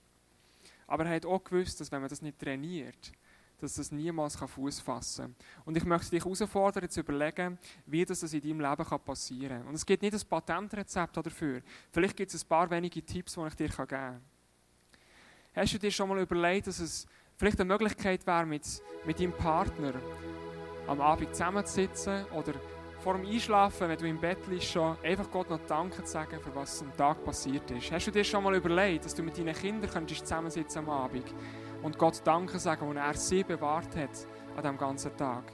Aber 0.86 1.04
er 1.04 1.16
hat 1.16 1.26
auch 1.26 1.44
gewusst, 1.44 1.78
dass 1.78 1.92
wenn 1.92 2.00
man 2.00 2.08
das 2.08 2.22
nicht 2.22 2.38
trainiert, 2.38 3.12
dass 3.58 3.74
das 3.74 3.92
niemals 3.92 4.36
Fuß 4.36 4.80
fassen 4.80 5.34
kann. 5.36 5.64
Und 5.66 5.76
ich 5.76 5.84
möchte 5.84 6.10
dich 6.10 6.24
herausfordern, 6.24 6.88
zu 6.88 7.00
überlegen, 7.00 7.58
wie 7.84 8.04
das 8.04 8.22
in 8.22 8.40
deinem 8.40 8.60
Leben 8.60 9.00
passieren 9.04 9.58
kann. 9.58 9.68
Und 9.68 9.74
es 9.74 9.84
gibt 9.84 10.02
nicht 10.02 10.14
ein 10.14 10.28
Patentrezept 10.28 11.18
dafür. 11.18 11.60
Vielleicht 11.92 12.16
gibt 12.16 12.32
es 12.32 12.44
ein 12.44 12.48
paar 12.48 12.70
wenige 12.70 13.02
Tipps, 13.02 13.34
die 13.34 13.46
ich 13.46 13.54
dir 13.56 13.68
geben 13.68 13.88
kann. 13.88 14.22
Hast 15.54 15.74
du 15.74 15.78
dir 15.78 15.90
schon 15.90 16.08
mal 16.08 16.20
überlegt, 16.20 16.68
dass 16.68 16.78
es 16.78 17.06
vielleicht 17.36 17.60
eine 17.60 17.68
Möglichkeit 17.68 18.26
wäre, 18.26 18.46
mit, 18.46 18.62
mit 19.04 19.20
deinem 19.20 19.32
Partner 19.32 19.94
am 20.88 21.00
Abend 21.00 21.34
zusammenzusitzen 21.34 22.24
oder 22.32 22.54
vor 23.00 23.14
dem 23.14 23.26
Einschlafen, 23.26 23.88
wenn 23.88 23.98
du 23.98 24.08
im 24.08 24.18
Bett 24.18 24.38
liegst, 24.48 24.72
schon 24.72 24.96
einfach 25.04 25.30
Gott 25.30 25.48
noch 25.50 25.60
Danke 25.68 26.02
zu 26.02 26.10
sagen, 26.10 26.40
für 26.40 26.54
was 26.54 26.82
am 26.82 26.94
Tag 26.96 27.24
passiert 27.24 27.70
ist. 27.70 27.92
Hast 27.92 28.06
du 28.08 28.10
dir 28.10 28.24
schon 28.24 28.42
mal 28.42 28.54
überlegt, 28.56 29.04
dass 29.04 29.14
du 29.14 29.22
mit 29.22 29.38
deinen 29.38 29.54
Kindern 29.54 29.88
könntest 29.88 30.26
zusammensitzen 30.26 30.80
am 30.80 30.90
Abend 30.90 31.24
und 31.82 31.96
Gott 31.96 32.20
Danke 32.24 32.58
sagen, 32.58 32.88
und 32.88 32.96
er 32.96 33.14
sie 33.14 33.44
bewahrt 33.44 33.94
hat 33.94 34.26
an 34.56 34.62
diesem 34.62 34.78
ganzen 34.78 35.16
Tag? 35.16 35.44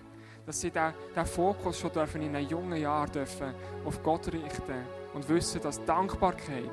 Dass 0.47 0.61
sie 0.61 0.71
diesen, 0.71 0.95
diesen 1.11 1.27
Fokus 1.27 1.79
schon 1.79 1.93
dürfen 1.93 2.23
in 2.23 2.35
einem 2.35 2.49
jungen 2.49 2.81
Jahr 2.81 3.07
dürfen 3.09 3.55
auf 3.85 4.03
Gott 4.03 4.33
richten 4.33 4.87
und 5.13 5.29
wissen, 5.29 5.61
dass 5.61 5.85
Dankbarkeit 5.85 6.73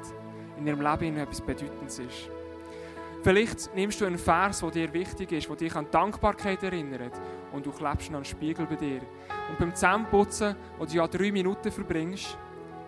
in 0.57 0.67
ihrem 0.67 0.81
Leben 0.81 1.17
etwas 1.17 1.41
Bedeutendes 1.41 1.99
ist. 1.99 2.29
Vielleicht 3.23 3.75
nimmst 3.75 4.01
du 4.01 4.05
einen 4.05 4.17
Vers, 4.17 4.61
der 4.61 4.71
dir 4.71 4.93
wichtig 4.93 5.31
ist, 5.31 5.49
der 5.49 5.55
dich 5.55 5.75
an 5.75 5.87
Dankbarkeit 5.91 6.63
erinnert 6.63 7.13
und 7.53 7.65
du 7.65 7.71
klebst 7.71 8.09
an 8.09 8.15
den 8.15 8.25
Spiegel 8.25 8.65
bei 8.65 8.75
dir. 8.75 9.01
Und 9.49 9.59
beim 9.59 9.75
Zähneputzen, 9.75 10.55
wo 10.77 10.85
du 10.85 10.93
ja 10.93 11.07
drei 11.07 11.31
Minuten 11.31 11.71
verbringst, 11.71 12.37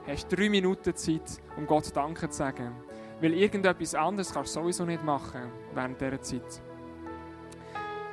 hast 0.08 0.32
du 0.32 0.36
drei 0.36 0.50
Minuten 0.50 0.96
Zeit, 0.96 1.42
um 1.58 1.66
Gott 1.66 1.96
Danke 1.96 2.30
zu 2.30 2.38
sagen. 2.38 2.76
Weil 3.22 3.34
irgendetwas 3.34 3.96
anderes 3.96 4.34
kannst 4.34 4.56
du 4.56 4.62
sowieso 4.62 4.86
nicht 4.86 5.04
machen 5.04 5.52
während 5.74 6.00
dieser 6.00 6.22
Zeit. 6.22 6.62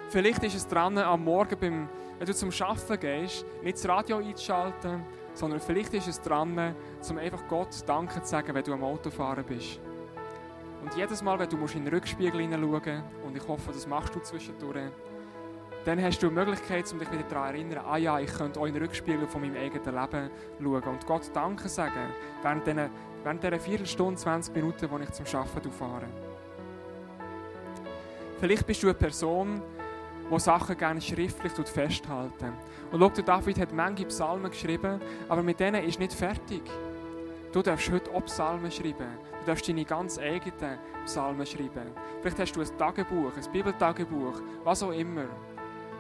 Vielleicht 0.09 0.43
ist 0.43 0.57
es 0.57 0.67
dran, 0.67 0.99
am 0.99 1.25
Morgen, 1.25 1.57
beim, 1.59 1.89
wenn 2.19 2.27
du 2.27 2.35
zum 2.35 2.51
Arbeiten 2.61 3.01
gehst, 3.01 3.47
nicht 3.63 3.77
das 3.77 3.89
Radio 3.89 4.19
einzuschalten, 4.19 5.03
sondern 5.35 5.61
vielleicht 5.61 5.95
ist 5.95 6.09
es 6.09 6.21
dran, 6.21 6.75
um 7.09 7.19
einfach 7.19 7.47
Gott 7.49 7.69
Danke 7.87 8.23
zu 8.23 8.29
sagen, 8.29 8.55
wenn 8.55 8.65
du 8.65 8.73
am 8.73 8.83
Autofahren 8.83 9.45
bist. 9.45 9.81
Und 10.83 10.95
jedes 10.97 11.23
Mal, 11.23 11.39
wenn 11.39 11.49
du 11.49 11.57
in 11.59 11.85
den 11.85 11.89
Rückspiegel 11.89 12.41
hineinschauen 12.41 13.03
und 13.25 13.37
ich 13.37 13.47
hoffe, 13.47 13.71
das 13.73 13.87
machst 13.87 14.15
du 14.15 14.21
zwischendurch, 14.21 14.91
dann 15.85 16.03
hast 16.03 16.19
du 16.23 16.29
die 16.29 16.35
Möglichkeit, 16.35 16.91
um 16.93 16.99
dich 16.99 17.11
wieder 17.11 17.23
daran 17.23 17.55
zu 17.55 17.57
erinnern, 17.57 17.85
ah 17.87 17.97
ja, 17.97 18.19
ich 18.19 18.33
könnte 18.33 18.61
auch 18.61 18.67
in 18.67 18.77
Rückspiegel 18.77 19.27
von 19.27 19.41
meinem 19.41 19.57
eigenen 19.57 19.95
Leben 19.95 20.31
schauen 20.63 20.95
und 20.95 21.07
Gott 21.07 21.31
Danke 21.33 21.69
sagen, 21.69 22.13
während 22.43 22.67
dieser, 22.67 22.91
während 23.23 23.43
dieser 23.43 23.61
Viertelstunde, 23.61 24.21
20 24.21 24.55
Minuten, 24.55 24.89
die 24.89 25.03
ich 25.05 25.13
zum 25.13 25.41
Arbeiten 25.41 25.71
fahre. 25.71 26.07
Vielleicht 28.41 28.67
bist 28.67 28.83
du 28.83 28.89
eine 28.89 28.95
Person, 28.95 29.63
die 30.31 30.39
Sachen 30.39 30.77
gerne 30.77 31.01
schriftlich 31.01 31.53
festhalten 31.53 32.53
Und 32.93 33.01
schau, 33.01 33.23
David 33.23 33.59
hat 33.59 33.73
manche 33.73 34.05
Psalmen 34.07 34.51
geschrieben, 34.51 35.01
aber 35.29 35.43
mit 35.43 35.61
denen 35.61 35.85
ist 35.85 35.99
nicht 35.99 36.13
fertig. 36.13 36.63
Du 37.53 37.63
darfst 37.63 37.91
heute 37.91 38.11
auch 38.13 38.25
Psalmen 38.27 38.71
schreiben. 38.71 39.09
Du 39.41 39.47
darfst 39.47 39.69
deine 39.69 39.85
ganz 39.85 40.19
eigenen 40.19 40.79
Psalmen 41.05 41.45
schreiben. 41.45 41.91
Vielleicht 42.21 42.39
hast 42.39 42.53
du 42.53 42.61
ein 42.61 42.79
Tagebuch, 42.79 43.33
ein 43.37 43.53
Bibeltagebuch, 43.53 44.41
was 44.63 44.83
auch 44.83 44.93
immer. 44.93 45.25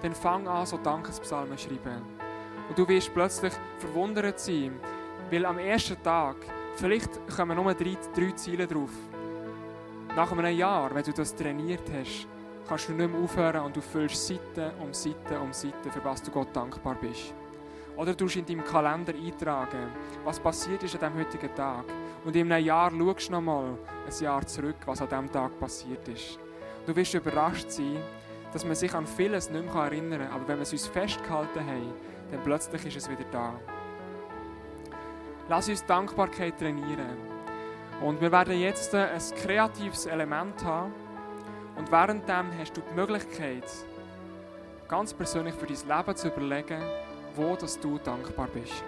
Dann 0.02 0.14
fang 0.14 0.48
an, 0.48 0.66
so 0.66 0.78
Dankespsalmen 0.78 1.58
zu 1.58 1.68
schreiben. 1.68 2.02
Und 2.68 2.78
du 2.78 2.86
wirst 2.88 3.12
plötzlich 3.12 3.52
verwundert 3.78 4.38
sein, 4.38 4.78
weil 5.30 5.44
am 5.44 5.58
ersten 5.58 6.02
Tag, 6.02 6.36
vielleicht 6.76 7.10
kommen 7.34 7.56
nur 7.56 7.74
drei, 7.74 7.96
drei 8.14 8.30
Ziele 8.32 8.66
drauf. 8.66 8.92
Nach 10.16 10.32
einem 10.32 10.56
Jahr, 10.56 10.94
wenn 10.94 11.04
du 11.04 11.12
das 11.12 11.34
trainiert 11.34 11.90
hast, 11.92 12.26
kannst 12.68 12.88
du 12.88 12.92
nicht 12.92 13.10
mehr 13.10 13.20
aufhören 13.20 13.64
und 13.64 13.76
du 13.76 13.80
füllst 13.80 14.26
Seite 14.26 14.72
um 14.80 14.92
Seite 14.92 15.40
um 15.40 15.52
Seite, 15.52 15.90
für 15.90 16.04
was 16.04 16.22
du 16.22 16.30
Gott 16.30 16.54
dankbar 16.54 16.96
bist. 17.00 17.34
Oder 17.96 18.14
du 18.14 18.26
in 18.26 18.46
deinem 18.46 18.64
Kalender 18.64 19.12
eintragen, 19.12 19.90
was 20.24 20.40
passiert 20.40 20.82
ist 20.82 20.94
an 20.94 21.12
diesem 21.12 21.26
heutigen 21.26 21.54
Tag. 21.54 21.84
Und 22.24 22.34
in 22.34 22.50
einem 22.50 22.64
Jahr 22.64 22.90
schaust 22.90 23.28
du 23.28 23.32
nochmal 23.32 23.76
ein 24.06 24.24
Jahr 24.24 24.46
zurück, 24.46 24.76
was 24.86 25.02
an 25.02 25.08
diesem 25.08 25.32
Tag 25.32 25.58
passiert 25.58 26.06
ist. 26.08 26.38
Du 26.86 26.94
wirst 26.94 27.14
überrascht 27.14 27.70
sein, 27.70 27.98
dass 28.52 28.64
man 28.64 28.74
sich 28.74 28.94
an 28.94 29.06
vieles 29.06 29.50
nicht 29.50 29.72
mehr 29.72 29.84
erinnern 29.84 30.20
kann, 30.20 30.32
aber 30.32 30.48
wenn 30.48 30.56
wir 30.56 30.62
es 30.62 30.72
uns 30.72 30.86
festgehalten 30.86 31.60
haben, 31.60 31.92
dann 32.30 32.42
plötzlich 32.42 32.86
ist 32.86 32.96
es 32.96 33.10
wieder 33.10 33.24
da. 33.30 33.54
Lass 35.48 35.68
uns 35.68 35.84
Dankbarkeit 35.84 36.58
trainieren. 36.58 37.16
Und 38.00 38.20
wir 38.20 38.32
werden 38.32 38.58
jetzt 38.58 38.94
ein 38.94 39.20
kreatives 39.42 40.06
Element 40.06 40.64
haben, 40.64 40.92
und 41.76 41.90
währenddem 41.90 42.46
hast 42.58 42.76
du 42.76 42.82
die 42.82 42.94
Möglichkeit, 42.94 43.64
ganz 44.86 45.14
persönlich 45.14 45.54
für 45.54 45.66
dein 45.66 45.98
Leben 45.98 46.16
zu 46.16 46.28
überlegen, 46.28 46.82
wo 47.34 47.56
dass 47.56 47.78
du 47.80 47.98
dankbar 47.98 48.48
bist. 48.52 48.84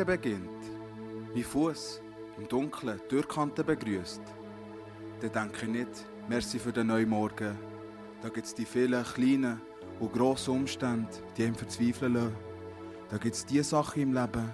Morgen 0.00 0.18
beginnt, 0.18 1.34
mein 1.34 1.44
Fuß 1.44 2.00
im 2.38 2.48
Dunkeln 2.48 2.98
Türkante 3.06 3.62
begrüßt, 3.62 4.22
dann 5.20 5.30
denke 5.30 5.66
ich 5.66 5.72
nicht, 5.72 6.06
merci 6.26 6.58
für 6.58 6.72
den 6.72 6.86
neuen 6.86 7.10
Morgen. 7.10 7.54
Da 8.22 8.30
gibt 8.30 8.46
es 8.46 8.54
die 8.54 8.64
vielen 8.64 9.04
kleinen 9.04 9.60
und 9.98 10.12
grossen 10.14 10.54
Umstände, 10.54 11.10
die 11.36 11.44
einem 11.44 11.54
verzweifeln 11.54 12.14
lassen. 12.14 12.36
Da 13.10 13.18
es 13.22 13.44
die 13.44 13.62
Sachen 13.62 14.02
im 14.02 14.14
Leben, 14.14 14.50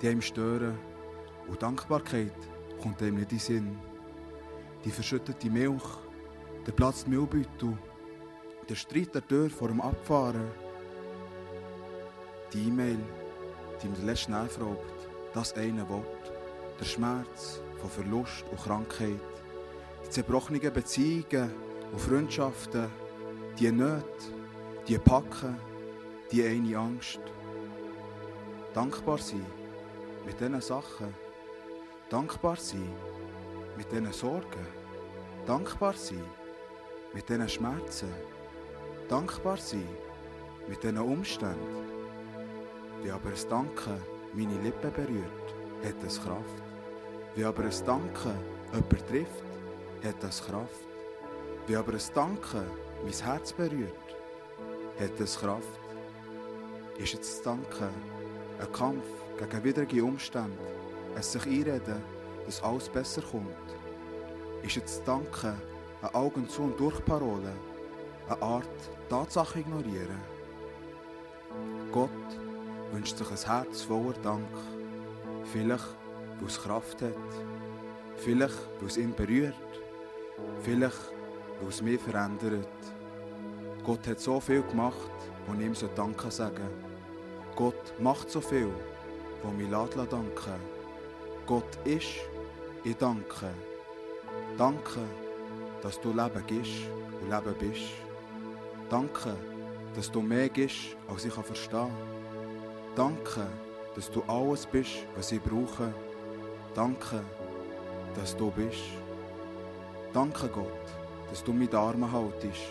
die 0.00 0.08
einem 0.08 0.22
stören. 0.22 0.78
Und 1.48 1.60
Dankbarkeit 1.60 2.36
kommt 2.80 3.02
einem 3.02 3.16
nicht 3.16 3.32
in 3.32 3.38
den 3.38 3.40
Sinn. 3.40 3.78
Die 4.84 4.92
verschüttete 4.92 5.50
Milch, 5.50 5.82
der 6.68 6.72
Platz 6.72 7.04
Müllbeutel, 7.04 7.76
der 8.68 8.74
Streit 8.76 9.12
der 9.12 9.26
Tür 9.26 9.50
vor 9.50 9.66
dem 9.66 9.80
Abfahren, 9.80 10.52
die 12.52 12.68
E-Mail, 12.68 13.00
die 13.84 13.88
mir 13.90 14.06
letzten 14.06 14.32
Nerv 14.32 14.58
raubt, 14.60 15.08
das 15.34 15.52
eine 15.54 15.88
Wort. 15.88 16.32
Der 16.80 16.84
Schmerz 16.84 17.60
von 17.78 17.90
Verlust 17.90 18.44
und 18.50 18.60
Krankheit. 18.60 19.20
Die 20.04 20.10
zerbrochenen 20.10 20.72
Beziehungen 20.72 21.52
und 21.92 22.00
Freundschaften. 22.00 22.90
Die 23.58 23.70
Nöte, 23.70 24.04
die 24.88 24.98
Packen, 24.98 25.56
die 26.32 26.44
eine 26.44 26.76
Angst. 26.76 27.20
Dankbar 28.72 29.18
sein 29.18 29.46
mit 30.26 30.40
diesen 30.40 30.60
Sachen. 30.60 31.14
Dankbar 32.08 32.56
sein 32.56 32.90
mit 33.76 33.92
diesen 33.92 34.12
Sorgen. 34.12 34.66
Dankbar 35.46 35.94
sein 35.94 36.24
mit 37.12 37.28
diesen 37.28 37.48
Schmerzen. 37.48 38.12
Dankbar 39.08 39.58
sein 39.58 39.86
mit 40.68 40.82
diesen 40.82 40.98
Umständen. 40.98 41.83
Wie 43.04 43.10
aber 43.10 43.28
ein 43.28 43.48
Danken 43.50 44.00
meine 44.32 44.58
Lippen 44.62 44.90
berührt, 44.90 45.54
hat 45.84 46.02
es 46.06 46.18
Kraft. 46.22 46.62
Wie 47.34 47.44
aber 47.44 47.64
ein 47.64 47.84
Danken 47.84 48.32
jemand 48.72 49.08
trifft, 49.08 49.44
hat 50.02 50.24
es 50.24 50.42
Kraft. 50.42 50.88
Wie 51.66 51.76
aber 51.76 51.92
ein 51.92 52.14
Danken 52.14 52.64
mein 53.02 53.12
Herz 53.12 53.52
berührt, 53.52 53.92
hat 54.98 55.20
es 55.20 55.38
Kraft. 55.38 55.78
Ist 56.96 57.12
jetzt 57.12 57.30
das 57.30 57.42
Danken 57.42 57.90
ein 58.58 58.72
Kampf 58.72 59.04
gegen 59.38 59.64
widrige 59.64 60.02
Umstände, 60.02 60.56
es 61.14 61.32
sich 61.32 61.44
einreden, 61.44 62.02
dass 62.46 62.62
alles 62.62 62.88
besser 62.88 63.20
kommt? 63.20 63.50
Ist 64.62 64.76
jetzt 64.76 65.00
das 65.00 65.04
Danken 65.04 65.60
eine 66.00 66.14
Augen 66.14 66.48
zu 66.48 66.62
und 66.62 66.80
durch 66.80 67.04
Parole, 67.04 67.52
eine 68.30 68.40
Art 68.40 68.90
Tatsache 69.10 69.58
ignorieren? 69.60 70.22
Gott 71.92 72.43
wünscht 72.94 73.18
sich 73.18 73.28
ein 73.28 73.36
Herz 73.36 73.82
voller 73.82 74.12
Dank. 74.22 74.46
Vielleicht, 75.52 75.96
weil 76.38 76.48
es 76.48 76.62
Kraft 76.62 77.02
hat. 77.02 77.14
Vielleicht, 78.16 78.58
weil 78.78 78.88
es 78.88 78.96
ihn 78.96 79.14
berührt. 79.14 79.54
Vielleicht, 80.62 81.12
weil 81.60 81.68
es 81.68 81.82
mich 81.82 82.00
verändert. 82.00 82.68
Gott 83.84 84.06
hat 84.06 84.20
so 84.20 84.38
viel 84.38 84.62
gemacht, 84.62 85.10
wo 85.46 85.54
ich 85.54 85.66
ihm 85.66 85.74
so 85.74 85.88
Danke 85.94 86.30
sagen 86.30 86.68
Gott 87.56 88.00
macht 88.00 88.30
so 88.30 88.40
viel, 88.40 88.72
wo 89.42 89.50
mich 89.50 89.70
danken 89.70 90.08
danken. 90.10 90.60
Gott 91.46 91.78
ist, 91.84 92.08
ich 92.82 92.96
danke. 92.96 93.50
Danke, 94.58 95.00
dass 95.82 96.00
du 96.00 96.08
Leben 96.08 96.44
gibst 96.46 96.72
und 97.20 97.30
Leben 97.30 97.54
bist. 97.60 97.90
Danke, 98.90 99.36
dass 99.94 100.10
du 100.10 100.20
mehr 100.20 100.48
gibst, 100.48 100.96
als 101.08 101.24
ich 101.24 101.32
verstehen 101.32 101.70
kann. 101.70 102.13
Danke, 102.96 103.44
dass 103.96 104.08
du 104.08 104.22
alles 104.28 104.66
bist, 104.66 105.04
was 105.16 105.32
ich 105.32 105.42
brauche. 105.42 105.92
Danke, 106.76 107.20
dass 108.14 108.36
du 108.36 108.52
bist. 108.52 108.84
Danke 110.12 110.46
Gott, 110.46 110.86
dass 111.28 111.42
du 111.42 111.52
meine 111.52 111.76
Arme 111.76 112.10
haltest. 112.10 112.62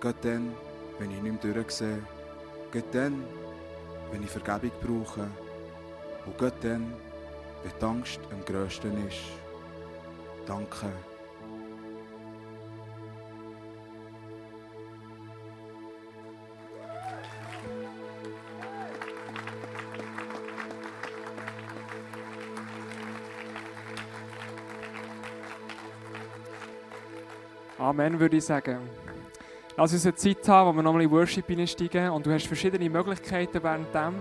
Geht 0.00 0.16
dann, 0.22 0.52
wenn 0.98 1.12
ich 1.12 1.22
nicht 1.22 1.44
mehr 1.44 1.54
durchsehe. 1.54 2.02
Geht 2.72 2.92
dann, 2.92 3.24
wenn 4.10 4.24
ich 4.24 4.30
Vergebung 4.30 4.72
brauche. 4.82 5.28
Und 6.26 6.38
geht 6.38 6.64
dann, 6.64 6.92
wenn 7.62 7.72
die 7.80 7.84
Angst 7.84 8.20
am 8.32 8.44
grössten 8.44 9.06
ist. 9.06 9.22
Danke. 10.44 10.90
Amen, 27.86 28.18
würde 28.18 28.36
ich 28.36 28.44
sagen. 28.44 28.78
Lass 29.76 29.92
uns 29.92 30.04
eine 30.04 30.16
Zeit 30.16 30.48
haben, 30.48 30.70
wo 30.70 30.72
wir 30.72 30.82
nochmal 30.82 31.02
in 31.02 31.10
Worship 31.12 31.46
hineinsteigen 31.46 32.10
und 32.10 32.26
du 32.26 32.32
hast 32.32 32.48
verschiedene 32.48 32.90
Möglichkeiten 32.90 33.62
während 33.62 33.94
dem. 33.94 34.14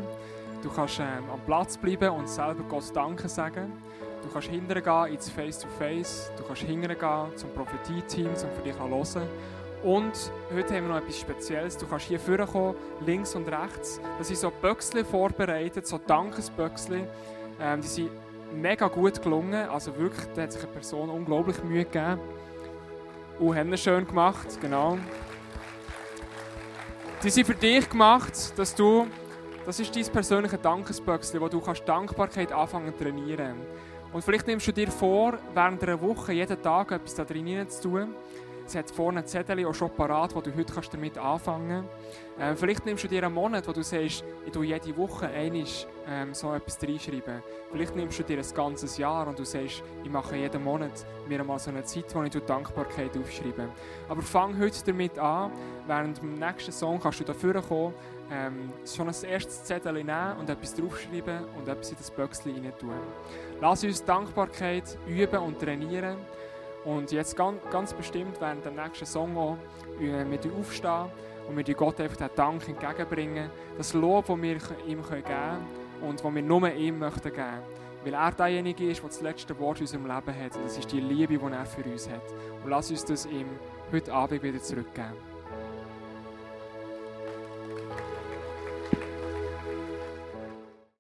Du 0.62 0.70
kannst 0.70 1.00
ähm, 1.00 1.28
am 1.34 1.40
Platz 1.48 1.76
bleiben 1.76 2.12
und 2.12 2.30
selber 2.30 2.64
Gott 2.70 2.96
Danke 2.96 3.28
sagen. 3.28 3.74
Du 4.22 4.30
kannst 4.32 4.50
hinterher 4.50 4.84
gehen 4.84 5.16
ins 5.16 5.32
Face-to-Face. 5.32 6.30
-face. 6.30 6.38
Du 6.38 6.44
kannst 6.44 6.62
hinterher 6.62 6.96
gehen 6.96 7.38
zum 7.38 7.50
Prophetie-Team, 7.56 8.28
um 8.28 8.36
für 8.36 8.62
dich 8.64 8.78
hören. 8.78 9.28
Und 9.84 10.32
heute 10.54 10.76
haben 10.76 10.88
wir 10.88 10.94
noch 10.94 11.02
etwas 11.02 11.20
Spezielles. 11.20 11.76
Du 11.76 11.88
kannst 11.88 12.06
hier 12.06 12.20
vorkommen, 12.20 12.76
links 13.04 13.34
und 13.34 13.48
rechts. 13.48 14.00
Das 14.20 14.28
sind 14.28 14.38
so 14.38 14.52
Böckchen 14.62 15.04
vorbereitet, 15.04 15.88
so 15.88 15.98
Dankesböckchen. 15.98 17.08
Ähm, 17.60 17.82
die 17.82 17.88
sind 17.88 18.12
mega 18.54 18.88
gut 18.90 19.24
gelungen. 19.24 19.68
Also 19.70 19.98
wirklich, 19.98 20.28
da 20.36 20.44
hat 20.44 20.52
sich 20.52 20.62
eine 20.62 20.72
Person 20.72 21.10
unglaublich 21.10 21.64
Mühe 21.64 21.84
gegeben. 21.84 22.20
Und 23.40 23.56
haben 23.56 23.76
schön 23.78 24.08
gemacht, 24.08 24.48
genau. 24.62 24.98
Die 27.22 27.30
sind 27.30 27.46
für 27.46 27.56
dich 27.56 27.90
gemacht, 27.90 28.58
dass 28.58 28.76
du, 28.76 29.08
das 29.66 29.80
ist 29.80 29.96
dein 29.96 30.06
persönliche 30.06 30.58
Dankesböckchen, 30.58 31.42
wo 31.42 31.50
du 31.50 31.60
kannst 31.60 31.88
Dankbarkeit 31.88 32.52
anfangen 32.52 32.94
zu 32.98 33.04
trainieren. 33.04 33.56
Und 34.14 34.24
vielleicht 34.24 34.48
nimmst 34.48 34.68
du 34.68 34.72
dir 34.72 34.90
vor, 34.90 35.38
während 35.54 35.84
einer 35.84 36.00
Woche 36.02 36.32
jeden 36.32 36.62
Tag 36.62 36.92
etwas 36.92 37.16
da 37.16 37.26
drin 37.26 37.68
zu 37.68 37.90
tun. 37.90 38.16
Es 38.68 38.76
hat 38.76 38.90
vorne 38.90 39.20
ein 39.20 39.28
Zettel 39.28 39.64
auch 39.66 39.76
schon 39.76 39.92
parat, 39.92 40.36
wo 40.36 40.42
du 40.42 40.52
heute 40.56 40.74
damit 40.92 41.18
anfangen 41.20 41.86
kannst. 42.38 42.54
Äh, 42.54 42.56
vielleicht 42.56 42.86
nimmst 42.86 43.04
du 43.04 43.08
dir 43.08 43.24
einen 43.24 43.34
Monat, 43.34 43.68
wo 43.68 43.72
du 43.72 43.84
sagst, 43.84 44.24
ich 44.44 44.52
tue 44.52 44.66
jede 44.66 44.98
Woche 44.98 45.28
einmal 45.28 45.64
ähm, 46.10 46.34
so 46.34 46.52
etwas 46.52 46.82
reinschreiben. 46.82 47.44
Vielleicht 47.72 47.96
nimmst 47.96 48.18
du 48.20 48.24
dir 48.24 48.40
ein 48.40 48.56
ganzes 48.56 48.98
Jahr 48.98 49.28
und 49.28 49.38
du 49.38 49.46
sagst, 49.46 49.84
ich 50.04 50.10
mache 50.10 50.36
jeden 50.36 50.64
Monat 50.64 51.06
mir 51.28 51.40
einmal 51.40 51.60
so 51.60 51.70
eine 51.70 51.84
Zeit, 51.84 52.14
wo 52.16 52.24
ich 52.24 52.32
Dankbarkeit 52.32 53.16
aufschreibe. 53.16 53.70
Aber 54.10 54.22
fang 54.24 54.60
heute 54.60 54.84
damit 54.84 55.20
an. 55.20 55.52
Während 55.86 56.22
dem 56.22 56.40
nächsten 56.40 56.72
Song 56.72 57.00
kannst 57.00 57.20
du 57.20 57.24
dafür 57.24 57.62
kommen, 57.62 57.94
ähm, 58.32 58.74
schon 58.84 59.08
ein 59.08 59.16
erstes 59.30 59.64
Zettel 59.64 59.94
nehmen 59.94 60.38
und 60.40 60.50
etwas 60.50 60.74
draufschreiben 60.74 61.46
und 61.58 61.68
etwas 61.68 61.92
in 61.92 61.98
das 61.98 62.10
Böckchen 62.10 62.56
rein 62.56 62.74
tun. 62.80 62.90
Lass 63.62 63.84
uns 63.84 64.04
Dankbarkeit 64.04 64.98
üben 65.08 65.40
und 65.40 65.60
trainieren. 65.60 66.18
Und 66.86 67.12
jetzt 67.12 67.36
ganz, 67.36 67.60
ganz 67.72 67.94
bestimmt 67.94 68.40
während 68.40 68.64
dem 68.66 68.76
nächsten 68.76 69.06
Song 69.06 69.36
auch 69.36 69.58
mit 70.00 70.48
aufstehen 70.60 71.08
und 71.48 71.58
wir 71.58 71.76
Gott 71.76 72.00
einfach 72.00 72.18
den 72.18 72.30
Dank 72.36 72.68
entgegenbringen. 72.68 73.50
Das 73.78 73.94
Lob, 73.94 74.28
das 74.28 74.42
wir 74.42 74.58
ihm 74.86 75.02
geben 75.02 75.24
können 75.24 75.68
und 76.02 76.24
das 76.24 76.34
wir 76.34 76.42
nur 76.42 76.72
ihm 76.72 77.00
möchten 77.00 77.34
geben. 77.34 77.62
Weil 78.04 78.14
er 78.14 78.32
derjenige 78.32 78.92
ist, 78.92 79.02
der 79.02 79.10
das 79.10 79.22
letzte 79.22 79.58
Wort 79.60 79.78
in 79.78 79.84
unserem 79.84 80.06
Leben 80.06 80.40
hat. 80.40 80.56
Und 80.56 80.66
das 80.66 80.78
ist 80.78 80.92
die 80.92 81.00
Liebe, 81.00 81.40
die 81.40 81.54
er 81.54 81.66
für 81.66 81.84
uns 81.84 82.08
hat. 82.08 82.22
Und 82.64 82.70
lass 82.70 82.92
uns 82.92 83.04
das 83.04 83.26
ihm 83.26 83.48
heute 83.92 84.14
Abend 84.14 84.44
wieder 84.44 84.62
zurückgeben. 84.62 85.16